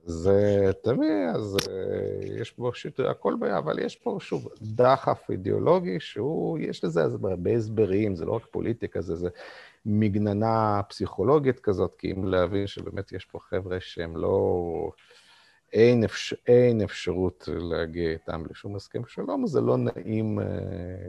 אז 0.07 0.31
אה, 0.33 0.73
תמיד, 0.73 1.35
אז 1.35 1.57
אה, 1.71 2.41
יש 2.41 2.51
פה 2.51 2.71
שיט, 2.75 3.01
הכל 3.01 3.35
בעיה, 3.39 3.59
אבל 3.59 3.79
יש 3.79 3.97
פה, 3.97 4.17
שוב, 4.21 4.49
דחף 4.63 5.31
אידיאולוגי 5.31 6.01
שהוא, 6.01 6.59
יש 6.59 6.85
לזה 6.85 7.03
הרבה 7.03 7.51
הסברים, 7.51 8.17
זה 8.17 8.25
לא 8.25 8.33
רק 8.33 8.47
פוליטיקה, 8.51 9.01
זה, 9.01 9.17
זה 9.17 9.29
מגננה 9.87 10.81
פסיכולוגית 10.89 11.61
כזאת, 11.61 11.95
כי 11.99 12.13
אם 12.13 12.25
להבין 12.25 12.67
שבאמת 12.67 13.13
יש 13.13 13.25
פה 13.25 13.39
חבר'ה 13.39 13.77
שהם 13.81 14.17
לא... 14.17 14.91
אין, 15.75 16.05
אפשר, 16.05 16.37
אין 16.47 16.81
אפשרות 16.81 17.49
להגיע 17.53 18.11
איתם 18.11 18.43
לשום 18.51 18.77
הסכם 18.77 19.03
שלום, 19.07 19.47
זה 19.47 19.61
לא 19.61 19.77
נעים, 19.77 20.41
אה, 20.41 20.45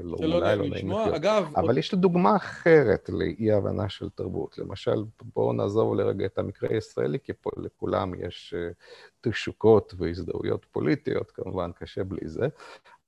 לא, 0.04 0.18
אולי 0.18 0.30
לא 0.30 0.40
נעים 0.40 0.60
לא 0.60 0.68
נעים 0.68 0.72
לשמוע, 0.72 1.16
אגב... 1.16 1.54
אבל 1.56 1.78
יש 1.78 1.92
לי 1.92 1.98
דוגמה 1.98 2.36
אחרת 2.36 3.10
לאי-הבנה 3.10 3.90
של 3.90 4.10
תרבות. 4.10 4.58
למשל, 4.58 5.04
בואו 5.36 5.54
נעזוב 5.54 5.96
לרגע 5.96 6.26
את 6.26 6.38
המקרה 6.38 6.70
הישראלי, 6.70 7.18
כי 7.24 7.34
פה 7.42 7.50
לכולם 7.58 8.14
יש 8.16 8.54
אה, 8.58 8.70
תשוקות 9.22 9.94
והזדהויות 9.98 10.66
פוליטיות, 10.72 11.32
כמובן 11.32 11.72
קשה 11.72 12.04
בלי 12.04 12.28
זה, 12.28 12.48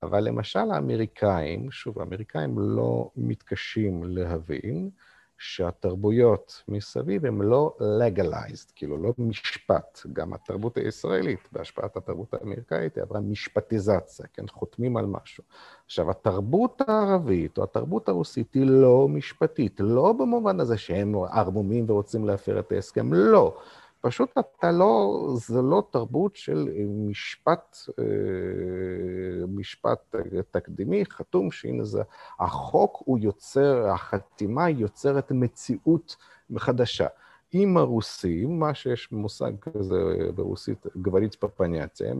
אבל 0.02 0.24
למשל 0.24 0.70
האמריקאים, 0.72 1.70
שוב, 1.70 1.98
האמריקאים 1.98 2.58
לא 2.58 3.10
מתקשים 3.16 4.04
להבין, 4.04 4.90
שהתרבויות 5.38 6.62
מסביב 6.68 7.26
הן 7.26 7.42
לא 7.42 7.76
legalized, 7.80 8.72
כאילו 8.74 8.96
לא 9.02 9.14
משפט. 9.18 10.00
גם 10.12 10.32
התרבות 10.32 10.76
הישראלית, 10.76 11.48
בהשפעת 11.52 11.96
התרבות 11.96 12.34
האמריקאית, 12.34 12.96
היא 12.96 13.02
עברה 13.02 13.20
משפטיזציה, 13.20 14.26
כן? 14.32 14.48
חותמים 14.48 14.96
על 14.96 15.06
משהו. 15.06 15.44
עכשיו, 15.86 16.10
התרבות 16.10 16.82
הערבית 16.86 17.58
או 17.58 17.62
התרבות 17.62 18.08
הרוסית 18.08 18.54
היא 18.54 18.66
לא 18.66 19.08
משפטית, 19.08 19.80
לא 19.80 20.12
במובן 20.12 20.60
הזה 20.60 20.78
שהם 20.78 21.14
ערמומים 21.14 21.84
ורוצים 21.88 22.24
להפר 22.24 22.58
את 22.58 22.72
ההסכם, 22.72 23.12
לא. 23.12 23.56
פשוט 24.00 24.30
אתה 24.38 24.72
לא, 24.72 25.24
זה 25.34 25.62
לא 25.62 25.82
תרבות 25.90 26.36
של 26.36 26.68
משפט, 26.86 27.76
אה, 27.98 29.46
משפט 29.48 30.14
תקדימי, 30.50 31.04
חתום, 31.04 31.50
שהנה 31.50 31.84
זה, 31.84 32.02
החוק 32.40 33.02
הוא 33.04 33.18
יוצר, 33.18 33.88
החתימה 33.88 34.70
יוצרת 34.70 35.32
מציאות 35.32 36.16
חדשה. 36.56 37.06
עם 37.52 37.76
הרוסים, 37.76 38.58
מה 38.58 38.74
שיש 38.74 39.12
מושג 39.12 39.52
כזה 39.60 39.96
ברוסית, 40.34 40.86
גברית 41.02 41.34
פפניאציה, 41.34 42.14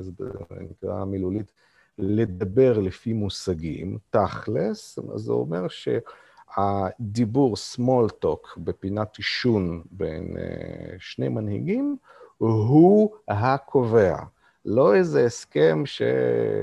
זה 0.00 0.24
נקרא 0.60 1.04
מילולית, 1.04 1.52
לדבר 1.98 2.78
לפי 2.78 3.12
מושגים, 3.12 3.98
תכלס, 4.10 4.98
זה 5.14 5.32
אומר 5.32 5.68
ש... 5.68 5.88
הדיבור 6.56 7.54
small 7.54 8.24
talk 8.24 8.58
בפינת 8.58 9.16
עישון 9.16 9.82
בין 9.90 10.36
אה, 10.38 10.96
שני 10.98 11.28
מנהיגים 11.28 11.96
הוא 12.38 13.10
הקובע. 13.28 14.16
לא 14.64 14.94
איזה 14.94 15.24
הסכם 15.24 15.82
ש... 15.86 16.02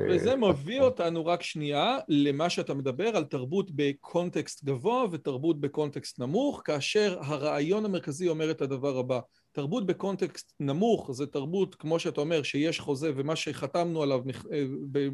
וזה 0.10 0.36
מביא 0.36 0.82
אותנו 0.82 1.26
רק 1.26 1.44
שנייה 1.44 1.98
למה 2.08 2.50
שאתה 2.50 2.74
מדבר 2.74 3.08
על 3.18 3.24
תרבות 3.24 3.72
בקונטקסט 3.76 4.64
גבוה 4.64 5.06
ותרבות 5.12 5.62
בקונטקסט 5.62 6.20
נמוך, 6.20 6.62
כאשר 6.66 7.18
הרעיון 7.22 7.86
המרכזי 7.86 8.30
אומר 8.30 8.52
את 8.52 8.62
הדבר 8.62 8.98
הבא. 8.98 9.20
תרבות 9.54 9.86
בקונטקסט 9.86 10.54
נמוך 10.60 11.12
זה 11.12 11.26
תרבות, 11.26 11.76
כמו 11.76 12.00
שאתה 12.00 12.22
אומר, 12.22 12.44
שיש 12.44 12.80
חוזה 12.80 13.12
ומה 13.16 13.36
שחתמנו 13.36 14.04
עליו 14.04 14.22
אה, 14.54 14.64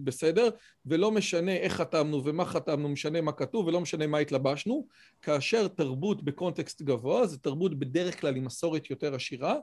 בסדר, 0.04 0.50
ולא 0.86 1.12
משנה 1.12 1.56
איך 1.56 1.74
חתמנו 1.74 2.26
ומה 2.26 2.46
חתמנו, 2.46 2.90
משנה 2.90 3.22
מה 3.22 3.32
כתוב 3.32 3.68
ולא 3.68 3.82
משנה 3.82 4.08
מה 4.08 4.18
התלבשנו, 4.18 4.88
כאשר 5.22 5.68
תרבות 5.68 6.24
בקונטקסט 6.24 6.82
גבוה 6.82 7.28
זה 7.28 7.38
תרבות 7.38 7.80
בדרך 7.80 8.22
כלל 8.22 8.36
עם 8.36 8.46
מסורת 8.46 8.90
יותר 8.90 9.16
עשירה, 9.16 9.56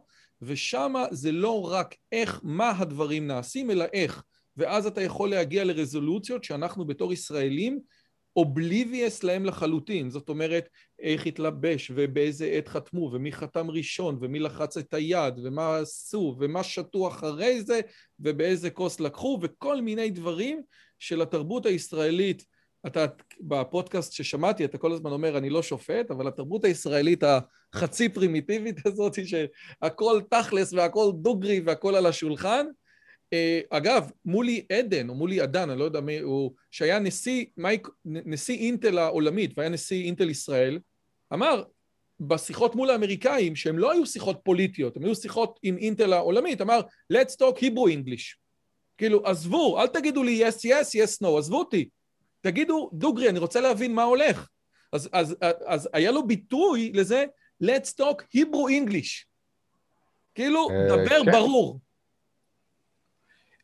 ושם 0.43 0.95
זה 1.11 1.33
לא 1.33 1.65
רק 1.65 1.95
איך, 2.13 2.41
מה 2.43 2.71
הדברים 2.79 3.27
נעשים, 3.27 3.71
אלא 3.71 3.85
איך. 3.93 4.23
ואז 4.57 4.87
אתה 4.87 5.03
יכול 5.03 5.31
להגיע 5.31 5.65
לרזולוציות 5.65 6.45
שאנחנו 6.45 6.85
בתור 6.85 7.13
ישראלים 7.13 7.81
אובליביאס 8.37 9.23
להם 9.25 9.45
לחלוטין, 9.45 10.11
זאת 10.11 10.29
אומרת, 10.29 10.69
איך 10.99 11.27
התלבש 11.27 11.93
ובאיזה 11.95 12.47
עת 12.47 12.69
חתמו 12.69 13.11
ומי 13.13 13.33
חתם 13.33 13.71
ראשון 13.71 14.19
ומי 14.21 14.39
לחץ 14.39 14.77
את 14.77 14.95
היד 14.95 15.35
ומה 15.45 15.77
עשו 15.77 16.37
ומה 16.41 16.63
שתו 16.63 17.09
אחרי 17.09 17.63
זה 17.63 17.81
ובאיזה 18.21 18.71
כוס 18.71 19.01
לקחו 19.01 19.39
וכל 19.43 19.81
מיני 19.81 20.11
דברים 20.11 20.63
של 20.99 21.23
התרבות 21.23 21.67
הישראלית. 21.67 22.45
אתה 22.87 23.07
בפודקאסט 23.41 24.13
ששמעתי, 24.13 24.65
אתה 24.65 24.79
כל 24.79 24.93
הזמן 24.93 25.11
אומר, 25.13 25.39
אני 25.39 25.51
לא 25.51 25.63
שופט, 25.63 26.11
אבל 26.11 26.29
התרבות 26.29 26.65
הישראלית 26.65 27.23
החצי 27.75 28.09
פרימיטיבית 28.09 28.87
הזאת, 28.87 29.19
שהכל 29.25 30.21
תכלס 30.31 30.73
והכל 30.73 31.11
דוגרי 31.15 31.61
והכל 31.61 31.95
על 31.95 32.07
השולחן, 32.07 32.67
אגב, 33.71 34.11
מולי 34.25 34.67
עדן, 34.73 35.09
או 35.09 35.15
מולי 35.15 35.41
עדן, 35.41 35.71
אני 35.71 35.79
לא 35.79 35.85
יודע 35.85 36.01
מי 36.01 36.19
הוא, 36.19 36.53
שהיה 36.71 36.99
נשיא, 36.99 37.45
מייק, 37.57 37.89
נשיא 38.05 38.59
אינטל 38.59 38.99
העולמית, 38.99 39.53
והיה 39.57 39.69
נשיא 39.69 40.05
אינטל 40.05 40.31
ישראל, 40.31 40.79
אמר 41.33 41.63
בשיחות 42.21 42.75
מול 42.75 42.91
האמריקאים, 42.91 43.57
שהן 43.57 43.77
לא 43.77 43.93
היו 43.93 44.07
שיחות 44.07 44.41
פוליטיות, 44.45 44.97
הן 44.97 45.05
היו 45.05 45.15
שיחות 45.15 45.61
עם 45.63 45.77
אינטל 45.77 46.13
העולמית, 46.13 46.61
אמר, 46.61 46.81
let's 47.13 47.33
talk 47.33 47.59
Hebrew 47.59 47.91
English. 47.91 48.37
כאילו, 48.99 49.27
עזבו, 49.27 49.81
אל 49.81 49.87
תגידו 49.87 50.23
לי 50.23 50.49
yes, 50.49 50.53
yes, 50.53 50.89
yes, 51.05 51.27
no, 51.27 51.39
עזבו 51.39 51.59
אותי. 51.59 51.89
תגידו, 52.41 52.91
דוגרי, 52.93 53.29
אני 53.29 53.39
רוצה 53.39 53.61
להבין 53.61 53.95
מה 53.95 54.03
הולך. 54.03 54.49
אז, 54.93 55.09
אז, 55.13 55.37
אז 55.67 55.89
היה 55.93 56.11
לו 56.11 56.27
ביטוי 56.27 56.93
לזה, 56.95 57.25
let's 57.65 58.01
talk 58.01 58.23
Hebrew 58.37 58.71
English. 58.71 59.25
כאילו, 60.35 60.71
אה, 60.71 60.87
דבר 60.87 61.25
כן. 61.25 61.33
ברור. 61.33 61.81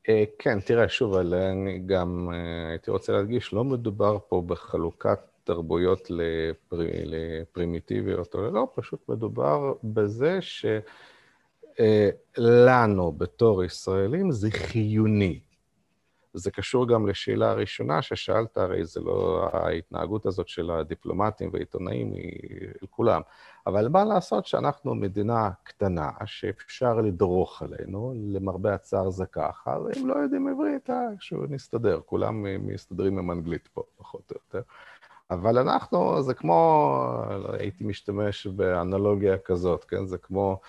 אה, 0.08 0.24
כן, 0.38 0.60
תראה, 0.60 0.88
שוב, 0.88 1.14
אני 1.14 1.78
גם 1.86 2.28
אה, 2.32 2.68
הייתי 2.70 2.90
רוצה 2.90 3.12
להדגיש, 3.12 3.52
לא 3.52 3.64
מדובר 3.64 4.18
פה 4.28 4.42
בחלוקת 4.46 5.18
תרבויות 5.44 6.10
לפר... 6.10 6.80
לפרימיטיביות 7.04 8.34
או 8.34 8.50
לא, 8.50 8.68
פשוט 8.74 9.08
מדובר 9.08 9.74
בזה 9.84 10.38
שלנו 12.38 13.12
בתור 13.12 13.64
ישראלים 13.64 14.32
זה 14.32 14.50
חיוני. 14.50 15.40
זה 16.34 16.50
קשור 16.50 16.88
גם 16.88 17.06
לשאלה 17.06 17.50
הראשונה 17.50 18.02
ששאלת, 18.02 18.58
הרי 18.58 18.84
זה 18.84 19.00
לא 19.00 19.48
ההתנהגות 19.52 20.26
הזאת 20.26 20.48
של 20.48 20.70
הדיפלומטים 20.70 21.50
והעיתונאים, 21.52 22.12
היא 22.12 22.88
כולם. 22.90 23.20
אבל 23.66 23.88
מה 23.88 24.04
לעשות 24.04 24.46
שאנחנו 24.46 24.94
מדינה 24.94 25.50
קטנה, 25.62 26.10
שאפשר 26.24 27.00
לדרוך 27.00 27.62
עלינו, 27.62 28.14
למרבה 28.16 28.74
הצער 28.74 29.10
זה 29.10 29.26
ככה, 29.26 29.78
ואם 29.84 30.06
לא 30.08 30.14
יודעים 30.14 30.48
עברית, 30.48 30.90
אה, 30.90 31.12
איכשהו 31.12 31.46
נסתדר, 31.48 32.00
כולם 32.06 32.46
מסתדרים 32.66 33.18
עם 33.18 33.30
אנגלית 33.30 33.68
פה, 33.72 33.82
פחות 33.96 34.30
או 34.30 34.36
יותר. 34.36 34.68
אבל 35.30 35.58
אנחנו, 35.58 36.22
זה 36.22 36.34
כמו, 36.34 37.24
הייתי 37.52 37.84
משתמש 37.84 38.46
באנלוגיה 38.46 39.38
כזאת, 39.38 39.84
כן? 39.84 40.06
זה 40.06 40.18
כמו 40.18 40.60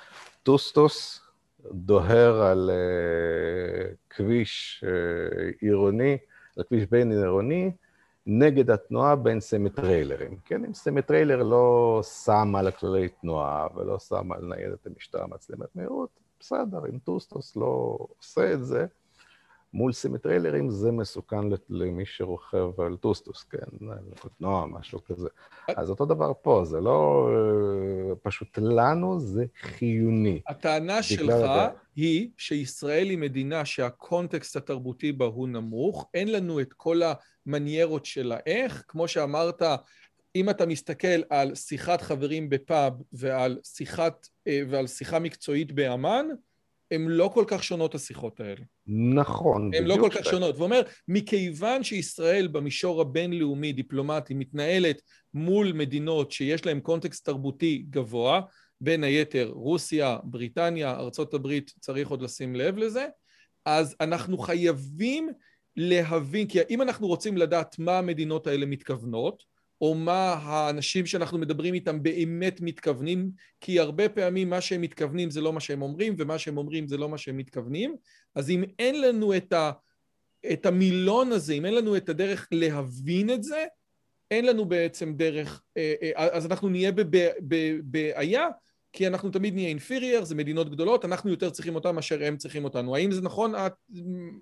טוסטוס 0.44 1.23
דוהר 1.72 2.42
על 2.42 2.70
אה, 2.74 3.96
כביש 4.10 4.84
אה, 4.88 5.56
עירוני, 5.60 6.18
על 6.58 6.64
כביש 6.64 6.86
בין 6.86 7.12
עירוני, 7.12 7.72
נגד 8.28 8.72
התנועה 8.72 9.16
בין 9.16 9.40
סמי-טריילרים. 9.40 10.38
כן, 10.46 10.66
אם 10.66 10.74
סמי-טריילר 10.74 11.44
לא 11.44 12.02
שם 12.24 12.56
על 12.56 12.68
הכללי 12.68 13.10
תנועה 13.10 13.68
ולא 13.76 14.00
שם 14.00 14.32
על 14.32 14.46
ניידת 14.46 14.88
המשטרה 14.88 15.28
מצלמת 15.28 15.76
מהירות, 15.76 16.10
בסדר, 16.40 16.86
אם 16.90 16.98
טוסטוס 16.98 17.56
לא 17.56 17.98
עושה 18.20 18.54
את 18.54 18.66
זה, 18.66 18.86
מול 19.74 19.94
סמי-טריילרים 19.94 20.70
זה 20.70 20.92
מסוכן 20.92 21.42
למי 21.70 22.06
שרוכב 22.06 22.82
על 22.82 22.98
טוסטוס, 22.98 23.44
כן, 23.44 23.88
על 23.92 24.30
תנועה, 24.38 24.66
משהו 24.66 25.04
כזה. 25.04 25.30
אז 25.68 25.90
אותו 25.90 26.06
דבר 26.06 26.32
פה, 26.42 26.62
זה 26.66 26.82
לא 26.82 27.30
פשוט 28.22 28.58
לנו, 28.58 29.20
זה 29.20 29.46
חיוני. 29.62 30.42
הטענה 30.48 31.04
שלך 31.04 31.46
היא 31.96 32.30
שישראל 32.38 33.10
היא 33.10 33.18
מדינה 33.18 33.66
שהקונטקסט 33.66 34.56
התרבותי 34.56 35.12
בה 35.12 35.26
הוא 35.26 35.48
נמוך, 35.48 36.10
אין 36.14 36.32
לנו 36.32 36.60
את 36.60 36.74
כל 36.74 37.02
המניירות 37.46 38.06
של 38.06 38.32
האיך, 38.32 38.84
כמו 38.88 39.08
שאמרת, 39.08 39.62
אם 40.36 40.50
אתה 40.50 40.66
מסתכל 40.66 41.22
על 41.30 41.56
שיחת 41.56 42.02
חברים 42.02 42.50
בפאב 42.50 42.94
ועל, 43.14 43.60
שיחת, 43.64 44.28
ועל 44.70 44.88
שיחה 44.88 45.20
מקצועית 45.20 45.72
באמ"ן, 45.72 46.28
הן 46.94 47.08
לא 47.08 47.32
כל 47.34 47.44
כך 47.48 47.64
שונות 47.64 47.96
השיחות 47.96 48.40
האלה. 48.40 48.62
נכון. 48.88 49.72
הן 49.74 49.84
לא 49.84 49.98
כל 50.02 50.10
כך 50.12 50.26
שונות. 50.26 50.58
ואומר, 50.58 50.82
מכיוון 51.08 51.84
שישראל 51.84 52.48
במישור 52.48 53.02
הבינלאומי, 53.02 53.74
דיפלומטי, 53.74 54.34
מתנהלת 54.34 55.02
מול 55.34 55.72
מדינות 55.74 56.32
שיש 56.32 56.66
להן 56.66 56.80
קונטקסט 56.80 57.26
תרבותי 57.26 57.86
גבוה, 57.90 58.42
בין 58.82 59.04
היתר 59.04 59.50
רוסיה, 59.54 60.18
בריטניה, 60.24 60.96
ארצות 60.96 61.34
הברית, 61.34 61.74
צריך 61.80 62.10
עוד 62.10 62.22
לשים 62.22 62.56
לב 62.56 62.78
לזה, 62.78 63.06
אז 63.66 63.96
אנחנו 64.02 64.38
חייבים 64.38 65.30
להבין, 65.76 66.48
כי 66.48 66.60
אם 66.70 66.82
אנחנו 66.82 67.08
רוצים 67.08 67.38
לדעת 67.38 67.80
מה 67.80 67.98
המדינות 67.98 68.48
האלה 68.48 68.66
מתכוונות, 68.66 69.44
או 69.82 69.96
מה 69.96 70.34
האנשים 70.34 71.06
שאנחנו 71.06 71.38
מדברים 71.38 71.74
איתם 71.74 72.04
באמת 72.04 72.62
מתכוונים, 72.62 73.32
כי 73.62 73.80
הרבה 73.80 74.10
פעמים 74.10 74.50
מה 74.50 74.62
שהם 74.62 74.82
מתכוונים 74.82 75.30
זה 75.30 75.42
לא 75.42 75.54
מה 75.54 75.60
שהם 75.60 75.82
אומרים, 75.82 76.16
ומה 76.18 76.40
שהם 76.40 76.58
אומרים 76.58 76.88
זה 76.88 76.98
לא 76.98 77.10
מה 77.10 77.18
שהם 77.18 77.38
מתכוונים. 77.38 77.96
אז 78.36 78.50
אם 78.50 78.64
אין 78.80 79.02
לנו 79.02 79.38
את, 79.38 79.54
ה, 79.54 79.72
את 80.54 80.66
המילון 80.66 81.32
הזה, 81.32 81.54
אם 81.54 81.66
אין 81.66 81.76
לנו 81.76 81.98
את 81.98 82.10
הדרך 82.10 82.48
להבין 82.52 83.30
את 83.30 83.44
זה, 83.44 83.66
אין 84.32 84.46
לנו 84.46 84.66
בעצם 84.66 85.14
דרך, 85.14 85.64
אז 86.16 86.46
אנחנו 86.46 86.70
נהיה 86.70 86.92
בבעיה, 87.42 88.48
כי 88.94 89.08
אנחנו 89.08 89.30
תמיד 89.30 89.54
נהיה 89.54 89.70
אינפירייר, 89.70 90.24
זה 90.24 90.36
מדינות 90.36 90.70
גדולות, 90.70 91.06
אנחנו 91.06 91.30
יותר 91.30 91.50
צריכים 91.50 91.76
אותם 91.76 91.96
מאשר 91.96 92.24
הם 92.24 92.38
צריכים 92.38 92.64
אותנו. 92.64 92.96
האם 92.96 93.12
זה 93.12 93.22
נכון, 93.22 93.54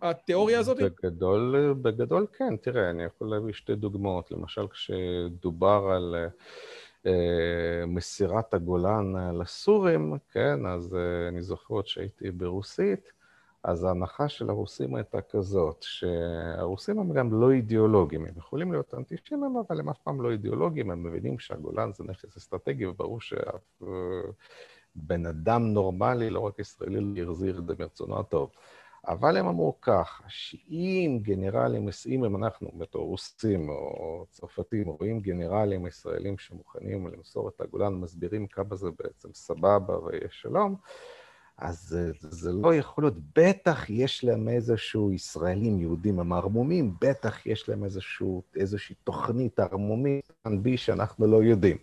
התיאוריה 0.01 0.59
הזאת? 0.59 0.77
בגדול, 0.77 1.73
בגדול 1.81 2.27
כן. 2.37 2.55
תראה, 2.61 2.89
אני 2.89 3.03
יכול 3.03 3.29
להביא 3.29 3.53
שתי 3.53 3.75
דוגמאות. 3.75 4.31
למשל, 4.31 4.67
כשדובר 4.67 5.91
על 5.95 6.15
אה, 7.05 7.85
מסירת 7.87 8.53
הגולן 8.53 9.37
לסורים, 9.39 10.13
כן, 10.33 10.65
אז 10.65 10.95
אה, 10.95 11.27
אני 11.27 11.41
זוכר 11.41 11.73
עוד 11.73 11.87
שהייתי 11.87 12.31
ברוסית, 12.31 13.11
אז 13.63 13.83
ההנחה 13.83 14.29
של 14.29 14.49
הרוסים 14.49 14.95
הייתה 14.95 15.21
כזאת, 15.21 15.83
שהרוסים 15.83 16.99
הם 16.99 17.13
גם 17.13 17.41
לא 17.41 17.51
אידיאולוגים, 17.51 18.25
הם 18.25 18.33
יכולים 18.37 18.71
להיות 18.71 18.93
אנטישמים, 18.93 19.57
אבל 19.67 19.79
הם 19.79 19.89
אף 19.89 19.97
פעם 19.97 20.21
לא 20.21 20.31
אידיאולוגים, 20.31 20.91
הם 20.91 21.03
מבינים 21.03 21.39
שהגולן 21.39 21.93
זה 21.93 22.03
נכס 22.03 22.37
אסטרטגי, 22.37 22.85
וברור 22.85 23.21
שאף 23.21 23.81
בן 24.95 25.25
אדם 25.25 25.63
נורמלי, 25.63 26.29
לא 26.29 26.39
רק 26.39 26.59
ישראלי, 26.59 27.21
יחזיר 27.21 27.59
את 27.59 27.65
זה 27.67 27.73
מרצונו 27.79 28.19
הטוב. 28.19 28.49
אבל 29.07 29.37
הם 29.37 29.47
אמרו 29.47 29.81
כך, 29.81 30.21
שאם 30.27 31.19
גנרלים, 31.21 31.89
אם 32.05 32.35
אנחנו, 32.35 32.71
בתור 32.77 33.07
רוסים 33.07 33.69
או 33.69 34.25
צרפתים, 34.29 34.87
רואים 34.87 35.19
גנרלים 35.19 35.87
ישראלים 35.87 36.37
שמוכנים 36.37 37.07
למסור 37.07 37.49
את 37.49 37.61
הגולן, 37.61 37.93
מסבירים 37.93 38.47
כמה 38.47 38.75
זה 38.75 38.89
בעצם 38.99 39.29
סבבה 39.33 39.99
ויש 39.99 40.41
שלום, 40.41 40.75
אז 41.61 41.97
זה 42.19 42.51
לא 42.51 42.75
יכול 42.75 43.03
להיות, 43.03 43.17
בטח 43.35 43.89
יש 43.89 44.23
להם 44.23 44.47
איזשהו, 44.47 45.11
ישראלים, 45.11 45.79
יהודים 45.79 46.19
הם 46.19 46.33
ערמומים, 46.33 46.95
בטח 47.01 47.45
יש 47.45 47.69
להם 47.69 47.83
איזשהו, 47.83 48.43
איזושהי 48.55 48.95
תוכנית 49.03 49.59
ערמומית, 49.59 50.31
בי 50.61 50.77
שאנחנו 50.77 51.27
לא 51.27 51.43
יודעים. 51.43 51.77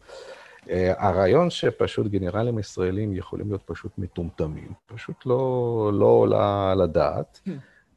הרעיון 0.96 1.50
שפשוט 1.50 2.06
גנרלים 2.06 2.58
ישראלים 2.58 3.12
יכולים 3.12 3.48
להיות 3.48 3.62
פשוט 3.62 3.92
מטומטמים, 3.98 4.72
פשוט 4.86 5.26
לא, 5.26 5.90
לא 5.94 6.06
עולה 6.06 6.72
על 6.72 6.80
הדעת. 6.80 7.40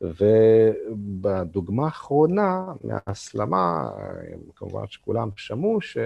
ובדוגמה 0.01 1.85
האחרונה 1.85 2.65
מההסלמה, 2.83 3.89
כמובן 4.55 4.87
שכולם 4.87 5.29
שמעו, 5.35 5.81
ש... 5.81 5.97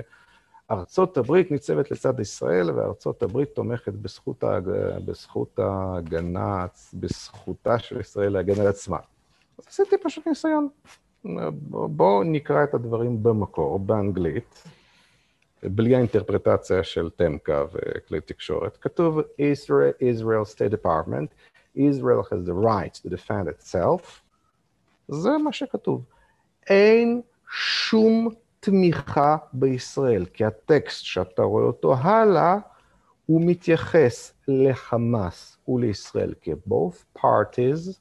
ארצות 0.71 1.17
הברית 1.17 1.51
ניצבת 1.51 1.91
לצד 1.91 2.19
ישראל, 2.19 2.71
וארצות 2.71 3.23
הברית 3.23 3.49
תומכת 3.49 3.93
בזכות, 3.93 4.43
ההג... 4.43 4.69
בזכות 5.05 5.59
ההגנה, 5.59 6.65
בזכותה 6.93 7.79
של 7.79 7.99
ישראל 7.99 8.33
להגן 8.33 8.61
על 8.61 8.67
עצמה. 8.67 8.97
אז 9.57 9.67
עשיתי 9.67 9.95
פשוט 10.03 10.27
ניסיון. 10.27 10.67
בואו 11.69 12.23
נקרא 12.23 12.63
את 12.63 12.73
הדברים 12.73 13.23
במקור, 13.23 13.79
באנגלית, 13.79 14.63
בלי 15.63 15.95
האינטרפרטציה 15.95 16.83
של 16.83 17.09
תמקה 17.15 17.63
וכלי 17.73 18.21
תקשורת. 18.21 18.77
כתוב 18.77 19.19
Israel, 19.19 20.01
Israel 20.01 20.55
State 20.55 20.73
Department, 20.73 21.27
Israel 21.77 22.23
has 22.31 22.47
the 22.47 22.53
right 22.53 22.93
to 23.03 23.09
defend 23.09 23.47
itself. 23.47 24.21
זה 25.07 25.37
מה 25.37 25.53
שכתוב. 25.53 26.05
אין 26.69 27.21
שום 27.49 28.29
תמיכה 28.65 29.37
בישראל, 29.53 30.25
כי 30.25 30.45
הטקסט 30.45 31.05
שאתה 31.05 31.41
רואה 31.41 31.63
אותו 31.63 31.95
הלאה, 31.95 32.57
הוא 33.25 33.41
מתייחס 33.45 34.33
לחמאס 34.47 35.57
ולישראל, 35.67 36.33
כי 36.41 36.51
both 36.51 37.19
parties 37.19 37.99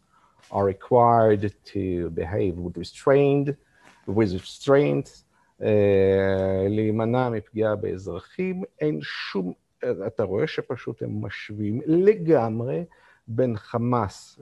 are 0.53 0.65
required 0.75 1.43
to 1.67 2.11
behave 2.15 2.57
with 2.57 2.77
restrained, 2.79 3.49
with 4.09 4.33
restraint, 4.43 5.09
uh, 5.61 5.65
להימנע 6.69 7.29
מפגיעה 7.29 7.77
באזרחים, 7.77 8.63
אין 8.81 8.99
שום, 9.03 9.53
אתה 10.07 10.23
רואה 10.23 10.47
שפשוט 10.47 11.03
הם 11.03 11.25
משווים 11.25 11.81
לגמרי 11.87 12.85
בין 13.27 13.57
חמאס, 13.57 14.41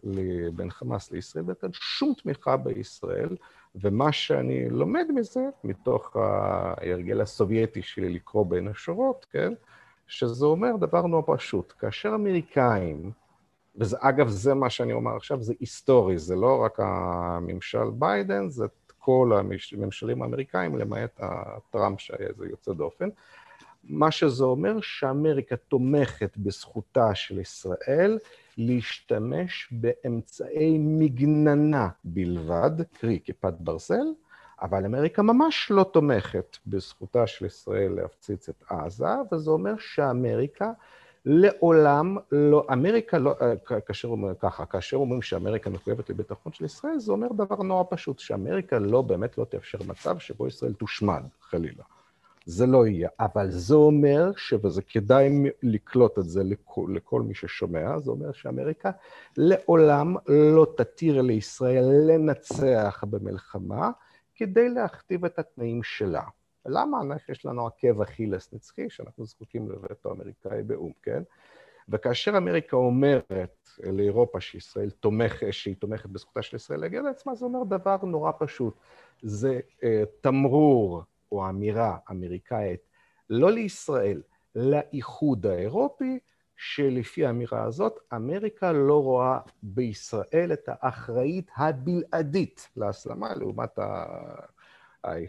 בין 0.55 0.71
חמאס 0.71 1.11
לישראל, 1.11 1.45
ואין 1.47 1.73
שום 1.73 2.15
תמיכה 2.23 2.57
בישראל. 2.57 3.37
ומה 3.75 4.13
שאני 4.13 4.71
לומד 4.71 5.07
מזה, 5.15 5.41
מתוך 5.65 6.17
ההרגל 6.17 7.21
הסובייטי 7.21 7.83
שלי 7.83 8.09
לקרוא 8.09 8.47
בין 8.47 8.69
השורות, 8.69 9.27
כן, 9.31 9.53
שזה 10.07 10.47
אומר 10.47 10.77
דבר 10.77 11.07
נורא 11.07 11.23
פשוט. 11.37 11.73
כאשר 11.79 12.15
אמריקאים, 12.15 13.11
ואגב, 13.77 14.29
זה 14.29 14.55
מה 14.55 14.71
שאני 14.71 14.93
אומר 14.93 15.17
עכשיו, 15.17 15.43
זה 15.43 15.55
היסטורי, 15.61 16.19
זה 16.19 16.37
לא 16.37 16.63
רק 16.65 16.81
הממשל 16.81 17.91
ביידן, 17.93 18.49
זה 18.49 18.67
כל 18.99 19.33
הממשלים 19.73 20.23
האמריקאים, 20.23 20.79
למעט 20.79 21.21
הטראמפ 21.21 22.01
שהיה 22.01 22.29
איזה 22.29 22.47
יוצא 22.51 22.73
דופן. 22.73 23.09
מה 23.85 24.11
שזה 24.11 24.45
אומר 24.45 24.81
שאמריקה 24.81 25.57
תומכת 25.57 26.37
בזכותה 26.37 27.15
של 27.15 27.39
ישראל 27.39 28.19
להשתמש 28.59 29.69
באמצעי 29.71 30.79
מגננה 30.79 31.89
בלבד, 32.05 32.71
קרי 33.01 33.21
כיפת 33.25 33.55
ברזל, 33.61 34.07
אבל 34.63 34.85
אמריקה 34.85 35.23
ממש 35.23 35.71
לא 35.71 35.85
תומכת 35.93 36.57
בזכותה 36.67 37.27
של 37.27 37.47
ישראל 37.47 37.93
להפציץ 37.93 38.49
את 38.49 38.63
עזה, 38.69 39.07
וזה 39.33 39.51
אומר 39.51 39.75
שאמריקה 39.79 40.73
לעולם 41.25 42.17
לא, 42.33 42.67
אמריקה 42.73 43.19
לא, 43.19 43.35
אה, 43.41 43.81
כאשר 43.81 44.09
אומרים 44.09 44.35
ככה, 44.41 44.67
כאשר 44.67 44.97
אומרים 44.97 45.23
שאמריקה 45.23 45.71
מחויבת 45.71 46.11
לביטחון 46.11 46.53
של 46.53 46.65
ישראל, 46.65 46.99
זה 46.99 47.13
אומר 47.13 47.29
דבר 47.33 47.63
נורא 47.63 47.85
פשוט, 47.91 48.19
שאמריקה 48.19 48.79
לא, 48.79 49.03
באמת 49.03 49.39
לא 49.39 49.45
תאפשר 49.45 49.79
מצב 49.87 50.19
שבו 50.19 50.47
ישראל 50.47 50.73
תושמד, 50.73 51.23
חלילה. 51.41 51.85
זה 52.47 52.67
לא 52.67 52.87
יהיה, 52.87 53.09
אבל 53.21 53.51
זה 53.51 53.75
אומר, 53.75 54.31
וזה 54.65 54.83
כדאי 54.83 55.51
לקלוט 55.63 56.19
את 56.19 56.25
זה 56.25 56.43
לכל, 56.45 56.87
לכל 56.95 57.23
מי 57.23 57.35
ששומע, 57.35 57.99
זה 57.99 58.11
אומר 58.11 58.33
שאמריקה 58.33 58.91
לעולם 59.37 60.17
לא 60.29 60.67
תתיר 60.77 61.21
לישראל 61.21 61.85
לנצח 62.07 63.05
במלחמה 63.11 63.91
כדי 64.35 64.69
להכתיב 64.69 65.25
את 65.25 65.39
התנאים 65.39 65.83
שלה. 65.83 66.23
למה? 66.67 66.99
יש 67.29 67.47
לנו 67.47 67.67
עקב 67.67 68.01
אכילס 68.01 68.53
נצחי, 68.53 68.91
שאנחנו 68.91 69.25
זקוקים 69.25 69.69
לווטו 69.69 70.13
אמריקאי 70.13 70.63
באו"ם, 70.63 70.93
כן? 71.03 71.23
וכאשר 71.89 72.37
אמריקה 72.37 72.77
אומרת 72.77 73.69
לאירופה 73.79 74.41
שישראל 74.41 74.91
תומך, 74.91 75.43
שהיא 75.51 75.77
תומכת 75.77 76.09
בזכותה 76.09 76.43
של 76.43 76.57
ישראל 76.57 76.81
להגיע 76.81 77.03
לעצמה, 77.03 77.35
זה 77.35 77.45
אומר 77.45 77.65
דבר 77.65 77.97
נורא 78.03 78.33
פשוט. 78.39 78.75
זה 79.23 79.61
אה, 79.85 80.03
תמרור 80.21 81.03
או 81.33 81.49
אמירה 81.49 81.97
אמריקאית, 82.11 82.81
לא 83.31 83.51
לישראל, 83.51 84.23
לאיחוד 84.55 85.47
האירופי, 85.47 86.19
שלפי 86.57 87.27
האמירה 87.27 87.63
הזאת, 87.63 87.99
אמריקה 88.15 88.73
לא 88.73 89.03
רואה 89.03 89.39
בישראל 89.63 90.51
את 90.53 90.69
האחראית 90.69 91.51
הבלעדית 91.57 92.69
להסלמה, 92.77 93.35
לעומת 93.35 93.79
ה... 93.79 94.05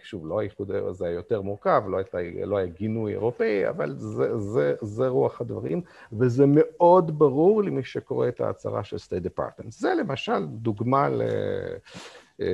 שוב, 0.04 0.28
לא 0.28 0.40
האיחוד 0.40 0.72
הזה 0.72 1.06
היה 1.06 1.14
יותר 1.14 1.42
מורכב, 1.42 1.84
לא, 1.88 1.98
הייתה, 1.98 2.18
לא 2.46 2.58
היה 2.58 2.68
גינוי 2.68 3.12
אירופאי, 3.12 3.70
אבל 3.70 3.96
זה, 3.98 4.38
זה, 4.38 4.76
זה 4.82 5.08
רוח 5.08 5.42
הדברים, 5.42 5.82
וזה 6.20 6.46
מאוד 6.48 7.20
ברור 7.20 7.64
למי 7.64 7.84
שקורא 7.84 8.28
את 8.28 8.42
ההצהרה 8.42 8.84
של 8.84 8.98
State 8.98 9.24
Department. 9.24 9.72
זה 9.72 9.94
למשל 9.94 10.46
דוגמה 10.46 11.10
ל... 11.10 11.22
אה, 12.42 12.48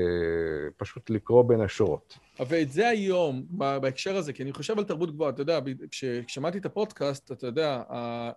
פשוט 0.77 1.09
לקרוא 1.09 1.43
בין 1.43 1.61
השורות. 1.61 2.17
ואת 2.49 2.71
זה 2.71 2.87
היום, 2.87 3.45
בהקשר 3.81 4.15
הזה, 4.15 4.33
כי 4.33 4.43
אני 4.43 4.53
חושב 4.53 4.77
על 4.77 4.83
תרבות 4.83 5.11
גבוהה, 5.11 5.29
אתה 5.29 5.41
יודע, 5.41 5.59
כששמעתי 5.91 6.57
את 6.57 6.65
הפודקאסט, 6.65 7.31
אתה 7.31 7.47
יודע, 7.47 7.83
אה, 7.91 8.31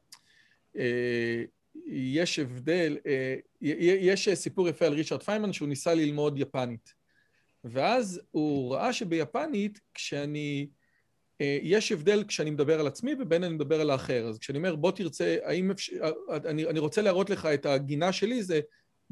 יש 1.87 2.39
הבדל, 2.39 2.99
אה, 3.07 3.35
יש 3.61 4.29
סיפור 4.35 4.69
יפה 4.69 4.87
על 4.87 4.93
ריצ'רד 4.93 5.23
פיינמן 5.23 5.53
שהוא 5.53 5.69
ניסה 5.69 5.95
ללמוד 5.95 6.39
יפנית. 6.39 6.93
ואז 7.65 8.21
הוא 8.31 8.75
ראה 8.75 8.93
שביפנית, 8.93 9.81
כשאני... 9.95 10.69
יש 11.63 11.93
הבדל 11.93 12.25
כשאני 12.29 12.51
מדבר 12.51 12.81
על 12.81 12.87
עצמי 12.87 13.15
ובין 13.21 13.45
אני 13.45 13.55
מדבר 13.55 13.81
על 13.81 13.91
האחר. 13.91 14.27
אז 14.29 14.39
כשאני 14.39 14.59
אומר, 14.59 14.77
בוא 14.77 14.93
תרצה, 14.93 15.37
האם 15.43 15.71
אפשר... 15.71 16.13
אני, 16.45 16.67
אני 16.67 16.79
רוצה 16.79 17.03
להראות 17.03 17.31
לך 17.31 17.47
את 17.47 17.67
הגינה 17.67 18.13
שלי, 18.13 18.43
זה 18.43 18.61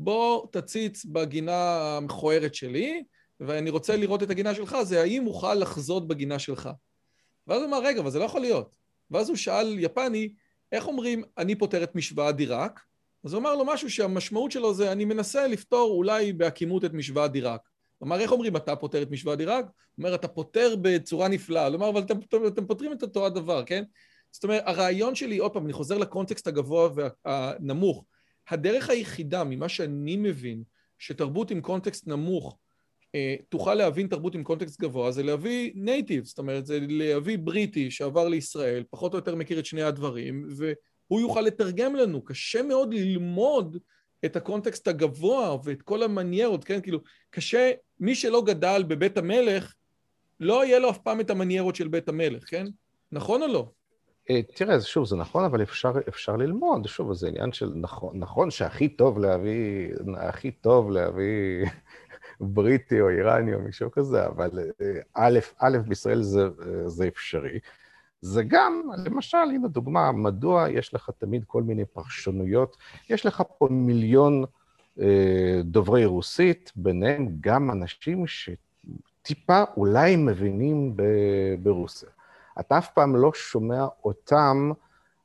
בוא 0.02 0.46
תציץ 0.52 1.04
בגינה 1.04 1.96
המכוערת 1.96 2.54
שלי, 2.54 3.04
ואני 3.40 3.70
רוצה 3.70 3.96
לראות 3.96 4.22
את 4.22 4.30
הגינה 4.30 4.54
שלך, 4.54 4.76
זה 4.82 5.00
האם 5.00 5.26
אוכל 5.26 5.54
לחזות 5.54 6.08
בגינה 6.08 6.38
שלך. 6.38 6.68
ואז 7.46 7.62
הוא 7.62 7.68
אמר, 7.68 7.82
רגע, 7.84 8.00
אבל 8.00 8.10
זה 8.10 8.18
לא 8.18 8.24
יכול 8.24 8.40
להיות. 8.40 8.70
ואז 9.10 9.28
הוא 9.28 9.36
שאל 9.36 9.78
יפני, 9.78 10.32
איך 10.72 10.88
אומרים, 10.88 11.22
אני 11.38 11.54
פותר 11.54 11.82
את 11.82 11.94
משוואה 11.94 12.32
דיראק? 12.32 12.80
אז 13.24 13.32
הוא 13.32 13.40
אמר 13.40 13.56
לו 13.56 13.64
משהו 13.64 13.90
שהמשמעות 13.90 14.52
שלו 14.52 14.74
זה, 14.74 14.92
אני 14.92 15.04
מנסה 15.04 15.46
לפתור 15.46 15.90
אולי 15.90 16.32
בהקימות 16.32 16.84
את 16.84 16.92
משוואה 16.92 17.28
דיראק. 17.28 17.60
הוא 17.98 18.06
אמר, 18.06 18.20
איך 18.20 18.32
אומרים, 18.32 18.56
אתה 18.56 18.76
פותר 18.76 19.02
את 19.02 19.10
משוואה 19.10 19.36
דיראק? 19.36 19.64
הוא 19.64 19.72
אומר, 19.98 20.14
אתה 20.14 20.28
פותר 20.28 20.74
בצורה 20.82 21.28
נפלאה. 21.28 21.66
הוא 21.66 21.76
אמר, 21.76 21.88
אבל 21.88 22.00
אתם, 22.00 22.18
אתם, 22.46 22.66
פותרים 22.66 22.92
את 22.92 23.02
אותו 23.02 23.26
הדבר, 23.26 23.64
כן? 23.64 23.84
זאת 24.30 24.44
אומרת, 24.44 24.62
הרעיון 24.66 25.14
שלי, 25.14 25.38
עוד 25.38 25.52
פעם, 25.52 25.64
אני 25.64 25.72
חוזר 25.72 25.98
ל 25.98 26.04
context 26.04 26.46
הגבוה 26.46 26.88
והנמוך. 26.94 28.04
הדרך 28.50 28.90
היחידה, 28.90 29.44
ממה 29.44 29.68
שאני 29.68 30.16
מבין, 30.16 30.62
שתרבות 30.98 31.50
עם 31.50 31.60
context 31.60 32.06
נמוך 32.06 32.58
אה, 33.14 33.36
תוכל 33.48 33.74
להבין 33.74 34.06
תרבות 34.06 34.34
עם 34.34 34.44
context 34.44 34.80
גבוה, 34.80 35.12
זה 35.12 35.22
להביא 35.22 35.72
native, 35.74 36.24
זאת 36.24 36.38
אומרת, 36.38 36.66
זה 36.66 36.78
להביא 36.88 37.38
בריטי 37.38 37.90
שעבר 37.90 38.28
לישראל, 38.28 38.84
פחות 38.90 39.12
או 39.12 39.18
יותר 39.18 39.34
מכיר 39.34 39.58
את 39.58 39.66
שני 39.66 39.82
הדברים, 39.82 40.48
והוא 40.56 41.20
יוכל 41.20 41.40
לתרגם 41.40 41.96
לנו. 41.96 42.24
קשה 42.24 42.62
מאוד 42.62 42.94
ללמוד 42.94 43.76
את 44.24 44.36
הקונטקסט 44.36 44.88
הגבוה 44.88 45.56
ואת 45.64 45.82
כל 45.82 46.02
המניירות, 46.02 46.64
כן? 46.64 46.80
כאילו, 46.80 47.00
קשה, 47.30 47.70
מי 48.00 48.14
שלא 48.14 48.42
גדל 48.44 48.84
בבית 48.88 49.18
המלך, 49.18 49.74
לא 50.40 50.64
יהיה 50.64 50.78
לו 50.78 50.90
אף 50.90 50.98
פעם 50.98 51.20
את 51.20 51.30
המניירות 51.30 51.76
של 51.76 51.88
בית 51.88 52.08
המלך, 52.08 52.50
כן? 52.50 52.66
נכון 53.12 53.42
או 53.42 53.46
לא? 53.46 53.70
אה, 54.30 54.40
תראה, 54.54 54.80
שוב, 54.80 55.06
זה 55.06 55.16
נכון, 55.16 55.44
אבל 55.44 55.62
אפשר, 55.62 55.92
אפשר 56.08 56.36
ללמוד. 56.36 56.86
שוב, 56.86 57.12
זה 57.12 57.28
עניין 57.28 57.52
של 57.52 57.72
נכון, 57.74 58.18
נכון 58.18 58.50
שהכי 58.50 58.88
טוב 58.88 59.18
להביא, 59.18 59.88
הכי 60.16 60.50
טוב 60.50 60.90
להביא 60.90 61.66
בריטי 62.40 63.00
או 63.00 63.08
איראני 63.08 63.54
או 63.54 63.60
מישהו 63.60 63.90
כזה, 63.90 64.26
אבל 64.26 64.50
אה, 64.80 65.00
א', 65.14 65.38
א', 65.58 65.78
בישראל 65.88 66.22
זה, 66.22 66.42
אה, 66.42 66.88
זה 66.88 67.08
אפשרי. 67.08 67.58
זה 68.20 68.42
גם, 68.42 68.82
למשל, 69.04 69.36
הנה 69.36 69.68
דוגמה, 69.68 70.12
מדוע 70.12 70.70
יש 70.70 70.94
לך 70.94 71.10
תמיד 71.18 71.44
כל 71.46 71.62
מיני 71.62 71.84
פרשנויות. 71.84 72.76
יש 73.10 73.26
לך 73.26 73.42
פה 73.58 73.68
מיליון 73.70 74.44
אה, 75.00 75.60
דוברי 75.64 76.04
רוסית, 76.04 76.72
ביניהם 76.76 77.28
גם 77.40 77.70
אנשים 77.70 78.24
שטיפה 78.26 79.64
אולי 79.76 80.16
מבינים 80.16 80.96
ב, 80.96 81.02
ברוסיה. 81.62 82.08
אתה 82.60 82.78
אף 82.78 82.90
פעם 82.90 83.16
לא 83.16 83.32
שומע 83.34 83.86
אותם 84.04 84.70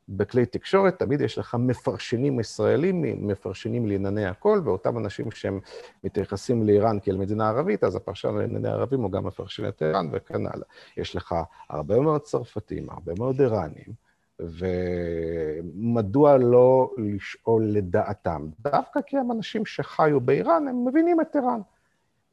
בכלי 0.10 0.46
תקשורת, 0.46 1.00
תמיד 1.00 1.22
יש 1.22 1.38
לך 1.38 1.56
מפרשנים 1.60 2.40
ישראלים, 2.40 3.28
מפרשנים 3.28 3.88
לענייני 3.88 4.26
הכל, 4.26 4.62
ואותם 4.64 4.98
אנשים 4.98 5.32
שהם 5.32 5.60
מתייחסים 6.04 6.64
לאיראן 6.64 6.98
כאל 7.04 7.18
מדינה 7.18 7.50
ערבית, 7.50 7.84
אז 7.84 7.96
הפרשן 7.96 8.36
לענייני 8.36 8.70
ערבים 8.70 9.02
הוא 9.02 9.12
גם 9.12 9.24
מפרשן 9.24 9.68
את 9.68 9.82
איראן 9.82 10.10
וכן 10.12 10.46
הלאה. 10.46 10.68
יש 10.98 11.16
לך 11.16 11.36
הרבה 11.70 12.00
מאוד 12.00 12.22
צרפתים, 12.22 12.90
הרבה 12.90 13.14
מאוד 13.20 13.42
איראנים, 13.42 14.06
ומדוע 14.40 16.38
לא 16.38 16.92
לשאול 16.98 17.64
לדעתם? 17.66 18.48
דווקא 18.60 19.00
כי 19.06 19.18
הם 19.18 19.32
אנשים 19.32 19.66
שחיו 19.66 20.20
באיראן, 20.20 20.68
הם 20.68 20.88
מבינים 20.88 21.22
את 21.22 21.36
איראן. 21.36 21.60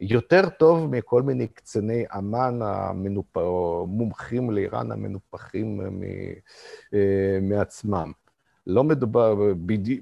יותר 0.02 0.48
טוב 0.48 0.86
מכל 0.86 1.22
מיני 1.22 1.46
קציני 1.48 2.04
אמ"ן 2.18 2.62
המנופ... 2.62 3.36
או 3.36 3.86
מומחים 3.88 4.50
לאיראן 4.50 4.92
המנופחים 4.92 5.80
אה, 6.94 7.38
מעצמם. 7.42 8.12
לא 8.66 8.84
מדובר, 8.84 9.34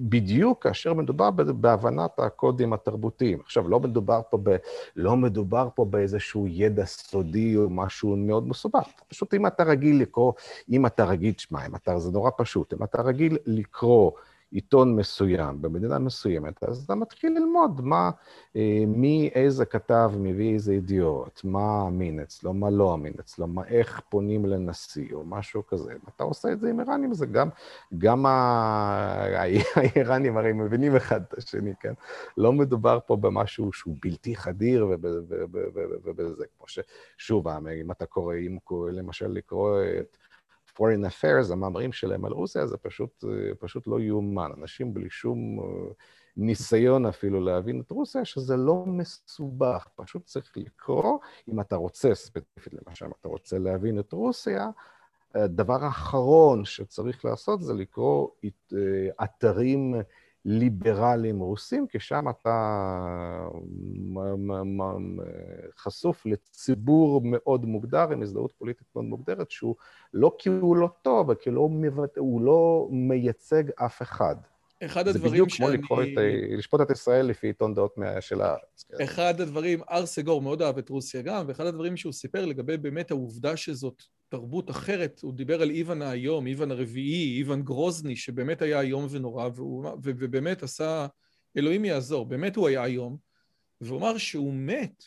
בדיוק 0.00 0.62
כאשר 0.62 0.94
מדובר 0.94 1.30
בהבנת 1.30 2.18
הקודים 2.18 2.72
התרבותיים. 2.72 3.40
עכשיו, 3.40 3.68
לא 3.68 3.80
מדובר 3.80 4.20
פה, 4.30 4.38
ב, 4.42 4.56
לא 4.96 5.16
מדובר 5.16 5.68
פה 5.74 5.84
באיזשהו 5.84 6.46
ידע 6.46 6.84
סודי 6.84 7.56
או 7.56 7.70
משהו 7.70 8.16
מאוד 8.16 8.48
מסובך. 8.48 8.88
פשוט 9.08 9.34
אם 9.34 9.46
אתה 9.46 9.64
רגיל 9.64 10.00
לקרוא, 10.00 10.32
אם 10.70 10.86
אתה 10.86 11.04
רגיל, 11.04 11.34
שמע, 11.38 11.66
אם 11.66 11.74
אתה, 11.74 11.98
זה 11.98 12.12
נורא 12.12 12.30
פשוט, 12.38 12.74
אם 12.74 12.84
אתה 12.84 13.02
רגיל 13.02 13.38
לקרוא 13.46 14.10
עיתון 14.52 14.96
מסוים, 14.96 15.62
במדינה 15.62 15.98
מסוימת, 15.98 16.64
אז 16.64 16.84
אתה 16.84 16.94
מתחיל 16.94 17.32
ללמוד 17.38 17.80
מה, 17.80 18.10
אה, 18.56 18.84
מי, 18.86 19.30
איזה 19.34 19.64
כתב 19.64 20.10
מביא 20.18 20.54
איזה 20.54 20.74
ידיעות, 20.74 21.40
מה 21.44 21.84
אמין 21.88 22.20
אצלו, 22.20 22.52
מה 22.52 22.70
לא 22.70 22.94
אמין 22.94 23.12
אצלו, 23.20 23.46
מה, 23.46 23.64
איך 23.66 24.00
פונים 24.08 24.46
לנשיא 24.46 25.14
או 25.14 25.24
משהו 25.24 25.66
כזה. 25.66 25.92
אתה 26.16 26.24
עושה 26.24 26.52
את 26.52 26.60
זה 26.60 26.70
עם 26.70 26.80
איראנים, 26.80 27.14
זה 27.14 27.26
גם, 27.26 27.48
גם 27.98 28.26
האיראנים 29.76 30.36
הרי 30.36 30.52
מבינים 30.52 30.96
אחד 30.96 31.20
את 31.22 31.38
השני, 31.38 31.72
כן? 31.80 31.92
לא 32.36 32.52
מדובר 32.52 32.98
פה 33.06 33.16
במשהו 33.16 33.72
שהוא 33.72 33.96
בלתי 34.02 34.36
חדיר 34.36 34.86
ובזה, 34.86 36.44
כמו 36.58 36.66
ששוב, 36.66 37.48
אם 37.48 37.90
אתה 37.90 38.06
קורא, 38.06 38.34
אם 38.34 38.58
למשל 38.92 39.28
לקרוא 39.28 39.78
את... 40.00 40.16
foreign 40.80 41.04
affairs, 41.04 41.52
המאמרים 41.52 41.92
שלהם 41.92 42.24
על 42.24 42.32
רוסיה, 42.32 42.66
זה 42.66 42.76
פשוט, 42.76 43.24
פשוט 43.58 43.86
לא 43.86 44.00
יאומן. 44.00 44.50
אנשים 44.60 44.94
בלי 44.94 45.10
שום 45.10 45.60
אה, 45.60 45.92
ניסיון 46.36 47.06
אפילו 47.06 47.40
להבין 47.40 47.80
את 47.80 47.90
רוסיה, 47.90 48.24
שזה 48.24 48.56
לא 48.56 48.84
מסובך. 48.86 49.88
פשוט 49.94 50.24
צריך 50.24 50.52
לקרוא, 50.56 51.18
אם 51.48 51.60
אתה 51.60 51.76
רוצה, 51.76 52.14
ספציפית 52.14 52.74
למשל, 52.86 53.06
אם 53.06 53.12
אתה 53.20 53.28
רוצה 53.28 53.58
להבין 53.58 53.98
את 53.98 54.12
רוסיה, 54.12 54.70
הדבר 55.34 55.84
האחרון 55.84 56.64
שצריך 56.64 57.24
לעשות 57.24 57.62
זה 57.62 57.74
לקרוא 57.74 58.28
אה, 58.44 59.24
אתרים 59.24 59.94
ליברליים 60.44 61.40
רוסים, 61.40 61.86
כי 61.86 62.00
שם 62.00 62.24
אתה 62.28 63.48
חשוף 65.78 66.26
לציבור 66.26 67.20
מאוד 67.24 67.64
מוגדר, 67.64 68.12
עם 68.12 68.22
הזדהות 68.22 68.52
פוליטית 68.52 68.86
מאוד 68.94 69.04
מוגדרת, 69.04 69.50
שהוא 69.50 69.74
לא 70.14 70.32
כי 70.38 70.48
הוא 70.48 70.76
לא 70.76 70.88
טוב, 71.02 71.34
כי 71.34 71.50
לא. 71.50 71.68
הוא 72.16 72.42
לא 72.42 72.88
מייצג 72.90 73.64
אף 73.76 74.02
אחד. 74.02 74.36
אחד 74.84 75.08
הדברים 75.08 75.48
שאני... 75.48 75.70
זה 75.70 75.76
בדיוק 75.76 75.86
כמו 75.86 76.00
לשפוט 76.56 76.80
את 76.80 76.90
ישראל 76.90 77.26
לפי 77.26 77.46
עיתון 77.46 77.74
דעות 77.74 77.94
של 78.20 78.40
הארץ. 78.40 78.84
אחד 79.02 79.40
הדברים, 79.40 79.80
אר 79.90 80.06
סגור 80.06 80.42
מאוד 80.42 80.62
אהב 80.62 80.78
את 80.78 80.88
רוסיה 80.88 81.22
גם, 81.22 81.44
ואחד 81.48 81.66
הדברים 81.66 81.96
שהוא 81.96 82.12
סיפר 82.12 82.44
לגבי 82.44 82.76
באמת 82.76 83.10
העובדה 83.10 83.56
שזאת 83.56 84.02
תרבות 84.28 84.70
אחרת, 84.70 85.20
הוא 85.22 85.34
דיבר 85.34 85.62
על 85.62 85.70
איוון 85.70 86.02
האיום, 86.02 86.46
איוון 86.46 86.70
הרביעי, 86.70 87.36
איוון 87.38 87.62
גרוזני, 87.62 88.16
שבאמת 88.16 88.62
היה 88.62 88.80
איום 88.80 89.06
ונורא, 89.10 89.48
והוא, 89.54 89.86
ובאמת 90.02 90.62
עשה, 90.62 91.06
אלוהים 91.56 91.84
יעזור, 91.84 92.26
באמת 92.26 92.56
הוא 92.56 92.68
היה 92.68 92.84
איום, 92.84 93.16
והוא 93.80 93.98
אמר 93.98 94.18
שהוא 94.18 94.54
מת, 94.54 95.04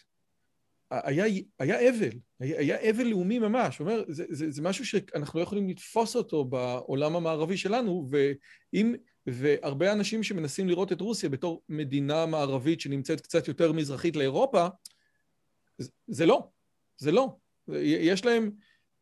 היה, 0.91 1.26
היה 1.59 1.89
אבל, 1.89 2.09
היה, 2.39 2.59
היה 2.59 2.89
אבל 2.89 3.03
לאומי 3.03 3.39
ממש, 3.39 3.78
הוא 3.78 3.88
אומר, 3.88 4.03
זה, 4.07 4.26
זה, 4.30 4.51
זה 4.51 4.61
משהו 4.61 4.86
שאנחנו 4.86 5.39
לא 5.39 5.43
יכולים 5.43 5.69
לתפוס 5.69 6.15
אותו 6.15 6.45
בעולם 6.45 7.15
המערבי 7.15 7.57
שלנו, 7.57 8.09
ואם, 8.11 8.95
והרבה 9.28 9.91
אנשים 9.91 10.24
שמנסים 10.24 10.69
לראות 10.69 10.91
את 10.91 11.01
רוסיה 11.01 11.30
בתור 11.30 11.63
מדינה 11.69 12.26
מערבית 12.26 12.82
שנמצאת 12.82 13.21
קצת 13.21 13.47
יותר 13.47 13.71
מזרחית 13.71 14.15
לאירופה, 14.15 14.67
זה, 16.07 16.26
לא, 16.26 16.47
זה 16.97 17.11
לא. 17.11 17.36
יש 17.82 18.26
להם 18.26 18.51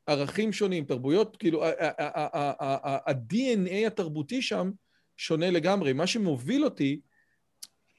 ערכים 0.07 0.53
שונים, 0.53 0.85
תרבויות, 0.85 1.37
כאילו, 1.37 1.65
ה-DNA 1.65 3.87
התרבותי 3.87 4.41
שם 4.41 4.71
שונה 5.17 5.51
לגמרי. 5.51 5.93
מה 5.93 6.07
שמוביל 6.07 6.65
אותי 6.65 7.01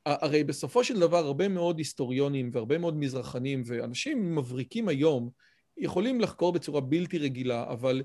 הרי 0.07 0.45
בסופו 0.45 0.85
של 0.85 1.01
דבר 1.01 1.19
הרבה 1.19 1.49
מאוד 1.49 1.79
היסטוריונים 1.79 2.51
והרבה 2.53 2.79
מאוד 2.79 2.97
מזרחנים 2.97 3.63
ואנשים 3.67 4.37
מבריקים 4.37 4.89
היום 4.89 5.31
יכולים 5.77 6.21
לחקור 6.21 6.53
בצורה 6.53 6.81
בלתי 6.81 7.19
רגילה, 7.19 7.71
אבל 7.71 8.03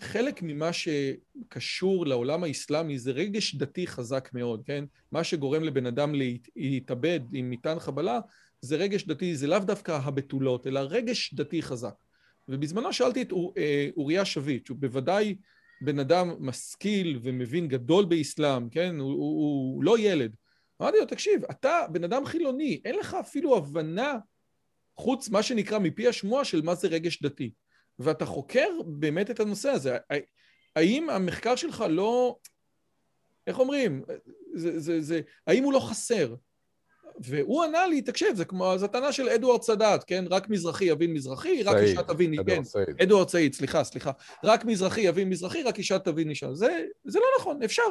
חלק 0.00 0.42
ממה 0.42 0.70
שקשור 0.72 2.06
לעולם 2.06 2.44
האסלאמי 2.44 2.98
זה 2.98 3.10
רגש 3.10 3.54
דתי 3.54 3.86
חזק 3.86 4.30
מאוד, 4.32 4.62
כן? 4.66 4.84
מה 5.12 5.24
שגורם 5.24 5.64
לבן 5.64 5.86
אדם 5.86 6.14
להתאבד 6.56 7.20
עם 7.32 7.50
מטען 7.50 7.78
חבלה 7.78 8.20
זה 8.60 8.76
רגש 8.76 9.06
דתי, 9.06 9.36
זה 9.36 9.46
לאו 9.46 9.58
דווקא 9.58 9.92
הבתולות, 9.92 10.66
אלא 10.66 10.80
רגש 10.80 11.34
דתי 11.34 11.62
חזק. 11.62 11.94
ובזמנו 12.48 12.92
שאלתי 12.92 13.22
את 13.22 13.32
אה, 13.56 13.88
אוריה 13.96 14.24
שביט, 14.24 14.66
שהוא 14.66 14.76
בוודאי 14.80 15.36
בן 15.80 15.98
אדם 15.98 16.30
משכיל 16.38 17.18
ומבין 17.22 17.68
גדול 17.68 18.04
באסלאם, 18.04 18.68
כן? 18.68 18.98
הוא, 18.98 19.12
הוא, 19.12 19.74
הוא 19.74 19.84
לא 19.84 19.98
ילד. 19.98 20.32
אמרתי 20.82 20.98
לו, 20.98 21.06
תקשיב, 21.06 21.44
אתה 21.50 21.86
בן 21.92 22.04
אדם 22.04 22.24
חילוני, 22.24 22.80
אין 22.84 22.98
לך 22.98 23.14
אפילו 23.14 23.56
הבנה, 23.56 24.14
חוץ 24.96 25.28
מה 25.28 25.42
שנקרא 25.42 25.78
מפי 25.78 26.08
השמועה 26.08 26.44
של 26.44 26.62
מה 26.62 26.74
זה 26.74 26.88
רגש 26.88 27.22
דתי. 27.22 27.50
ואתה 27.98 28.26
חוקר 28.26 28.68
באמת 28.86 29.30
את 29.30 29.40
הנושא 29.40 29.70
הזה. 29.70 29.96
האם 30.76 31.10
המחקר 31.10 31.56
שלך 31.56 31.84
לא... 31.88 32.36
איך 33.46 33.58
אומרים? 33.58 34.02
זה, 34.54 34.80
זה, 34.80 35.00
זה, 35.00 35.20
האם 35.46 35.64
הוא 35.64 35.72
לא 35.72 35.80
חסר? 35.80 36.34
והוא 37.18 37.64
ענה 37.64 37.86
לי, 37.86 38.02
תקשיב, 38.02 38.36
זה 38.36 38.44
כמו, 38.44 38.74
זו 38.76 38.84
הטענה 38.84 39.12
של 39.12 39.28
אדוארד 39.28 39.62
סאדאת, 39.62 40.04
כן? 40.04 40.24
רק 40.30 40.48
מזרחי 40.48 40.84
יבין 40.84 41.12
מזרחי, 41.12 41.62
רק 41.62 41.76
אישה 41.76 42.02
תבין, 42.02 42.44
כן. 42.46 42.62
אדוארד 43.02 43.28
סעיד, 43.28 43.54
סליחה, 43.54 43.84
סליחה. 43.84 44.10
רק 44.44 44.64
מזרחי 44.64 45.00
יבין 45.00 45.28
מזרחי, 45.28 45.62
רק 45.62 45.78
אישה 45.78 45.98
תבין 45.98 46.30
אישה. 46.30 46.54
זה, 46.54 46.84
זה 47.04 47.18
לא 47.18 47.26
נכון, 47.38 47.62
אפשר. 47.62 47.82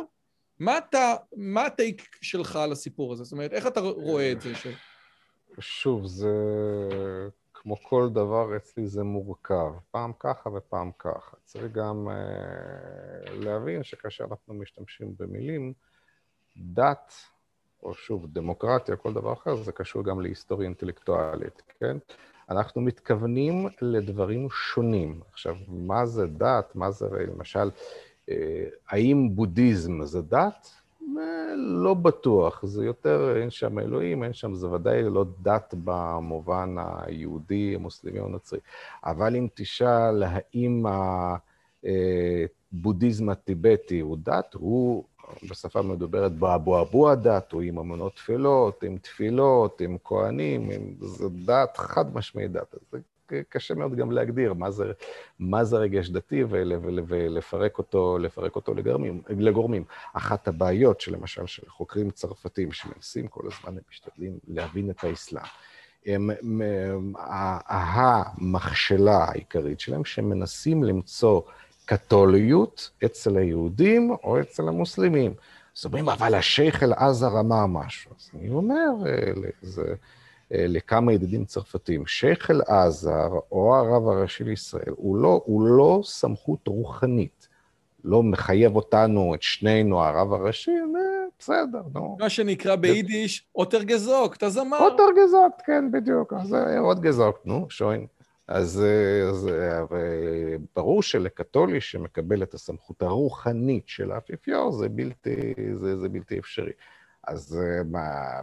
מה 0.60 0.78
אתה, 0.78 1.16
מה 1.36 1.66
הטייק 1.66 2.16
שלך 2.22 2.56
על 2.56 2.72
הסיפור 2.72 3.14
הזה? 3.14 3.24
זאת 3.24 3.32
אומרת, 3.32 3.54
איך 3.54 3.68
אתה 3.68 3.80
רואה 3.80 4.32
את 4.32 4.42
זה? 4.42 4.56
ש... 4.56 4.68
שוב, 5.60 6.06
זה 6.06 6.28
כמו 7.62 7.76
כל 7.84 8.10
דבר 8.14 8.58
אצלי 8.58 8.88
זה 8.88 9.04
מורכב, 9.04 9.72
פעם 9.92 10.12
ככה 10.20 10.50
ופעם 10.50 10.92
ככה. 11.00 11.38
צריך 11.46 11.72
גם 11.72 12.08
uh, 12.08 13.30
להבין 13.32 13.84
שכאשר 13.84 14.24
אנחנו 14.32 14.54
משתמשים 14.54 15.14
במילים, 15.20 15.74
דת, 16.58 17.14
או 17.84 17.94
שוב, 17.94 18.28
דמוקרטיה, 18.34 18.96
כל 18.96 19.14
דבר 19.14 19.34
אחר, 19.34 19.56
זה 19.56 19.72
קשור 19.72 20.04
גם 20.04 20.22
להיסטוריה 20.22 20.66
אינטלקטואלית, 20.66 21.62
כן? 21.80 21.98
אנחנו 22.50 22.82
מתכוונים 22.82 23.68
לדברים 23.82 24.50
שונים. 24.50 25.22
עכשיו, 25.32 25.56
מה 25.68 26.06
זה 26.06 26.28
דת? 26.28 26.76
מה 26.76 26.92
זה, 26.92 27.06
למשל, 27.36 27.70
אה, 28.30 28.66
האם 28.90 29.30
בודהיזם 29.36 30.04
זה 30.04 30.22
דת? 30.22 30.81
אה, 31.18 31.56
לא 31.56 31.94
בטוח, 31.94 32.66
זה 32.66 32.86
יותר, 32.86 33.38
אין 33.42 33.50
שם 33.50 33.80
אלוהים, 33.80 34.24
אין 34.24 34.34
שם, 34.34 34.54
זה 34.54 34.70
ודאי 34.70 35.04
לא 35.04 35.26
דת 35.42 35.74
במובן 35.84 36.76
היהודי, 36.80 37.76
המוסלמי 37.76 38.20
או 38.20 38.26
הנוצרי. 38.26 38.60
אבל 39.04 39.36
אם 39.36 39.48
תשאל 39.54 40.24
האם 40.24 40.86
הבודהיזם 41.84 43.30
אה, 43.30 43.34
הטיבטי 43.34 44.00
הוא 44.00 44.18
דת, 44.24 44.54
הוא 44.54 45.04
בשפה 45.50 45.82
מדוברת 45.82 46.32
באבו 46.32 46.82
אבו 46.82 47.10
הדת, 47.10 47.52
הוא 47.52 47.62
עם 47.62 47.80
אמונות 47.80 48.16
תפילות, 48.16 48.84
עם 48.84 48.98
תפילות, 48.98 49.82
עם 49.82 49.98
כהנים, 50.04 50.70
עם... 50.70 50.94
זה 51.00 51.30
דת, 51.30 51.78
חד 51.78 52.16
משמעי 52.16 52.48
דת. 52.48 52.76
זה 52.92 52.98
קשה 53.50 53.74
מאוד 53.74 53.96
גם 53.96 54.12
להגדיר 54.12 54.54
מה 54.54 54.72
זה, 54.72 54.92
מה 55.40 55.64
זה 55.64 55.78
רגש 55.78 56.10
דתי 56.10 56.44
ול, 56.50 56.74
ול, 56.82 57.00
ולפרק 57.08 57.78
אותו, 57.78 58.18
אותו 58.56 58.74
לגורמים, 58.74 59.22
לגורמים. 59.30 59.84
אחת 60.14 60.48
הבעיות 60.48 61.02
שלמשל 61.02 61.46
של 61.46 61.70
חוקרים 61.70 62.12
צרפתים 62.12 62.72
שמנסים 62.72 63.28
כל 63.28 63.44
הזמן, 63.48 63.78
הם 63.78 63.84
משתדלים 63.90 64.40
להבין 64.48 64.90
את 64.90 65.04
האסלאם. 65.04 65.44
הם, 66.06 66.30
הם, 66.30 67.14
המכשלה 67.68 69.18
העיקרית 69.18 69.80
שלהם, 69.80 70.06
שהם 70.06 70.30
מנסים 70.30 70.84
למצוא 70.84 71.42
קתוליות 71.86 72.90
אצל 73.06 73.38
היהודים 73.38 74.12
או 74.24 74.42
אצל 74.42 74.68
המוסלמים. 74.68 75.34
אז 75.78 75.86
אומרים, 75.86 76.10
אבל 76.10 76.36
השייח 76.36 76.84
אל-עזר 76.84 77.40
אמר 77.40 77.66
משהו. 77.66 78.12
אז 78.20 78.30
אני 78.34 78.50
אומר, 78.50 78.90
אה, 79.06 79.32
זה... 79.62 79.94
אה, 80.54 80.66
לכמה 80.68 81.14
ידידים 81.14 81.46
צרפתים, 81.46 82.06
שייח' 82.08 82.52
אל-עזר 82.52 83.30
או 83.52 83.76
הרב 83.76 84.08
הראשי 84.08 84.44
לישראל, 84.44 84.94
הוא 84.96 85.18
לא, 85.18 85.42
הוא 85.46 85.68
לא 85.68 86.02
סמכות 86.04 86.68
רוחנית. 86.68 87.48
לא 88.04 88.24
מחייב 88.24 88.76
אותנו, 88.76 89.36
את 89.36 89.42
שנינו, 89.42 90.04
הרב 90.04 90.34
הראשי, 90.34 90.72
בסדר, 91.40 91.82
נו. 91.94 92.18
מה 92.20 92.30
שנקרא 92.30 92.76
ביידיש, 92.76 93.48
אוטר 93.56 93.84
גזוק, 93.84 94.36
אתה 94.36 94.50
זמר. 94.50 94.78
אוטר 94.78 95.04
גזוק, 95.24 95.62
כן, 95.66 95.92
בדיוק. 95.92 96.34
אז 96.34 96.56
עוד 96.80 97.02
גזוק, 97.02 97.40
נו, 97.46 97.66
שוין. 97.70 98.06
אז, 98.48 98.84
אז 99.30 99.50
ברור 100.76 101.04
שלקתולי 101.04 101.82
שמקבל 101.82 102.44
את 102.44 102.54
הסמכות 102.54 103.04
הרוחנית 103.04 103.84
של 103.88 104.12
האפיפיור, 104.12 104.72
זה 104.72 104.90
בלתי, 104.90 105.54
זה, 105.80 105.98
זה 105.98 106.10
בלתי 106.10 106.40
אפשרי. 106.40 106.72
אז 107.28 107.60
אה, 107.62 107.84
מה, 107.84 108.40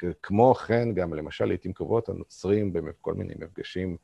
וכמו 0.00 0.54
כן, 0.54 0.94
גם 0.94 1.14
למשל, 1.14 1.44
לעיתים 1.44 1.72
קרובות 1.72 2.08
הנוצרים 2.08 2.72
בכל 2.72 3.14
מיני 3.14 3.34
מפגשים 3.38 3.96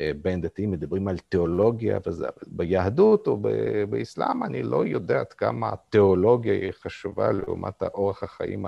אה, 0.00 0.10
בין 0.22 0.40
דתיים 0.40 0.70
מדברים 0.70 1.08
על 1.08 1.18
תיאולוגיה 1.18 1.98
וזה, 2.06 2.26
ביהדות 2.46 3.26
או 3.26 3.42
באסלאם 3.88 4.44
אני 4.44 4.62
לא 4.62 4.86
יודע 4.86 5.20
עד 5.20 5.32
כמה 5.32 5.72
התיאולוגיה 5.72 6.52
היא 6.52 6.72
חשובה 6.72 7.32
לעומת 7.32 7.82
האורח 7.82 8.22
החיים 8.22 8.66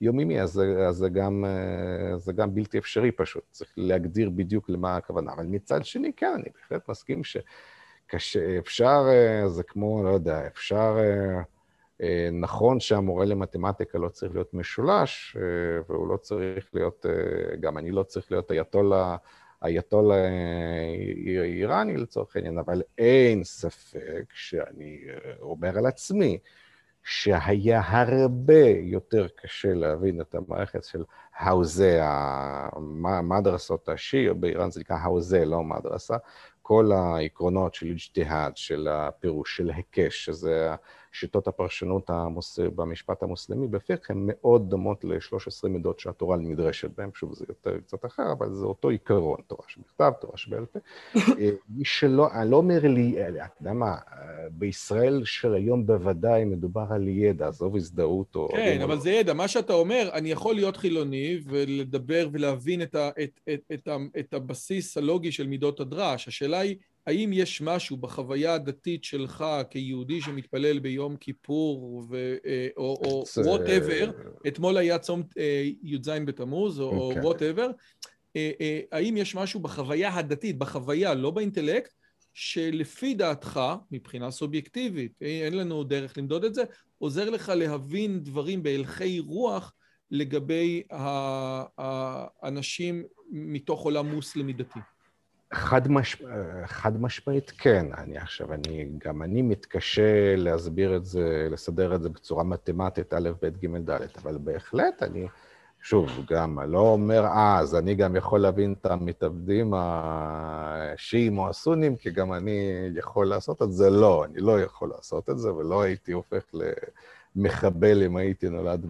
היומיומי, 0.00 0.40
אז, 0.40 0.62
אז 0.88 0.96
זה, 0.96 1.08
גם, 1.08 1.44
אה, 1.44 2.18
זה 2.18 2.32
גם 2.32 2.54
בלתי 2.54 2.78
אפשרי 2.78 3.12
פשוט, 3.12 3.42
צריך 3.50 3.70
להגדיר 3.76 4.30
בדיוק 4.30 4.68
למה 4.68 4.96
הכוונה. 4.96 5.32
אבל 5.32 5.46
מצד 5.46 5.84
שני, 5.84 6.12
כן, 6.12 6.32
אני 6.34 6.48
בהחלט 6.54 6.88
מסכים 6.88 7.22
שקשה, 7.24 8.58
אפשר, 8.58 9.02
זה 9.46 9.62
כמו, 9.62 10.04
לא 10.04 10.08
יודע, 10.08 10.46
אפשר... 10.46 10.96
אה, 12.02 12.28
נכון 12.32 12.80
שהמורה 12.80 13.24
למתמטיקה 13.24 13.98
לא 13.98 14.08
צריך 14.08 14.34
להיות 14.34 14.54
משולש, 14.54 15.36
אה, 15.40 15.82
והוא 15.88 16.08
לא 16.08 16.16
צריך 16.16 16.70
להיות, 16.74 17.06
אה, 17.06 17.56
גם 17.56 17.78
אני 17.78 17.90
לא 17.90 18.02
צריך 18.02 18.32
להיות 18.32 18.52
אייתולה, 18.52 19.16
אייתולה 19.62 20.28
איראני 21.44 21.96
לצורך 21.96 22.36
העניין, 22.36 22.58
אבל 22.58 22.82
אין 22.98 23.44
ספק 23.44 24.24
שאני 24.32 25.00
אומר 25.40 25.78
על 25.78 25.86
עצמי, 25.86 26.38
שהיה 27.02 27.82
הרבה 27.84 28.68
יותר 28.68 29.26
קשה 29.36 29.74
להבין 29.74 30.20
את 30.20 30.34
המערכת 30.34 30.84
של 30.84 31.04
האוזה, 31.36 32.00
המדרסות 33.04 33.88
השיעי, 33.88 34.34
באיראן 34.34 34.70
זה 34.70 34.80
נקרא 34.80 34.96
האוזה, 34.96 35.44
לא 35.44 35.62
מדרסה, 35.62 36.16
כל 36.62 36.92
העקרונות 36.92 37.74
של 37.74 37.86
אג'תיהאד, 37.86 38.56
של 38.56 38.88
הפירוש, 38.90 39.56
של 39.56 39.70
היקש, 39.70 40.24
שזה 40.24 40.74
שיטות 41.20 41.48
הפרשנות 41.48 42.10
המוס... 42.10 42.58
במשפט 42.74 43.22
המוסלמי 43.22 43.66
בפיק 43.66 44.10
הן 44.10 44.22
מאוד 44.26 44.70
דומות 44.70 45.04
ל-13 45.04 45.68
מידות 45.68 46.00
שהתורה 46.00 46.36
נדרשת 46.36 46.90
בהן, 46.96 47.10
שוב 47.14 47.34
זה 47.34 47.44
יותר 47.48 47.78
קצת 47.80 48.04
אחר, 48.04 48.32
אבל 48.32 48.54
זה 48.54 48.64
אותו 48.64 48.88
עיקרון, 48.88 49.40
תורה 49.46 49.62
שבכתב, 49.68 50.12
תורה 50.20 50.36
שבעל 50.36 50.66
פה. 50.66 50.78
אה, 51.40 51.50
מי 51.68 51.84
שלא, 51.84 52.28
אני 52.32 52.50
לא 52.50 52.56
אומר 52.56 52.80
לי, 52.82 53.14
אה, 53.18 53.28
אתה 53.28 53.44
יודע 53.60 53.72
מה, 53.72 53.86
אה, 53.86 54.48
בישראל 54.50 55.22
של 55.24 55.54
היום 55.54 55.86
בוודאי 55.86 56.44
מדובר 56.44 56.86
על 56.90 57.08
ידע, 57.08 57.48
עזוב 57.48 57.76
הזדהות 57.76 58.36
או... 58.36 58.48
כן, 58.48 58.80
אבל 58.82 58.98
זה 58.98 59.10
ידע, 59.10 59.34
מה 59.34 59.48
שאתה 59.48 59.72
אומר, 59.72 60.08
אני 60.12 60.30
יכול 60.30 60.54
להיות 60.54 60.76
חילוני 60.76 61.38
ולדבר 61.44 62.28
ולהבין 62.32 62.82
את, 62.82 62.94
ה, 62.94 63.08
את, 63.08 63.40
את, 63.48 63.60
את, 63.72 63.88
את, 63.88 63.88
את 64.18 64.34
הבסיס 64.34 64.96
הלוגי 64.96 65.32
של 65.32 65.46
מידות 65.46 65.80
הדרש, 65.80 66.28
השאלה 66.28 66.58
היא 66.58 66.76
האם 67.06 67.32
יש 67.32 67.62
משהו 67.62 67.96
בחוויה 67.96 68.54
הדתית 68.54 69.04
שלך 69.04 69.44
כיהודי 69.70 70.20
שמתפלל 70.20 70.78
ביום 70.78 71.16
כיפור 71.16 72.04
ו... 72.10 72.36
אה, 72.46 72.68
או 72.76 73.24
whatever, 73.44 74.10
אתמול 74.48 74.76
היה 74.76 74.98
צום 74.98 75.22
י"ז 75.82 76.08
בתמוז 76.08 76.80
או 76.80 77.12
whatever, 77.22 77.66
אוקיי. 77.66 78.82
האם 78.92 79.16
יש 79.16 79.34
משהו 79.34 79.60
בחוויה 79.60 80.14
הדתית, 80.14 80.58
בחוויה, 80.58 81.14
לא 81.14 81.30
באינטלקט, 81.30 81.92
שלפי 82.34 83.14
דעתך, 83.14 83.60
מבחינה 83.90 84.30
סובייקטיבית, 84.30 85.12
אין 85.20 85.56
לנו 85.56 85.84
דרך 85.84 86.18
למדוד 86.18 86.44
את 86.44 86.54
זה, 86.54 86.64
עוזר 86.98 87.30
לך 87.30 87.52
להבין 87.56 88.22
דברים 88.22 88.62
בהלכי 88.62 89.20
רוח 89.20 89.72
לגבי 90.10 90.82
האנשים 91.78 93.04
מתוך 93.30 93.82
עולם 93.82 94.06
מוסלמי 94.06 94.52
דתי. 94.52 94.78
חד, 95.56 95.88
מש... 95.88 96.22
חד 96.66 97.02
משמעית 97.02 97.52
כן. 97.58 97.86
אני 97.98 98.18
עכשיו, 98.18 98.54
אני, 98.54 98.88
גם 98.98 99.22
אני 99.22 99.42
מתקשה 99.42 100.36
להסביר 100.36 100.96
את 100.96 101.04
זה, 101.04 101.48
לסדר 101.50 101.94
את 101.94 102.02
זה 102.02 102.08
בצורה 102.08 102.44
מתמטית, 102.44 103.14
א', 103.14 103.30
ב', 103.42 103.46
ג', 103.46 103.90
ד', 103.90 104.00
אבל 104.22 104.38
בהחלט 104.38 105.02
אני, 105.02 105.26
שוב, 105.82 106.10
גם 106.30 106.58
לא 106.68 106.78
אומר, 106.78 107.24
אה, 107.24 107.58
אז 107.58 107.74
אני 107.74 107.94
גם 107.94 108.16
יכול 108.16 108.40
להבין 108.40 108.74
את 108.80 108.86
המתאבדים 108.86 109.72
השיעים 109.76 111.38
או 111.38 111.48
הסונים, 111.48 111.96
כי 111.96 112.10
גם 112.10 112.32
אני 112.32 112.88
יכול 112.94 113.28
לעשות 113.28 113.62
את 113.62 113.72
זה. 113.72 113.90
לא, 113.90 114.24
אני 114.24 114.40
לא 114.40 114.60
יכול 114.60 114.88
לעשות 114.96 115.30
את 115.30 115.38
זה, 115.38 115.54
ולא 115.54 115.82
הייתי 115.82 116.12
הופך 116.12 116.44
למחבל 117.36 118.02
אם 118.02 118.16
הייתי 118.16 118.48
נולד 118.48 118.86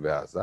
בעזה. 0.00 0.40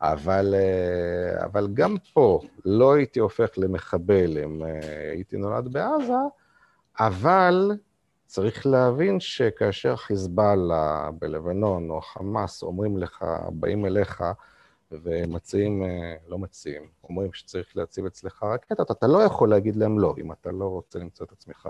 אבל, 0.00 0.54
אה, 0.54 1.44
אבל 1.44 1.68
גם 1.74 1.96
פה 2.12 2.40
לא 2.64 2.94
הייתי 2.94 3.20
הופך 3.20 3.50
למחבל 3.56 4.38
אם 4.44 4.64
אה, 4.64 5.10
הייתי 5.10 5.36
נולד 5.36 5.72
בעזה, 5.72 6.12
אבל 7.00 7.72
צריך 8.26 8.66
להבין 8.66 9.20
שכאשר 9.20 9.96
חיזבאללה 9.96 11.10
בלבנון 11.18 11.90
או 11.90 12.00
חמאס 12.00 12.62
אומרים 12.62 12.98
לך, 12.98 13.24
באים 13.50 13.86
אליך 13.86 14.24
ומציעים, 14.90 15.82
אה, 15.82 16.14
לא 16.28 16.38
מציעים, 16.38 16.82
אומרים 17.04 17.32
שצריך 17.32 17.76
להציב 17.76 18.06
אצלך 18.06 18.42
רקטות, 18.42 18.90
אתה 18.90 19.06
לא 19.06 19.22
יכול 19.22 19.50
להגיד 19.50 19.76
להם 19.76 19.98
לא, 19.98 20.14
אם 20.18 20.32
אתה 20.32 20.52
לא 20.52 20.64
רוצה 20.64 20.98
למצוא 20.98 21.26
את 21.26 21.32
עצמך 21.32 21.68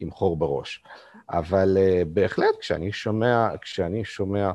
עם 0.00 0.10
חור 0.10 0.36
בראש. 0.36 0.84
אבל 1.30 1.76
בהחלט, 2.06 2.56
כשאני 2.60 2.92
שומע, 2.92 3.48
כשאני 3.60 4.04
שומע 4.04 4.52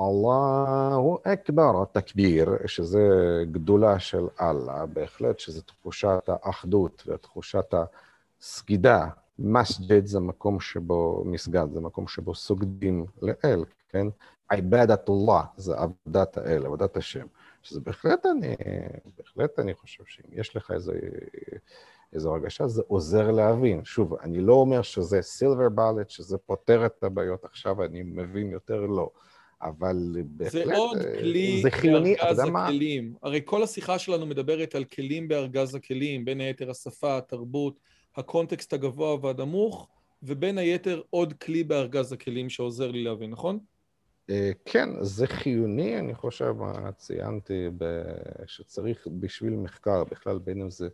אללהו 0.00 1.18
אכבר, 1.24 1.82
התקביר, 1.82 2.48
שזה 2.66 3.08
גדולה 3.50 3.98
של 3.98 4.26
אללה, 4.40 4.86
בהחלט 4.86 5.38
שזה 5.38 5.62
תחושת 5.62 6.28
האחדות 6.28 7.02
ותחושת 7.06 7.74
הסגידה. 8.40 9.08
מסג'ד 9.38 10.06
זה 10.06 10.20
מקום 10.20 10.60
שבו, 10.60 11.22
מסגד 11.26 11.66
זה 11.72 11.80
מקום 11.80 12.08
שבו 12.08 12.34
סוגדים 12.34 13.06
לאל, 13.22 13.64
כן? 13.88 14.06
עיבדת 14.50 15.10
אללה 15.10 15.42
זה 15.56 15.74
עבודת 15.78 16.38
האל, 16.38 16.66
עבודת 16.66 16.96
השם. 16.96 17.26
שזה 17.62 17.80
בהחלט 17.80 18.26
אני, 18.26 18.56
בהחלט 19.18 19.58
אני 19.58 19.74
חושב 19.74 20.04
שאם 20.06 20.32
יש 20.32 20.56
לך 20.56 20.70
איזה, 20.70 20.92
איזו 22.12 22.32
הרגשה, 22.34 22.68
זה 22.68 22.82
עוזר 22.88 23.30
להבין. 23.30 23.84
שוב, 23.84 24.14
אני 24.14 24.40
לא 24.40 24.52
אומר 24.52 24.82
שזה 24.82 25.22
סילבר 25.22 25.68
בלט, 25.68 26.10
שזה 26.10 26.38
פותר 26.38 26.86
את 26.86 27.04
הבעיות 27.04 27.44
עכשיו, 27.44 27.84
אני 27.84 28.02
מבין 28.02 28.50
יותר, 28.50 28.80
לא. 28.86 29.10
אבל 29.62 30.16
בהחלט, 30.24 30.66
זה 30.66 30.76
עוד 30.76 30.98
אה, 30.98 31.18
כלי 31.18 31.60
זה 31.62 31.70
חיוני, 31.70 32.14
בארגז 32.14 32.38
הכלים. 32.38 33.14
הרי 33.22 33.40
כל 33.44 33.62
השיחה 33.62 33.98
שלנו 33.98 34.26
מדברת 34.26 34.74
על 34.74 34.84
כלים 34.84 35.28
בארגז 35.28 35.74
הכלים, 35.74 36.24
בין 36.24 36.40
היתר 36.40 36.70
השפה, 36.70 37.18
התרבות, 37.18 37.80
הקונטקסט 38.16 38.72
הגבוה 38.72 39.16
והנמוך, 39.22 39.88
ובין 40.22 40.58
היתר 40.58 41.02
עוד 41.10 41.32
כלי 41.32 41.64
בארגז 41.64 42.12
הכלים 42.12 42.50
שעוזר 42.50 42.90
לי 42.90 43.04
להבין, 43.04 43.30
נכון? 43.30 43.58
אה, 44.30 44.50
כן, 44.64 44.88
זה 45.00 45.26
חיוני, 45.26 45.98
אני 45.98 46.14
חושב, 46.14 46.54
ציינתי 46.96 47.66
שצריך 48.46 49.06
בשביל 49.20 49.52
מחקר, 49.52 50.04
בכלל 50.04 50.38
בין 50.38 50.60
אם 50.60 50.70
זה 50.70 50.88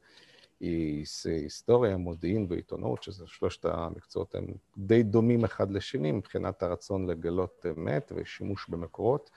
היסטוריה, 0.61 1.96
מודיעין 1.96 2.46
ועיתונות, 2.50 3.02
שזה 3.02 3.24
שלושת 3.26 3.64
המקצועות 3.64 4.34
הם 4.34 4.44
די 4.78 5.02
דומים 5.02 5.44
אחד 5.44 5.70
לשני 5.70 6.12
מבחינת 6.12 6.62
הרצון 6.62 7.11
לגלות 7.11 7.66
אמת 7.76 8.12
ושימוש 8.16 8.68
במקורות 8.68 9.30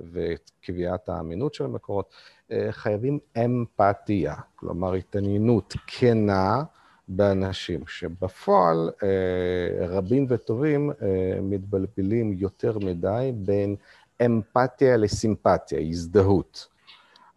וקביעת 0.00 1.08
האמינות 1.08 1.54
של 1.54 1.64
המקורות, 1.64 2.14
אה, 2.50 2.68
חייבים 2.70 3.18
אמפתיה, 3.44 4.34
כלומר 4.56 4.94
התעניינות 4.94 5.74
כנה 5.86 6.62
באנשים, 7.08 7.86
שבפועל 7.86 8.90
אה, 9.02 9.86
רבים 9.86 10.26
וטובים 10.28 10.90
אה, 10.90 11.38
מתבלבלים 11.42 12.32
יותר 12.32 12.78
מדי 12.78 13.32
בין 13.34 13.76
אמפתיה 14.24 14.96
לסימפתיה, 14.96 15.80
הזדהות. 15.80 16.73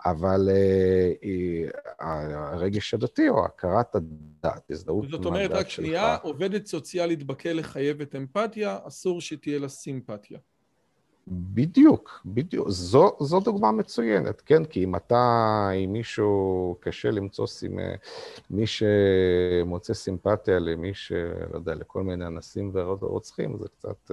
אבל 0.06 0.50
uh, 0.50 2.04
הרגש 2.34 2.94
הדתי 2.94 3.30
או 3.30 3.46
הכרת 3.46 3.96
הדת, 3.96 4.72
הזדהות 4.72 5.04
עם 5.04 5.10
הדת 5.10 5.14
שלך. 5.14 5.24
זאת 5.24 5.26
אומרת, 5.26 5.52
רק 5.52 5.70
שנייה, 5.70 6.16
עובדת 6.16 6.66
סוציאלית 6.66 7.24
בכלא 7.24 7.62
חייבת 7.62 8.16
אמפתיה, 8.16 8.78
אסור 8.84 9.22
שתהיה 9.22 9.60
לה 9.60 9.70
סימפתיה. 9.70 10.40
בדיוק, 11.28 12.22
בדיוק. 12.26 12.70
זו, 12.70 13.18
זו 13.20 13.40
דוגמה 13.40 13.72
מצוינת, 13.72 14.42
כן? 14.42 14.66
כי 14.66 14.84
אם 14.84 14.96
אתה, 14.96 15.70
אם 15.86 15.94
מישהו, 15.94 16.76
קשה 16.80 17.12
למצוא, 17.12 17.48
סימ... 17.48 17.80
מי 18.50 18.64
שמוצא 18.68 19.94
סימפתיה 19.94 20.60
למי 20.60 20.94
ש... 20.94 21.12
לא 21.52 21.56
יודע, 21.56 21.76
לכל 21.76 22.04
מיני 22.04 22.26
אנסים 22.28 22.72
ורוצחים, 22.74 23.58
זה 23.58 23.68
קצת... 23.68 24.12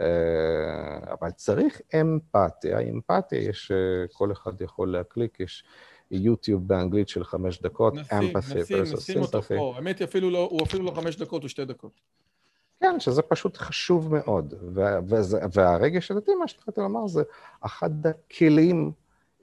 אה, 0.00 1.12
אבל 1.20 1.30
צריך 1.30 1.80
אמפתיה, 2.00 2.78
אמפתיה 2.78 3.42
יש, 3.42 3.70
אה, 3.70 3.76
כל 4.12 4.32
אחד 4.32 4.60
יכול 4.60 4.92
להקליק, 4.92 5.40
יש 5.40 5.64
יוטיוב 6.10 6.68
באנגלית 6.68 7.08
של 7.08 7.24
חמש 7.24 7.62
דקות, 7.62 7.94
אמפתיה 7.94 8.62
נשים, 8.62 8.82
נשים 8.82 9.20
אותו 9.20 9.42
פה, 9.42 9.72
האמת 9.76 9.98
היא 9.98 10.04
אפילו 10.06 10.30
לא, 10.30 10.48
הוא 10.50 10.62
אפילו 10.62 10.84
לא 10.84 10.90
חמש 10.90 11.16
דקות, 11.16 11.42
הוא 11.42 11.48
שתי 11.48 11.64
דקות. 11.64 12.00
כן, 12.80 13.00
שזה 13.00 13.22
פשוט 13.22 13.56
חשוב 13.56 14.14
מאוד, 14.14 14.54
והרגש 15.52 16.10
הדתי, 16.10 16.34
מה 16.34 16.48
שהתחלתי 16.48 16.80
לומר, 16.80 17.06
זה 17.06 17.22
אחד 17.60 18.06
הכלים 18.06 18.92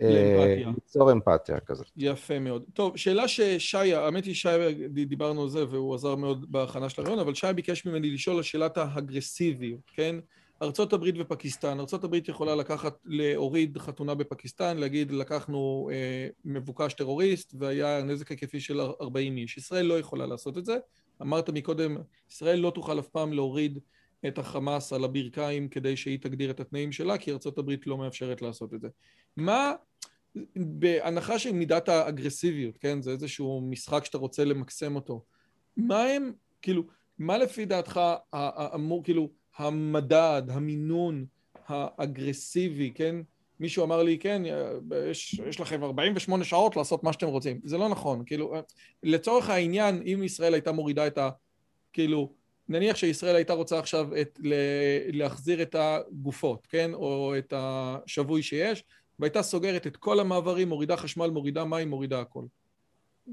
אה, 0.01 0.63
ליצור 0.75 1.11
אמפתיה 1.11 1.59
כזאת. 1.59 1.87
יפה 1.97 2.39
מאוד. 2.39 2.63
טוב, 2.73 2.97
שאלה 2.97 3.27
ששי, 3.27 3.93
האמת 3.93 4.25
היא 4.25 4.35
שי, 4.35 4.49
דיברנו 4.89 5.43
על 5.43 5.49
זה 5.49 5.65
והוא 5.69 5.95
עזר 5.95 6.15
מאוד 6.15 6.51
בהכנה 6.51 6.89
של 6.89 7.01
הרעיון, 7.01 7.19
אבל 7.19 7.33
שי 7.33 7.47
ביקש 7.55 7.85
ממני 7.85 8.11
לשאול 8.11 8.37
על 8.37 8.43
שאלת 8.43 8.77
האגרסיביות, 8.77 9.91
כן? 9.95 10.15
ארה"ב 10.61 11.03
ופקיסטן, 11.19 11.79
ארה"ב 11.79 12.15
יכולה 12.27 12.55
לקחת, 12.55 12.97
להוריד 13.05 13.77
חתונה 13.77 14.15
בפקיסטן, 14.15 14.77
להגיד 14.77 15.11
לקחנו 15.11 15.89
אה, 15.93 16.27
מבוקש 16.45 16.93
טרוריסט 16.93 17.53
והיה 17.59 18.03
נזק 18.03 18.29
היקפי 18.29 18.59
של 18.59 18.81
40 18.81 19.37
איש. 19.37 19.57
ישראל 19.57 19.85
לא 19.85 19.99
יכולה 19.99 20.25
לעשות 20.25 20.57
את 20.57 20.65
זה. 20.65 20.77
אמרת 21.21 21.49
מקודם, 21.49 21.97
ישראל 22.31 22.59
לא 22.59 22.71
תוכל 22.75 22.99
אף 22.99 23.07
פעם 23.07 23.33
להוריד 23.33 23.79
את 24.27 24.37
החמאס 24.37 24.93
על 24.93 25.03
הברכיים 25.03 25.67
כדי 25.67 25.97
שהיא 25.97 26.19
תגדיר 26.21 26.51
את 26.51 26.59
התנאים 26.59 26.91
שלה, 26.91 27.17
כי 27.17 27.31
ארה"ב 27.31 27.71
לא 27.85 27.97
מאפשרת 27.97 28.41
לעשות 28.41 28.73
את 28.73 28.81
זה. 28.81 28.87
מה, 29.37 29.73
בהנחה 30.55 31.39
של 31.39 31.51
מידת 31.51 31.89
האגרסיביות, 31.89 32.77
כן? 32.77 33.01
זה 33.01 33.11
איזשהו 33.11 33.61
משחק 33.69 34.05
שאתה 34.05 34.17
רוצה 34.17 34.45
למקסם 34.45 34.95
אותו. 34.95 35.23
מה 35.77 36.03
הם, 36.03 36.31
כאילו, 36.61 36.83
מה 37.19 37.37
לפי 37.37 37.65
דעתך 37.65 38.01
אמור, 38.75 39.03
כאילו, 39.03 39.29
המדד, 39.57 40.43
המינון 40.49 41.25
האגרסיבי, 41.67 42.91
כן? 42.95 43.15
מישהו 43.59 43.83
אמר 43.83 44.03
לי, 44.03 44.17
כן, 44.17 44.41
יש, 45.09 45.33
יש 45.33 45.59
לכם 45.59 45.83
48 45.83 46.43
שעות 46.43 46.75
לעשות 46.75 47.03
מה 47.03 47.13
שאתם 47.13 47.27
רוצים. 47.27 47.59
זה 47.63 47.77
לא 47.77 47.89
נכון, 47.89 48.23
כאילו, 48.25 48.53
לצורך 49.03 49.49
העניין, 49.49 50.01
אם 50.05 50.23
ישראל 50.23 50.53
הייתה 50.53 50.71
מורידה 50.71 51.07
את 51.07 51.17
ה... 51.17 51.29
כאילו, 51.93 52.33
נניח 52.69 52.97
שישראל 52.97 53.35
הייתה 53.35 53.53
רוצה 53.53 53.79
עכשיו 53.79 54.09
את, 54.21 54.39
להחזיר 55.13 55.61
את 55.61 55.75
הגופות, 55.79 56.67
כן? 56.67 56.93
או 56.93 57.33
את 57.37 57.53
השבוי 57.55 58.43
שיש, 58.43 58.83
והייתה 59.19 59.41
סוגרת 59.41 59.87
את 59.87 59.97
כל 59.97 60.19
המעברים, 60.19 60.69
מורידה 60.69 60.97
חשמל, 60.97 61.29
מורידה 61.29 61.65
מים, 61.65 61.89
מורידה 61.89 62.21
הכל. 62.21 62.43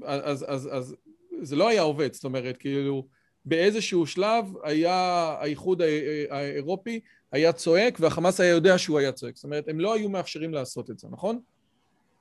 אז, 0.03 0.45
אז, 0.47 0.69
אז 0.71 0.95
זה 1.41 1.55
לא 1.55 1.67
היה 1.67 1.81
עובד, 1.81 2.13
זאת 2.13 2.23
אומרת, 2.23 2.57
כאילו, 2.57 3.07
באיזשהו 3.45 4.05
שלב 4.05 4.45
היה 4.63 4.93
האיחוד 5.39 5.81
האירופי 6.29 6.99
היה 7.31 7.53
צועק 7.53 7.97
והחמאס 7.99 8.39
היה 8.39 8.49
יודע 8.49 8.77
שהוא 8.77 8.99
היה 8.99 9.11
צועק. 9.11 9.35
זאת 9.35 9.43
אומרת, 9.43 9.67
הם 9.67 9.79
לא 9.79 9.93
היו 9.93 10.09
מאפשרים 10.09 10.53
לעשות 10.53 10.89
את 10.89 10.99
זה, 10.99 11.07
נכון? 11.11 11.39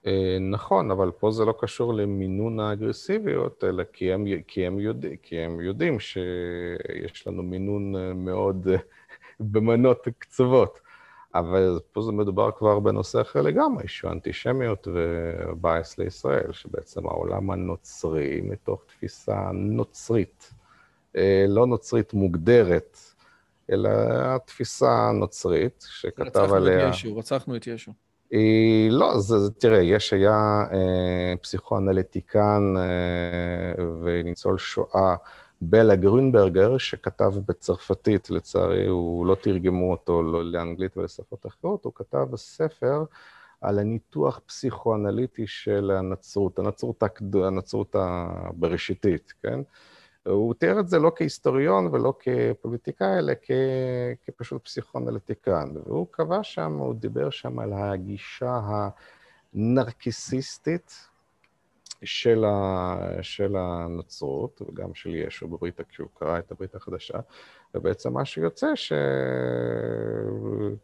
אה, 0.06 0.38
נכון, 0.40 0.90
אבל 0.90 1.10
פה 1.10 1.30
זה 1.30 1.44
לא 1.44 1.54
קשור 1.60 1.94
למינון 1.94 2.60
האגרסיביות, 2.60 3.64
אלא 3.64 3.84
כי 3.92 4.12
הם, 4.12 4.24
כי 4.46 4.66
הם, 4.66 4.80
יודע, 4.80 5.08
כי 5.22 5.38
הם 5.38 5.60
יודעים 5.60 6.00
שיש 6.00 7.26
לנו 7.26 7.42
מינון 7.42 7.94
מאוד 8.24 8.68
במנות 9.40 10.08
קצובות. 10.18 10.80
אבל 11.34 11.80
פה 11.92 12.02
זה 12.02 12.12
מדובר 12.12 12.50
כבר 12.50 12.80
בנושא 12.80 13.20
אחר 13.20 13.42
לגמרי, 13.42 13.88
שהוא 13.88 14.10
אנטישמיות 14.10 14.88
ובייס 14.92 15.98
לישראל, 15.98 16.52
שבעצם 16.52 17.06
העולם 17.06 17.50
הנוצרי, 17.50 18.40
מתוך 18.40 18.84
תפיסה 18.86 19.50
נוצרית, 19.52 20.50
אה, 20.52 20.57
לא 21.48 21.66
נוצרית 21.66 22.14
מוגדרת, 22.14 22.98
אלא 23.72 23.90
התפיסה 24.10 25.08
הנוצרית, 25.08 25.84
שכתב 25.88 26.52
עליה... 26.52 26.76
רצחנו 26.76 26.88
את 26.88 26.94
ישו, 26.94 27.16
רצחנו 27.16 27.56
את 27.56 27.66
ישו. 27.66 27.92
היא, 28.30 28.90
לא, 28.90 29.18
זה, 29.18 29.38
זה, 29.38 29.50
תראה, 29.50 29.80
יש 29.80 30.12
היה 30.12 30.64
אה, 30.72 31.34
פסיכואנליטיקן 31.42 32.74
אה, 32.76 33.84
וניצול 34.02 34.58
שואה, 34.58 35.16
בלה 35.60 35.96
גרונברגר, 35.96 36.78
שכתב 36.78 37.32
בצרפתית, 37.48 38.30
לצערי, 38.30 38.86
הוא 38.86 39.26
לא 39.26 39.34
תרגמו 39.34 39.90
אותו 39.90 40.22
לא 40.22 40.44
לאנגלית 40.44 40.96
ולשפות 40.96 41.46
אחרות, 41.46 41.84
הוא 41.84 41.92
כתב 41.94 42.26
ספר 42.36 43.04
על 43.60 43.78
הניתוח 43.78 44.40
פסיכואנליטי 44.46 45.46
של 45.46 45.90
הנצרות, 45.90 46.58
הנצרות, 46.58 47.02
הנצרות 47.34 47.96
הבראשיתית, 47.98 49.32
כן? 49.42 49.60
הוא 50.28 50.54
תיאר 50.54 50.80
את 50.80 50.88
זה 50.88 50.98
לא 50.98 51.12
כהיסטוריון 51.16 51.86
ולא 51.86 52.14
כפוליטיקאי, 52.20 53.18
אלא 53.18 53.32
כ... 53.42 53.50
כפשוט 54.26 54.64
פסיכואנליטיקן. 54.64 55.68
והוא 55.86 56.06
קבע 56.10 56.42
שם, 56.42 56.72
הוא 56.72 56.94
דיבר 56.94 57.30
שם 57.30 57.58
על 57.58 57.72
הגישה 57.72 58.60
הנרקיסיסטית 59.54 61.08
של, 62.04 62.44
ה... 62.44 62.96
של 63.22 63.56
הנצרות, 63.56 64.62
וגם 64.62 64.94
של 64.94 65.14
ישו 65.14 65.48
בברית, 65.48 65.80
כשהוא 65.88 66.08
קרא 66.18 66.38
את 66.38 66.52
הברית 66.52 66.74
החדשה, 66.74 67.18
ובעצם 67.74 68.12
מה 68.12 68.24
שיוצא 68.24 68.66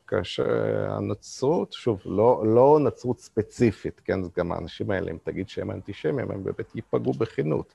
שכאשר 0.04 0.44
הנצרות, 0.90 1.72
שוב, 1.72 2.00
לא, 2.04 2.42
לא 2.46 2.78
נצרות 2.82 3.20
ספציפית, 3.20 4.00
כן, 4.04 4.20
גם 4.36 4.52
האנשים 4.52 4.90
האלה, 4.90 5.10
אם 5.10 5.18
תגיד 5.24 5.48
שהם 5.48 5.70
אנטישמים, 5.70 6.30
הם 6.30 6.44
באמת 6.44 6.74
ייפגעו 6.74 7.12
בכנות. 7.12 7.74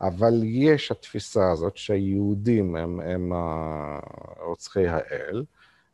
אבל 0.00 0.34
יש 0.44 0.90
התפיסה 0.90 1.50
הזאת 1.50 1.76
שהיהודים 1.76 2.76
הם, 2.76 3.00
הם 3.00 3.32
רוצחי 4.40 4.86
האל, 4.86 5.44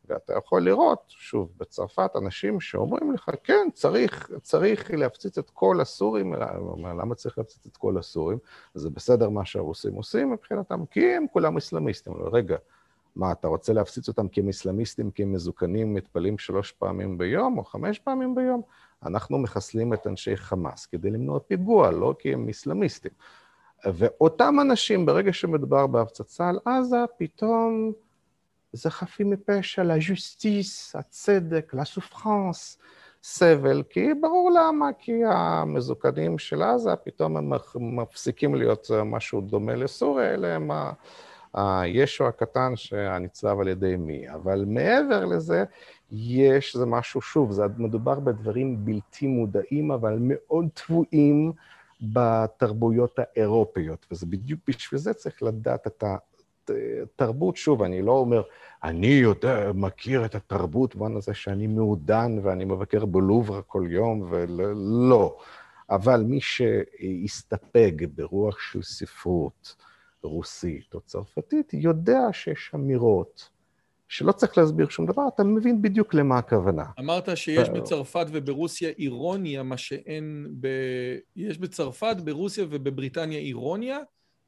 ואתה 0.09 0.33
יכול 0.33 0.61
לראות, 0.61 1.03
שוב, 1.07 1.49
בצרפת, 1.57 2.11
אנשים 2.15 2.61
שאומרים 2.61 3.13
לך, 3.13 3.29
כן, 3.43 3.67
צריך, 3.73 4.29
צריך 4.41 4.91
להפציץ 4.93 5.37
את 5.37 5.49
כל 5.49 5.81
הסורים, 5.81 6.33
למה 6.99 7.15
צריך 7.15 7.37
להפציץ 7.37 7.65
את 7.65 7.77
כל 7.77 7.97
הסורים? 7.97 8.37
זה 8.73 8.89
בסדר 8.89 9.29
מה 9.29 9.45
שהרוסים 9.45 9.93
עושים 9.93 10.31
מבחינתם, 10.31 10.85
כי 10.91 11.15
הם 11.15 11.25
כולם 11.33 11.57
אסלאמיסטים. 11.57 12.13
רגע, 12.31 12.57
מה, 13.15 13.31
אתה 13.31 13.47
רוצה 13.47 13.73
להפציץ 13.73 14.07
אותם 14.07 14.27
כי 14.27 14.41
הם 14.41 14.49
אסלאמיסטים, 14.49 15.11
כי 15.11 15.23
הם 15.23 15.33
מזוקנים, 15.33 15.93
מתפללים 15.93 16.37
שלוש 16.37 16.71
פעמים 16.71 17.17
ביום 17.17 17.57
או 17.57 17.63
חמש 17.63 17.99
פעמים 17.99 18.35
ביום? 18.35 18.61
אנחנו 19.05 19.37
מחסלים 19.37 19.93
את 19.93 20.07
אנשי 20.07 20.37
חמאס 20.37 20.85
כדי 20.85 21.09
למנוע 21.09 21.39
פיגוע, 21.39 21.91
לא 21.91 22.15
כי 22.19 22.33
הם 22.33 22.49
אסלאמיסטים. 22.49 23.11
ואותם 23.93 24.59
אנשים, 24.61 25.05
ברגע 25.05 25.33
שמדובר 25.33 25.87
בהפצצה 25.87 26.49
על 26.49 26.59
עזה, 26.65 26.97
פתאום 27.17 27.91
זה 28.73 28.89
חפים 28.89 29.29
מפשע, 29.29 29.83
לג'וסטיס, 29.83 30.95
הצדק, 30.95 31.73
לסופרנס, 31.73 32.77
סבל, 33.23 33.83
כי 33.89 34.13
ברור 34.21 34.51
למה, 34.51 34.89
כי 34.99 35.21
המזוקנים 35.25 36.37
של 36.37 36.61
עזה, 36.61 36.95
פתאום 36.95 37.37
הם 37.37 37.53
מפסיקים 37.75 38.55
להיות 38.55 38.87
משהו 39.05 39.41
דומה 39.41 39.75
לסוריה, 39.75 40.33
אלה 40.33 40.55
הם 40.55 40.71
הישו 41.53 42.27
הקטן 42.27 42.75
שהנצלב 42.75 43.59
על 43.59 43.67
ידי 43.67 43.95
מי. 43.95 44.29
אבל 44.29 44.65
מעבר 44.67 45.25
לזה, 45.25 45.63
יש, 46.11 46.75
זה 46.75 46.85
משהו, 46.85 47.21
שוב, 47.21 47.51
זה 47.51 47.63
מדובר 47.77 48.19
בדברים 48.19 48.85
בלתי 48.85 49.27
מודעים, 49.27 49.91
אבל 49.91 50.17
מאוד 50.21 50.65
טבועים. 50.73 51.51
בתרבויות 52.01 53.19
האירופיות, 53.19 54.05
וזה 54.11 54.25
בדיוק 54.25 54.59
בשביל 54.67 54.99
זה 54.99 55.13
צריך 55.13 55.43
לדעת 55.43 55.87
את 55.87 56.03
התרבות. 56.69 57.57
שוב, 57.57 57.83
אני 57.83 58.01
לא 58.01 58.11
אומר, 58.11 58.41
אני 58.83 59.07
יודע, 59.07 59.71
מכיר 59.73 60.25
את 60.25 60.35
התרבות 60.35 60.95
במובן 60.95 61.17
הזה 61.17 61.33
שאני 61.33 61.67
מעודן 61.67 62.39
ואני 62.43 62.65
מבקר 62.65 63.05
בלובר 63.05 63.61
כל 63.67 63.87
יום, 63.89 64.27
ולא. 64.29 65.37
אבל 65.89 66.21
מי 66.21 66.41
שיסתפק 66.41 67.93
ברוח 68.15 68.59
של 68.59 68.81
ספרות 68.81 69.75
רוסית 70.23 70.93
או 70.93 71.01
צרפתית, 71.01 71.73
יודע 71.73 72.21
שיש 72.31 72.71
אמירות 72.75 73.49
שלא 74.07 74.31
צריך 74.31 74.57
להסביר 74.57 74.89
שום 74.89 75.05
דבר, 75.05 75.23
אתה 75.35 75.43
מבין 75.43 75.81
בדיוק 75.81 76.13
למה 76.13 76.37
הכוונה. 76.37 76.83
אמרת 76.99 77.37
שיש 77.37 77.69
בצרפת 77.69 78.25
וברוסיה 78.31 78.89
אירוניה, 78.99 79.63
מה 79.63 79.77
שאין 79.77 80.47
ב... 80.59 80.67
יש 81.35 81.57
בצרפת, 81.57 82.15
ברוסיה 82.23 82.65
ובבריטניה 82.69 83.39
אירוניה, 83.39 83.99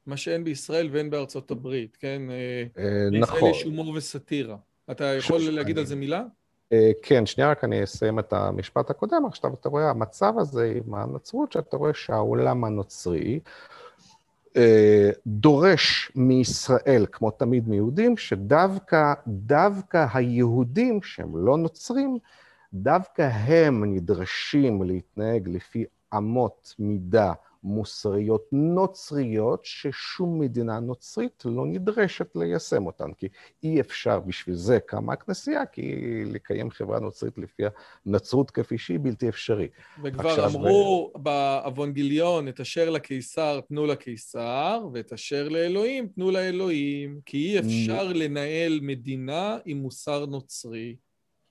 מה 0.06 0.16
שאין 0.16 0.44
בישראל 0.44 0.88
ואין 0.92 1.10
בארצות 1.10 1.50
הברית, 1.50 1.96
כן? 2.00 2.22
אה, 2.30 3.08
נכון. 3.12 3.34
בישראל 3.36 3.50
יש 3.50 3.62
הומור 3.62 3.88
וסאטירה. 3.88 4.56
אתה 4.90 5.04
יכול 5.04 5.40
להגיד 5.50 5.78
על 5.78 5.86
זה 5.86 5.96
מילה? 5.96 6.22
אה, 6.72 6.90
כן, 7.02 7.26
שנייה 7.26 7.50
רק 7.50 7.64
אני 7.64 7.84
אסיים 7.84 8.18
את 8.18 8.32
המשפט 8.32 8.90
הקודם. 8.90 9.26
עכשיו 9.26 9.54
אתה 9.60 9.68
רואה, 9.68 9.90
המצב 9.90 10.32
הזה 10.38 10.72
עם 10.76 10.94
הנצרות, 10.94 11.52
שאתה 11.52 11.76
רואה 11.76 11.94
שהעולם 11.94 12.64
הנוצרי, 12.64 13.34
אה, 13.34 13.40
דורש 15.26 16.12
מישראל, 16.14 17.06
כמו 17.12 17.30
תמיד 17.30 17.68
מיהודים, 17.68 18.16
שדווקא 18.16 19.12
דווקא 19.26 20.06
היהודים 20.14 21.02
שהם 21.02 21.46
לא 21.46 21.56
נוצרים, 21.56 22.18
דווקא 22.74 23.22
הם 23.22 23.94
נדרשים 23.94 24.82
להתנהג 24.82 25.48
לפי 25.48 25.84
אמות 26.16 26.74
מידה 26.78 27.32
מוסריות 27.62 28.48
נוצריות, 28.52 29.64
ששום 29.64 30.40
מדינה 30.40 30.80
נוצרית 30.80 31.42
לא 31.44 31.66
נדרשת 31.66 32.36
ליישם 32.36 32.86
אותן, 32.86 33.12
כי 33.12 33.28
אי 33.62 33.80
אפשר, 33.80 34.20
בשביל 34.20 34.56
זה 34.56 34.80
קמה 34.80 35.12
הכנסייה, 35.12 35.66
כי 35.66 35.94
לקיים 36.24 36.70
חברה 36.70 37.00
נוצרית 37.00 37.38
לפי 37.38 37.62
הנצרות 38.06 38.50
כפי 38.50 38.78
שהיא 38.78 38.98
בלתי 39.02 39.28
אפשרי. 39.28 39.68
וכבר 40.02 40.28
עכשיו, 40.28 40.50
אמרו 40.50 41.12
ו... 41.14 41.18
באבונגיליון, 41.18 42.48
את 42.48 42.60
אשר 42.60 42.90
לקיסר 42.90 43.60
תנו 43.60 43.86
לקיסר, 43.86 44.86
ואת 44.92 45.12
אשר 45.12 45.48
לאלוהים 45.48 46.08
תנו 46.08 46.30
לאלוהים, 46.30 47.20
כי 47.26 47.36
אי 47.36 47.58
אפשר 47.58 48.12
לנהל 48.12 48.78
מדינה 48.82 49.58
עם 49.64 49.76
מוסר 49.76 50.26
נוצרי. 50.26 50.96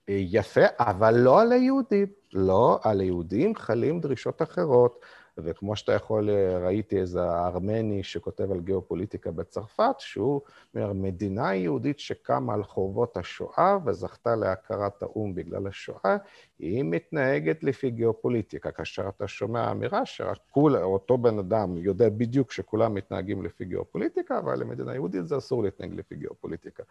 יפה, 0.08 0.62
אבל 0.80 1.16
לא 1.18 1.42
על 1.42 1.52
היהודים. 1.52 2.08
לא, 2.34 2.80
על 2.84 3.00
היהודים 3.00 3.56
חלים 3.56 4.00
דרישות 4.00 4.42
אחרות. 4.42 5.06
וכמו 5.44 5.76
שאתה 5.76 5.94
יכול, 5.94 6.30
ראיתי 6.64 7.00
איזה 7.00 7.24
ארמני 7.24 8.04
שכותב 8.04 8.52
על 8.52 8.60
גיאופוליטיקה 8.60 9.32
בצרפת, 9.32 9.96
שהוא 10.00 10.42
אומר, 10.76 10.94
מדינה 10.94 11.56
יהודית 11.56 12.00
שקמה 12.00 12.54
על 12.54 12.64
חורבות 12.64 13.18
השואה 13.18 13.78
וזכתה 13.86 14.36
להכרת 14.36 15.04
האו"ם 15.04 15.36
בגלל 15.36 15.68
השואה, 15.68 16.18
היא 16.60 16.84
מתנהגת 16.84 17.64
לפי 17.64 17.90
גיאופוליטיקה. 17.90 18.72
כאשר 18.72 19.10
אתה 19.10 19.28
שומע 19.28 19.72
אמירה 19.72 20.06
שאותו 20.06 21.18
בן 21.18 21.40
אדם 21.40 21.78
יודע 21.78 22.10
בדיוק 22.10 22.52
שכולם 22.52 22.94
מתנהגים 22.94 23.44
לפי 23.44 23.66
גיאופוליטיקה, 23.66 24.40
אבל 24.40 24.60
למדינה 24.60 24.94
יהודית 24.94 25.28
זה 25.28 25.38
אסור 25.38 25.64
להתנהג 25.64 25.94
לפי 25.94 26.16
גיאופוליטיקה. 26.16 26.84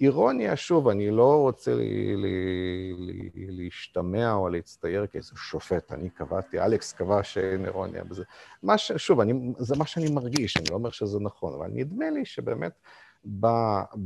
אירוניה, 0.00 0.56
שוב, 0.56 0.88
אני 0.88 1.10
לא 1.10 1.40
רוצה 1.40 1.74
לי, 1.74 2.16
לי, 2.16 2.94
לי, 2.96 3.30
להשתמע 3.34 4.32
או 4.32 4.48
להצטייר 4.48 5.06
כאיזה 5.06 5.32
שופט, 5.36 5.92
אני 5.92 6.10
קבעתי, 6.10 6.60
אלכס 6.60 6.92
קבע 6.92 7.22
שאין 7.22 7.64
אירוניה 7.64 8.04
בזה. 8.04 8.24
מה 8.62 8.78
ש... 8.78 8.92
שוב, 8.92 9.20
אני, 9.20 9.52
זה 9.58 9.76
מה 9.76 9.86
שאני 9.86 10.10
מרגיש, 10.10 10.56
אני 10.56 10.66
לא 10.70 10.74
אומר 10.74 10.90
שזה 10.90 11.20
נכון, 11.20 11.54
אבל 11.54 11.70
נדמה 11.72 12.10
לי 12.10 12.24
שבאמת 12.24 12.72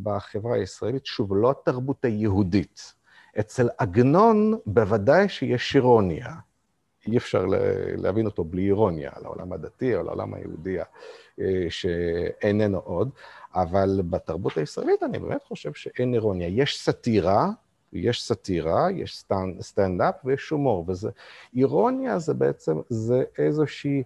בחברה 0.02 0.54
הישראלית, 0.54 1.06
שוב, 1.06 1.36
לא 1.36 1.50
התרבות 1.50 2.04
היהודית. 2.04 2.99
אצל 3.40 3.68
עגנון 3.78 4.58
בוודאי 4.66 5.28
שיש 5.28 5.76
אירוניה. 5.76 6.34
אי 7.06 7.16
אפשר 7.16 7.44
להבין 7.96 8.26
אותו 8.26 8.44
בלי 8.44 8.62
אירוניה, 8.62 9.10
על 9.14 9.24
העולם 9.24 9.52
הדתי 9.52 9.94
או 9.94 10.00
על 10.00 10.08
העולם 10.08 10.34
היהודי 10.34 10.78
אה, 11.40 11.66
שאיננו 11.68 12.78
עוד, 12.78 13.10
אבל 13.54 14.00
בתרבות 14.10 14.56
הישראלית 14.56 15.02
אני 15.02 15.18
באמת 15.18 15.42
חושב 15.42 15.72
שאין 15.72 16.14
אירוניה. 16.14 16.48
יש 16.48 16.80
סאטירה, 16.80 17.48
יש 17.92 18.22
סאטירה, 18.22 18.90
יש 18.90 19.24
סטנדאפ 19.60 20.14
ויש 20.24 20.50
הומור, 20.50 20.84
וזה... 20.88 21.10
אירוניה 21.56 22.18
זה 22.18 22.34
בעצם, 22.34 22.80
זה 22.88 23.22
איזושהי, 23.38 24.02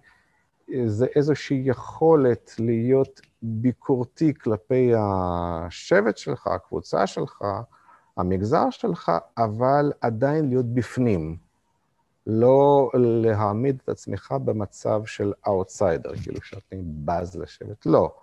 זה 0.85 1.05
איזושהי 1.15 1.61
יכולת 1.65 2.51
להיות 2.59 3.21
ביקורתי 3.41 4.33
כלפי 4.33 4.91
השבט 4.97 6.17
שלך, 6.17 6.47
הקבוצה 6.47 7.07
שלך, 7.07 7.41
המגזר 8.17 8.69
שלך, 8.69 9.11
אבל 9.37 9.91
עדיין 10.01 10.49
להיות 10.49 10.65
בפנים. 10.65 11.37
לא 12.27 12.89
להעמיד 12.93 13.79
את 13.83 13.89
עצמך 13.89 14.35
במצב 14.45 15.05
של 15.05 15.33
אאוטסיידר, 15.47 16.15
כאילו 16.23 16.41
שאני 16.41 16.81
בז 17.05 17.35
לשבט, 17.35 17.85
לא. 17.85 18.15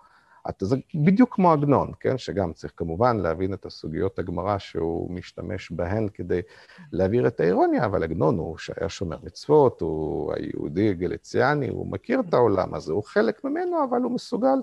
זה 0.61 0.77
בדיוק 0.95 1.35
כמו 1.35 1.53
עגנון, 1.53 1.93
כן? 2.01 2.19
שגם 2.19 2.53
צריך 2.53 2.73
כמובן 2.77 3.17
להבין 3.17 3.55
את 3.55 3.67
הסוגיות 3.67 4.19
הגמרא 4.19 4.59
שהוא 4.59 5.11
משתמש 5.11 5.71
בהן 5.71 6.09
כדי 6.15 6.41
להעביר 6.93 7.27
את 7.27 7.41
האירוניה, 7.41 7.85
אבל 7.85 8.03
עגנון 8.03 8.39
הוא 8.39 8.59
שהיה 8.59 8.89
שומר 8.89 9.19
מצוות, 9.23 9.81
הוא 9.81 10.33
היהודי 10.37 10.95
גלציאני, 10.95 11.69
הוא 11.69 11.87
מכיר 11.87 12.21
את 12.21 12.35
העולם 12.35 12.75
הזה, 12.75 12.93
הוא 12.93 13.05
חלק 13.05 13.45
ממנו, 13.45 13.85
אבל 13.85 14.03
הוא 14.03 14.13
מסוגל 14.13 14.57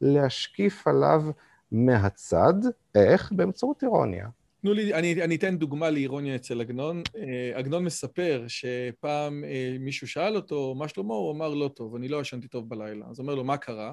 להשקיף 0.00 0.88
עליו 0.88 1.22
מהצד, 1.72 2.54
איך? 2.94 3.32
באמצעות 3.32 3.82
אירוניה. 3.82 4.28
תנו 4.64 4.72
לי, 4.72 4.94
אני, 4.94 5.22
אני 5.22 5.36
אתן 5.36 5.56
דוגמה 5.58 5.90
לאירוניה 5.90 6.34
אצל 6.34 6.60
עגנון. 6.60 7.02
אה, 7.16 7.58
עגנון 7.58 7.84
מספר 7.84 8.44
שפעם 8.48 9.44
אה, 9.44 9.76
מישהו 9.80 10.08
שאל 10.08 10.36
אותו, 10.36 10.74
מה 10.74 10.88
שלמה? 10.88 11.14
הוא 11.14 11.32
אמר, 11.32 11.54
לא 11.54 11.68
טוב, 11.68 11.94
אני 11.94 12.08
לא 12.08 12.20
ישנתי 12.20 12.48
טוב 12.48 12.68
בלילה. 12.68 13.06
אז 13.10 13.20
אומר 13.20 13.34
לו, 13.34 13.44
מה 13.44 13.56
קרה? 13.56 13.92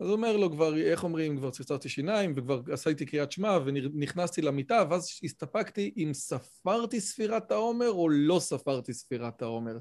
אז 0.00 0.06
הוא 0.06 0.16
אומר 0.16 0.36
לו, 0.36 0.50
כבר, 0.50 0.76
איך 0.76 1.04
אומרים, 1.04 1.36
כבר 1.36 1.50
צצרתי 1.50 1.88
שיניים, 1.88 2.34
וכבר 2.36 2.60
עשיתי 2.72 3.06
קריאת 3.06 3.32
שמע, 3.32 3.58
ונכנסתי 3.64 4.42
למיטה, 4.42 4.84
ואז 4.90 5.20
הסתפקתי 5.24 5.94
אם 5.96 6.10
ספרתי 6.14 7.00
ספירת 7.00 7.50
העומר 7.50 7.90
או 7.90 8.08
לא 8.08 8.38
ספרתי 8.40 8.92
ספירת 8.92 9.42
העומר. 9.42 9.78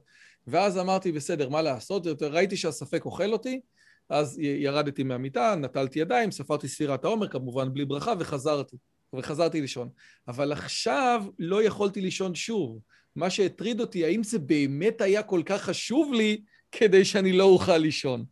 ואז 0.48 0.78
אמרתי, 0.78 1.12
בסדר, 1.12 1.50
מה 1.50 1.62
לעשות? 1.62 2.08
ראיתי 2.22 2.58
שהספק 2.58 3.06
אוכל 3.06 3.34
אותי, 3.34 3.62
אז 4.10 4.40
ירדתי 4.40 5.04
מהמיטה, 5.04 5.56
נטלתי 5.56 6.00
ידיים, 6.00 6.32
ספרתי 6.32 6.68
ספירת 6.68 7.06
העומר, 7.06 7.28
כמובן 7.28 7.74
בלי 7.74 7.86
ברכה, 7.86 8.14
וחזרתי. 8.20 8.78
וחזרתי 9.16 9.62
לישון. 9.62 9.90
אבל 10.28 10.52
עכשיו 10.52 11.24
לא 11.40 11.64
יכולתי 11.64 12.02
לישון 12.02 12.36
שוב. 12.36 12.80
מה 13.16 13.30
שהטריד 13.30 13.80
אותי, 13.80 14.06
האם 14.06 14.24
זה 14.24 14.40
באמת 14.40 15.02
היה 15.02 15.24
כל 15.24 15.42
כך 15.46 15.62
חשוב 15.62 16.14
לי 16.14 16.42
כדי 16.72 17.06
שאני 17.06 17.32
לא 17.32 17.44
אוכל 17.44 17.78
לישון? 17.78 18.26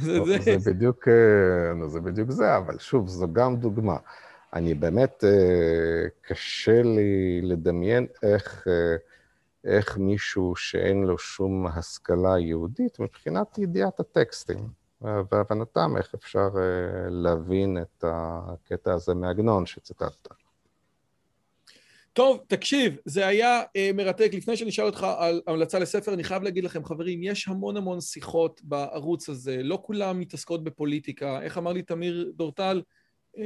זה, 0.00 0.18
זה... 0.24 0.58
זה, 0.58 0.70
בדיוק, 0.70 1.08
אה, 1.08 1.88
זה 1.88 2.00
בדיוק 2.00 2.30
זה, 2.30 2.56
אבל 2.56 2.78
שוב, 2.78 3.08
זו 3.08 3.32
גם 3.32 3.56
דוגמה. 3.56 3.96
אני 4.54 4.74
באמת, 4.74 5.24
אה, 5.24 6.08
קשה 6.22 6.82
לי 6.82 7.40
לדמיין 7.42 8.06
איך, 8.22 8.66
אה, 8.68 8.96
איך 9.64 9.98
מישהו 9.98 10.56
שאין 10.56 11.02
לו 11.02 11.18
שום 11.18 11.66
השכלה 11.66 12.38
יהודית 12.38 13.00
מבחינת 13.00 13.58
ידיעת 13.58 14.00
הטקסטים. 14.00 14.85
והבנתם 15.30 15.96
איך 15.96 16.14
אפשר 16.14 16.48
אה, 16.56 17.10
להבין 17.10 17.78
את 17.82 18.04
הקטע 18.06 18.92
הזה 18.92 19.14
מעגנון 19.14 19.66
שציטטת. 19.66 20.28
טוב, 22.12 22.40
תקשיב, 22.46 22.96
זה 23.04 23.26
היה 23.26 23.62
uh, 23.62 23.96
מרתק. 23.96 24.30
לפני 24.32 24.56
שאני 24.56 24.70
אשאל 24.70 24.84
אותך 24.84 25.06
על 25.18 25.40
המלצה 25.46 25.78
לספר, 25.78 26.14
אני 26.14 26.24
חייב 26.24 26.42
להגיד 26.42 26.64
לכם, 26.64 26.84
חברים, 26.84 27.22
יש 27.22 27.48
המון 27.48 27.76
המון 27.76 28.00
שיחות 28.00 28.60
בערוץ 28.64 29.28
הזה, 29.28 29.62
לא 29.62 29.78
כולם 29.82 30.20
מתעסקות 30.20 30.64
בפוליטיקה. 30.64 31.42
איך 31.42 31.58
אמר 31.58 31.72
לי 31.72 31.82
תמיר 31.82 32.32
דורטל, 32.34 32.82
uh, 33.36 33.38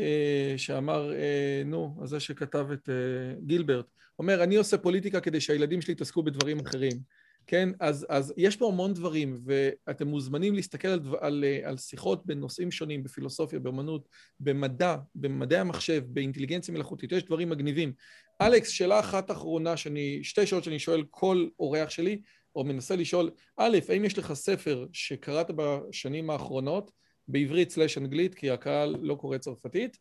שאמר, 0.56 1.10
uh, 1.10 1.66
נו, 1.66 1.96
זה 2.04 2.20
שכתב 2.20 2.66
את 2.72 2.88
uh, 2.88 3.40
גילברט, 3.46 3.86
אומר, 4.18 4.42
אני 4.42 4.56
עושה 4.56 4.78
פוליטיקה 4.78 5.20
כדי 5.20 5.40
שהילדים 5.40 5.80
שלי 5.80 5.92
יתעסקו 5.92 6.22
בדברים 6.22 6.60
אחרים. 6.60 7.19
כן? 7.46 7.68
אז, 7.80 8.06
אז 8.08 8.34
יש 8.36 8.56
פה 8.56 8.68
המון 8.68 8.94
דברים, 8.94 9.40
ואתם 9.44 10.08
מוזמנים 10.08 10.54
להסתכל 10.54 10.88
על, 10.88 11.00
על, 11.20 11.44
על 11.64 11.76
שיחות 11.76 12.26
בנושאים 12.26 12.70
שונים, 12.70 13.02
בפילוסופיה, 13.02 13.58
באמנות, 13.58 14.08
במדע, 14.40 14.96
במדעי 15.14 15.58
המחשב, 15.58 16.02
באינטליגנציה 16.06 16.74
מלאכותית, 16.74 17.12
יש 17.12 17.24
דברים 17.24 17.48
מגניבים. 17.48 17.92
אלכס, 18.40 18.68
שאלה 18.68 19.00
אחת 19.00 19.30
אחרונה, 19.30 19.76
שאני, 19.76 20.20
שתי 20.22 20.46
שאלות 20.46 20.64
שאני 20.64 20.78
שואל 20.78 21.04
כל 21.10 21.48
אורח 21.58 21.90
שלי, 21.90 22.20
או 22.56 22.64
מנסה 22.64 22.96
לשאול, 22.96 23.30
א', 23.56 23.78
האם 23.88 24.04
יש 24.04 24.18
לך 24.18 24.32
ספר 24.32 24.86
שקראת 24.92 25.50
בשנים 25.56 26.30
האחרונות, 26.30 26.90
בעברית 27.28 27.70
slash 27.70 27.98
אנגלית, 27.98 28.34
כי 28.34 28.50
הקהל 28.50 28.96
לא 29.00 29.14
קורא 29.14 29.38
צרפתית, 29.38 29.96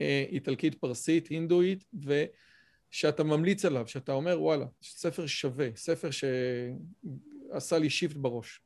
אה, 0.00 0.24
איטלקית, 0.28 0.74
פרסית, 0.74 1.28
הינדואית, 1.28 1.84
ו... 2.06 2.24
שאתה 2.96 3.24
ממליץ 3.24 3.64
עליו, 3.64 3.86
שאתה 3.86 4.12
אומר, 4.12 4.42
וואלה, 4.42 4.66
ספר 4.82 5.26
שווה, 5.26 5.68
ספר 5.76 6.08
שעשה 6.10 7.78
לי 7.78 7.90
shift 7.90 8.16
בראש. 8.16 8.60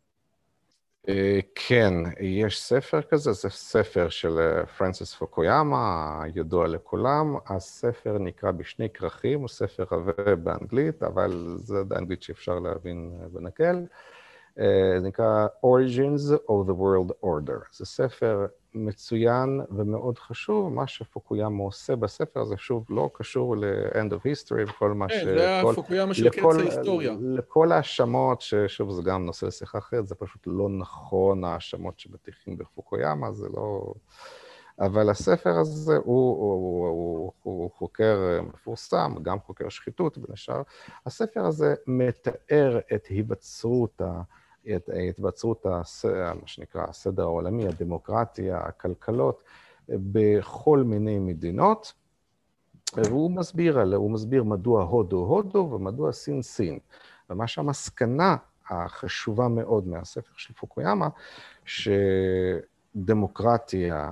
אה, 1.09 1.41
כן, 1.55 1.95
יש 2.21 2.63
ספר 2.63 3.03
כזה, 3.03 3.33
זה 3.33 3.49
ספר 3.51 4.09
של 4.09 4.39
אה, 4.39 4.67
פרנסיס 4.67 5.15
פוקויאמה, 5.15 6.23
ידוע 6.35 6.69
לכולם. 6.69 7.37
הספר 7.47 8.19
נקרא 8.19 8.51
בשני 8.51 8.91
כרכים, 8.91 9.41
הוא 9.41 9.49
ספר 9.49 9.85
עבה 9.91 10.37
באנגלית, 10.37 11.03
אבל 11.03 11.57
זה 11.59 11.83
אנגלית 11.97 12.23
שאפשר 12.23 12.59
להבין 12.59 13.19
בנקל. 13.33 13.77
אה, 14.59 15.01
זה 15.01 15.09
נקרא 15.09 15.47
Origins 15.65 16.33
of 16.49 16.69
the 16.69 16.75
World 16.75 17.25
Order. 17.25 17.59
זה 17.73 17.87
ספר 17.87 18.47
מצוין 18.75 19.61
ומאוד 19.71 20.19
חשוב, 20.19 20.73
מה 20.73 20.87
שפוקויאמה 20.87 21.63
עושה 21.63 21.97
בספר 21.97 22.41
הזה, 22.41 22.57
שוב, 22.57 22.87
לא 22.89 23.11
קשור 23.15 23.57
ל-end 23.57 24.13
of 24.13 24.19
history 24.19 24.71
וכל 24.71 24.93
מה 24.93 25.09
ש... 25.09 25.13
כן, 25.13 25.25
זה 25.25 25.49
היה 25.49 25.63
פוקויאמה 25.75 26.15
של 26.15 26.29
קץ 26.29 26.43
ההיסטוריה. 26.59 27.17
לכל 27.21 27.73
ההאשמות, 27.73 28.41
ששוב, 28.41 28.91
זה 28.91 29.03
גם 29.03 29.27
נושא 29.27 29.47
לשיחה 29.47 29.79
אחרת, 29.79 30.07
זה 30.07 30.15
פשוט 30.15 30.43
לא 30.47 30.69
נכון, 30.69 31.45
ההאשמות 31.45 31.99
שמטיחים 31.99 32.59
בפוקויאמה, 32.59 33.33
זה 33.33 33.49
לא... 33.49 33.95
אבל 34.81 35.11
הספר 35.11 35.59
הזה 35.59 35.97
הוא, 35.97 36.05
הוא, 36.05 36.89
הוא, 36.89 36.89
הוא, 36.89 37.33
הוא 37.43 37.71
חוקר 37.71 38.41
מפורסם, 38.43 39.15
גם 39.23 39.41
חוקר 39.41 39.69
שחיתות 39.69 40.19
בין 40.19 40.33
השאר. 40.33 40.63
הספר 41.07 41.47
הזה 41.47 41.75
מתאר 41.87 42.79
את 42.95 43.07
היווצרות 43.07 44.01
ה... 44.01 44.21
את 44.77 44.91
התבצרות, 45.09 45.67
מה 45.67 46.47
שנקרא, 46.47 46.85
הסדר 46.89 47.23
העולמי, 47.23 47.69
הדמוקרטיה, 47.69 48.59
הכלכלות, 48.59 49.43
בכל 49.89 50.83
מיני 50.83 51.19
מדינות, 51.19 51.93
והוא 52.97 53.31
מסביר, 53.31 53.81
הוא 53.95 54.11
מסביר 54.11 54.45
מדוע 54.45 54.83
הודו 54.83 55.17
הודו 55.17 55.71
ומדוע 55.73 56.13
סין 56.13 56.43
סין. 56.43 56.79
ומה 57.31 57.47
שהמסקנה 57.47 58.37
החשובה 58.69 59.49
מאוד 59.49 59.89
מהספר 59.89 60.33
של 60.37 60.55
פוקויאמה, 60.55 61.09
שדמוקרטיה, 62.95 64.11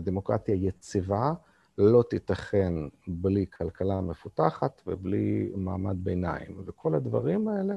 דמוקרטיה 0.00 0.54
יציבה, 0.54 1.32
לא 1.78 2.02
תיתכן 2.10 2.72
בלי 3.06 3.46
כלכלה 3.58 4.00
מפותחת 4.00 4.82
ובלי 4.86 5.52
מעמד 5.54 5.96
ביניים. 6.04 6.62
וכל 6.66 6.94
הדברים 6.94 7.48
האלה 7.48 7.74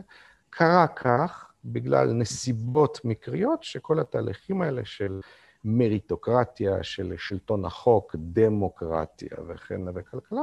קרה 0.49 0.87
כך 0.87 1.52
בגלל 1.65 2.13
נסיבות 2.13 2.99
מקריות, 3.03 3.63
שכל 3.63 3.99
התהליכים 3.99 4.61
האלה 4.61 4.85
של 4.85 5.19
מריטוקרטיה, 5.65 6.83
של 6.83 7.13
שלטון 7.17 7.65
החוק, 7.65 8.15
דמוקרטיה 8.19 9.37
וכן 9.47 9.81
וכלכלה, 9.95 10.41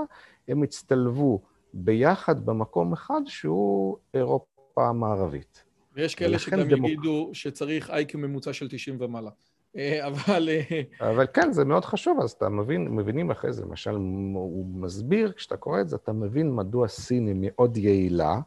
הם 0.48 0.62
הצטלבו 0.62 1.40
ביחד 1.74 2.46
במקום 2.46 2.92
אחד 2.92 3.20
שהוא 3.26 3.96
אירופה 4.14 4.88
המערבית. 4.88 5.64
ויש 5.94 6.14
כאלה 6.14 6.38
שגם 6.38 6.62
דמוק... 6.62 6.90
יגידו 6.90 7.30
שצריך 7.32 7.90
אייקי 7.90 8.16
ממוצע 8.16 8.52
של 8.52 8.68
90 8.68 8.96
ומעלה. 9.00 9.30
אה, 9.76 10.06
אבל... 10.08 10.48
אה, 10.48 11.10
אבל 11.10 11.26
כן, 11.34 11.52
זה 11.52 11.64
מאוד 11.64 11.84
חשוב, 11.84 12.18
אז 12.22 12.30
אתה 12.30 12.48
מבין, 12.48 12.88
מבינים 12.88 13.30
אחרי 13.30 13.52
זה. 13.52 13.62
למשל, 13.62 13.94
הוא 14.34 14.66
מסביר, 14.66 15.32
כשאתה 15.32 15.56
קורא 15.56 15.80
את 15.80 15.88
זה, 15.88 15.96
אתה 15.96 16.12
מבין 16.12 16.54
מדוע 16.54 16.88
סין 16.88 17.26
היא 17.26 17.36
מאוד 17.38 17.76
יעילה, 17.76 18.40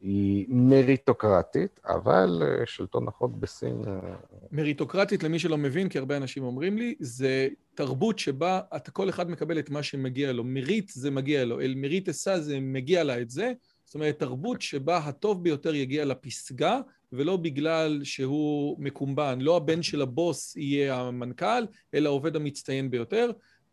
היא 0.00 0.46
מריטוקרטית, 0.48 1.80
אבל 1.84 2.42
אה, 2.42 2.66
שלטון 2.66 3.08
החוק 3.08 3.32
בסין... 3.34 3.82
אה, 3.86 4.14
מריטוקרטית, 4.52 5.22
למי 5.22 5.38
שלא 5.38 5.58
מבין, 5.58 5.88
כי 5.88 5.98
הרבה 5.98 6.16
אנשים 6.16 6.42
אומרים 6.42 6.78
לי, 6.78 6.94
זה 7.00 7.48
תרבות 7.74 8.18
שבה 8.18 8.60
אתה 8.76 8.90
כל 8.90 9.08
אחד 9.08 9.30
מקבל 9.30 9.58
את 9.58 9.70
מה 9.70 9.82
שמגיע 9.82 10.32
לו. 10.32 10.44
מריט 10.44 10.88
זה 10.88 11.10
מגיע 11.10 11.44
לו, 11.44 11.60
אל 11.60 11.74
מריט 11.76 12.08
אסא 12.08 12.38
זה 12.38 12.60
מגיע 12.60 13.04
לה 13.04 13.20
את 13.20 13.30
זה. 13.30 13.52
זאת 13.84 13.94
אומרת, 13.94 14.18
תרבות 14.18 14.62
שבה 14.62 14.98
הטוב 14.98 15.44
ביותר 15.44 15.74
יגיע 15.74 16.04
לפסגה, 16.04 16.80
ולא 17.12 17.36
בגלל 17.36 18.00
שהוא 18.04 18.76
מקומבן. 18.78 19.40
לא 19.40 19.56
הבן 19.56 19.82
של 19.82 20.02
הבוס 20.02 20.56
יהיה 20.56 21.00
המנכ"ל, 21.00 21.64
אלא 21.94 22.08
העובד 22.08 22.36
המצטיין 22.36 22.90
ביותר. 22.90 23.30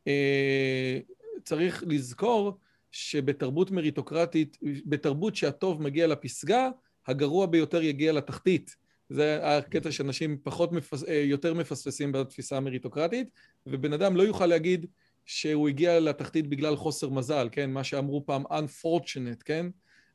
אה, 0.08 1.00
צריך 1.44 1.84
לזכור 1.88 2.58
שבתרבות 2.92 3.72
מריטוקרטית, 3.72 4.58
בתרבות 4.86 5.36
שהטוב 5.36 5.82
מגיע 5.82 6.08
לפסגה, 6.08 6.70
הגרוע 7.08 7.46
ביותר 7.46 7.84
יגיע 7.84 8.14
לתחתית. 8.14 8.76
זה 9.10 9.58
הקטע 9.58 9.92
שאנשים 9.92 10.38
פחות, 10.44 10.72
מפס... 10.72 11.04
אה, 11.04 11.14
יותר 11.14 11.54
מפספסים 11.54 12.12
בתפיסה 12.12 12.58
המריטוקרטית, 12.58 13.30
ובן 13.66 13.94
אדם 13.94 14.16
לא 14.16 14.24
יוכל 14.24 14.46
להגיד 14.46 14.86
שהוא 15.26 15.68
הגיע 15.68 16.00
לתחתית 16.00 16.48
בגלל 16.48 16.76
חוסר 16.76 17.10
מזל, 17.10 17.50
כן? 17.52 17.72
מה 17.72 17.84
שאמרו 17.84 18.26
פעם 18.26 18.44
unfortunate, 18.46 19.44
כן? 19.46 19.66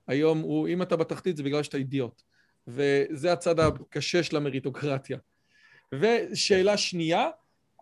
היום 0.07 0.39
הוא, 0.39 0.69
אם 0.69 0.83
אתה 0.83 0.97
בתחתית 0.97 1.37
זה 1.37 1.43
בגלל 1.43 1.63
שאתה 1.63 1.77
אידיוט. 1.77 2.23
וזה 2.69 3.33
הצד 3.33 3.61
הקשה 3.61 4.23
של 4.23 4.37
המריטוקרטיה. 4.37 5.19
ושאלה 5.95 6.77
שנייה, 6.77 7.29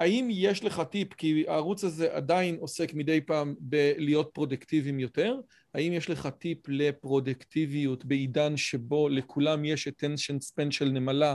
האם 0.01 0.29
יש 0.31 0.65
לך 0.65 0.83
טיפ, 0.91 1.15
כי 1.15 1.45
הערוץ 1.49 1.85
הזה 1.85 2.15
עדיין 2.15 2.57
עוסק 2.61 2.95
מדי 2.95 3.21
פעם 3.21 3.55
בלהיות 3.59 4.31
פרודוקטיביים 4.33 5.01
יותר, 5.01 5.37
האם 5.75 5.93
יש 5.93 6.11
לך 6.11 6.29
טיפ 6.39 6.59
לפרודוקטיביות 6.69 8.05
בעידן 8.05 8.57
שבו 8.57 9.09
לכולם 9.09 9.65
יש 9.65 9.89
attention 9.89 10.37
span 10.37 10.71
של 10.71 10.89
נמלה 10.89 11.35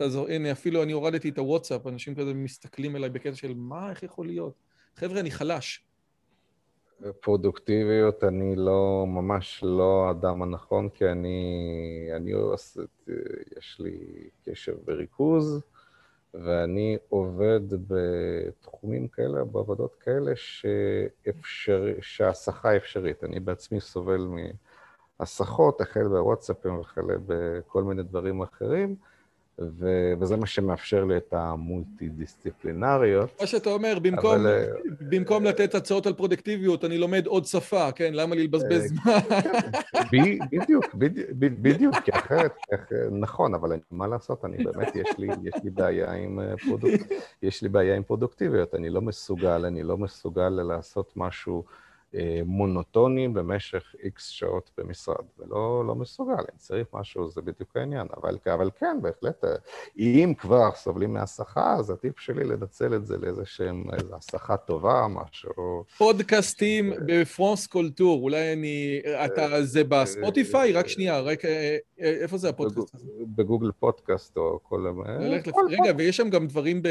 הנה, 0.00 0.52
אפילו 0.52 0.82
אני 0.82 0.92
הורדתי 0.92 1.28
את 1.28 1.38
הוואטסאפ, 1.38 1.86
אנשים 1.86 2.14
כזה 2.14 2.34
מסתכלים 2.34 2.96
אליי 2.96 3.10
בקטע 3.10 3.34
של 3.34 3.54
מה, 3.54 3.90
איך 3.90 4.02
יכול 4.02 4.26
להיות? 4.26 4.54
חבר'ה, 4.96 5.20
אני 5.20 5.30
חלש. 5.30 5.84
פרודוקטיביות, 7.20 8.24
אני 8.24 8.56
לא, 8.56 9.04
ממש 9.08 9.60
לא 9.62 10.06
האדם 10.08 10.42
הנכון, 10.42 10.88
כי 10.88 11.08
אני, 11.08 11.38
אני 12.16 12.32
עושה, 12.32 12.80
יש 13.58 13.76
לי 13.80 13.98
קשב 14.44 14.74
וריכוז, 14.86 15.62
ואני 16.44 16.98
עובד 17.08 17.60
בתחומים 17.88 19.08
כאלה, 19.08 19.44
בעבודות 19.44 19.94
כאלה, 19.94 20.32
שאפשר, 20.36 21.86
שההסחה 22.00 22.76
אפשרית. 22.76 23.24
אני 23.24 23.40
בעצמי 23.40 23.80
סובל 23.80 24.28
מהסחות, 25.20 25.80
החל 25.80 26.08
בוואטסאפים 26.08 26.78
וכאלה 26.78 27.14
בכל 27.26 27.82
מיני 27.82 28.02
דברים 28.02 28.42
אחרים. 28.42 28.96
ו- 29.60 30.12
וזה 30.20 30.36
מה 30.36 30.46
שמאפשר 30.46 31.04
לי 31.04 31.16
את 31.16 31.32
המולטי-דיסציפלינריות. 31.32 33.30
מה 33.40 33.46
שאתה 33.46 33.70
אומר, 33.70 33.98
במקום, 34.02 34.34
אבל... 34.34 34.46
אה, 34.46 34.66
במקום 35.00 35.44
לתת 35.44 35.74
הצעות 35.74 36.06
על 36.06 36.12
פרודקטיביות, 36.12 36.84
אני 36.84 36.98
לומד 36.98 37.26
עוד 37.26 37.44
שפה, 37.44 37.92
כן? 37.92 38.14
למה 38.14 38.34
לי 38.34 38.44
לבזבז 38.44 38.82
אה, 38.82 38.88
זמן? 38.88 39.18
בדיוק, 40.52 40.94
בדיוק, 41.34 41.94
כי 41.94 42.10
אחרת, 42.12 42.52
נכון, 43.10 43.54
אבל 43.54 43.72
מה 43.90 44.06
לעשות, 44.06 44.44
אני 44.44 44.64
באמת, 44.64 44.96
יש 44.96 45.18
לי, 45.18 45.28
יש 45.42 45.54
לי 45.64 45.70
בעיה 45.70 46.12
עם 46.12 46.40
אה, 46.40 46.56
פרודוק... 46.56 47.00
יש 47.42 47.62
לי 47.62 47.68
בעיה 47.68 47.96
עם 47.96 48.02
פרודוקטיביות, 48.02 48.74
אני 48.74 48.90
לא 48.90 49.00
מסוגל, 49.02 49.64
אני 49.64 49.82
לא 49.82 49.98
מסוגל 49.98 50.48
לעשות 50.48 51.12
משהו... 51.16 51.64
אה, 52.14 52.40
מונוטונים 52.44 53.34
במשך 53.34 53.94
איקס 54.04 54.28
שעות 54.28 54.70
במשרד, 54.78 55.24
ולא 55.38 55.84
לא 55.86 55.94
מסוגל, 55.94 56.32
אם 56.32 56.56
צריך 56.56 56.86
משהו, 56.92 57.28
זה 57.28 57.42
בדיוק 57.42 57.76
העניין. 57.76 58.06
אבל, 58.16 58.38
אבל 58.54 58.70
כן, 58.78 58.98
בהחלט, 59.02 59.44
אה, 59.44 59.50
אם 59.98 60.32
כבר 60.38 60.70
סובלים 60.74 61.12
מהסחה, 61.12 61.74
אז 61.74 61.90
הטיפ 61.90 62.20
שלי 62.20 62.44
לנצל 62.44 62.94
את 62.94 63.06
זה 63.06 63.16
לאיזה 63.18 63.42
שהם, 63.44 63.84
איזו 63.92 64.14
הסחה 64.16 64.56
טובה, 64.56 65.06
משהו... 65.08 65.84
פודקאסטים 65.98 66.92
בפרונס 67.06 67.66
קולטור, 67.66 68.22
אולי 68.22 68.52
אני... 68.52 69.00
אתה, 69.24 69.62
זה 69.62 69.84
בספוטיפיי? 69.84 70.72
רק 70.72 70.88
שנייה, 70.88 71.20
רק... 71.20 71.44
אה, 71.44 71.76
איפה 71.98 72.38
זה 72.38 72.48
הפודקאסט 72.48 72.94
הזה? 72.94 73.06
בגוגל 73.36 73.70
פודקאסט 73.78 74.36
או 74.36 74.58
כל... 74.62 74.86
רגע, 75.70 75.92
ויש 75.98 76.16
שם 76.16 76.30
גם 76.30 76.46
דברים 76.46 76.82
ב... 76.82 76.88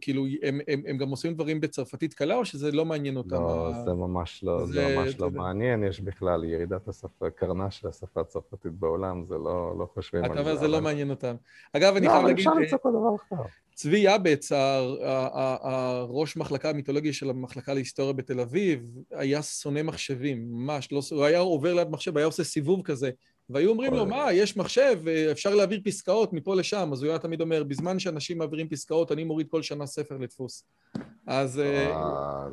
כאילו, 0.00 0.26
הם 0.86 0.96
גם 0.96 1.08
עושים 1.08 1.34
דברים 1.34 1.60
בצרפתית 1.60 2.14
קלה, 2.14 2.36
או 2.36 2.44
שזה 2.44 2.72
לא 2.72 2.84
מעניין 2.84 3.16
אותם? 3.16 3.42
לא, 3.42 3.72
זה 3.84 3.92
ממש 3.92 4.44
לא... 4.44 4.49
זה 4.64 4.96
ממש 4.96 5.20
לא 5.20 5.30
מעניין, 5.30 5.84
יש 5.84 6.00
בכלל 6.00 6.44
ירידת 6.44 6.88
השפה, 6.88 7.30
קרנה 7.30 7.70
של 7.70 7.88
השפה 7.88 8.20
הצרפתית 8.20 8.72
בעולם, 8.72 9.24
זה 9.24 9.34
לא, 9.34 9.74
לא 9.78 9.88
חושבים 9.94 10.24
על 10.24 10.28
זה. 10.28 10.40
אתה 10.40 10.40
אומר, 10.40 10.56
זה 10.56 10.68
לא 10.68 10.80
מעניין 10.80 11.10
אותם. 11.10 11.34
אגב, 11.72 11.96
אני 11.96 12.08
חייב 12.08 12.26
להגיד... 12.26 12.46
לא, 12.46 12.52
אבל 12.52 12.62
אפשר 12.62 12.74
למצוא 12.74 12.78
כל 12.78 12.90
דבר 12.90 13.36
אחר. 13.36 13.48
צבי 13.74 13.98
יאבץ, 13.98 14.52
הראש 14.52 16.36
מחלקה 16.36 16.70
המיתולוגי 16.70 17.12
של 17.12 17.30
המחלקה 17.30 17.74
להיסטוריה 17.74 18.12
בתל 18.12 18.40
אביב, 18.40 18.86
היה 19.10 19.42
שונא 19.42 19.82
מחשבים, 19.82 20.52
ממש. 20.52 20.92
לא, 20.92 21.00
הוא 21.10 21.24
היה 21.24 21.38
עובר 21.38 21.74
ליד 21.74 21.88
מחשב, 21.90 22.16
היה 22.16 22.26
עושה 22.26 22.44
סיבוב 22.44 22.82
כזה. 22.82 23.10
והיו 23.52 23.70
אומרים 23.70 23.94
לו, 23.94 24.06
מה, 24.06 24.32
יש 24.32 24.56
מחשב, 24.56 25.00
אפשר 25.32 25.54
להעביר 25.54 25.80
פסקאות 25.84 26.32
מפה 26.32 26.54
לשם. 26.54 26.90
אז 26.92 27.02
הוא 27.02 27.10
היה 27.10 27.18
תמיד 27.18 27.40
אומר, 27.40 27.64
בזמן 27.64 27.98
שאנשים 27.98 28.38
מעבירים 28.38 28.68
פסקאות, 28.68 29.12
אני 29.12 29.24
מוריד 29.24 29.48
כל 29.48 29.62
שנה 29.62 29.86
ספר 29.86 30.16
לדפוס. 30.18 30.64
אז... 31.26 31.58
אה, 31.58 31.90
אה, 31.90 32.46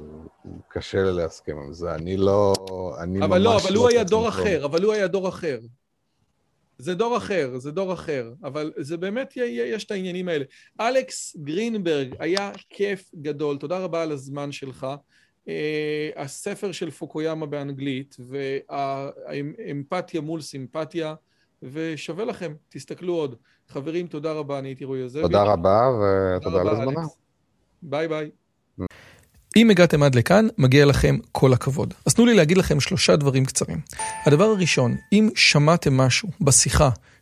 קשה 0.67 1.03
לי 1.03 1.11
להסכים 1.11 1.57
עם 1.57 1.73
זה, 1.73 1.95
אני 1.95 2.17
לא... 2.17 2.53
אני 2.99 3.25
אבל 3.25 3.41
לא, 3.41 3.57
אבל 3.57 3.75
הוא 3.75 3.89
היה 3.89 4.03
דור 4.03 4.29
אחר, 4.29 4.65
אבל 4.65 4.83
הוא 4.83 4.93
היה 4.93 5.07
דור 5.07 5.29
אחר. 5.29 5.59
זה 6.77 6.95
דור 6.95 7.17
אחר, 7.17 7.57
זה 7.57 7.71
דור 7.71 7.93
אחר, 7.93 8.33
אבל 8.43 8.73
זה 8.77 8.97
באמת, 8.97 9.33
יש 9.35 9.83
את 9.85 9.91
העניינים 9.91 10.29
האלה. 10.29 10.45
אלכס 10.81 11.35
גרינברג, 11.43 12.15
היה 12.19 12.51
כיף 12.69 13.11
גדול, 13.21 13.57
תודה 13.57 13.79
רבה 13.79 14.03
על 14.03 14.11
הזמן 14.11 14.51
שלך. 14.51 14.87
אה, 15.47 16.09
הספר 16.15 16.71
של 16.71 16.91
פוקויאמה 16.91 17.45
באנגלית, 17.45 18.17
והאמפתיה 18.69 20.21
מול 20.21 20.41
סימפתיה, 20.41 21.15
ושווה 21.63 22.25
לכם, 22.25 22.53
תסתכלו 22.69 23.13
עוד. 23.13 23.35
חברים, 23.69 24.07
תודה 24.07 24.31
רבה, 24.31 24.59
אני 24.59 24.67
הייתי 24.67 24.85
רועי 24.85 24.99
יוזבי. 25.01 25.21
תודה 25.21 25.43
רבה, 25.43 25.89
ותודה 26.37 26.61
על 26.61 26.69
הזמנה. 26.69 27.01
ביי 27.81 28.07
ביי. 28.07 28.29
אם 29.55 29.69
הגעתם 29.69 30.03
עד 30.03 30.15
לכאן, 30.15 30.47
מגיע 30.57 30.85
לכם 30.85 31.17
כל 31.31 31.53
הכבוד. 31.53 31.93
אז 32.05 32.13
תנו 32.13 32.25
לי 32.25 32.33
להגיד 32.33 32.57
לכם 32.57 32.79
שלושה 32.79 33.15
דברים 33.15 33.45
קצרים. 33.45 33.79
הדבר 34.25 34.43
הראשון, 34.43 34.95
אם 35.11 35.29
שמעתם 35.35 35.97
משהו 35.97 36.29
בשיחה 36.41 36.89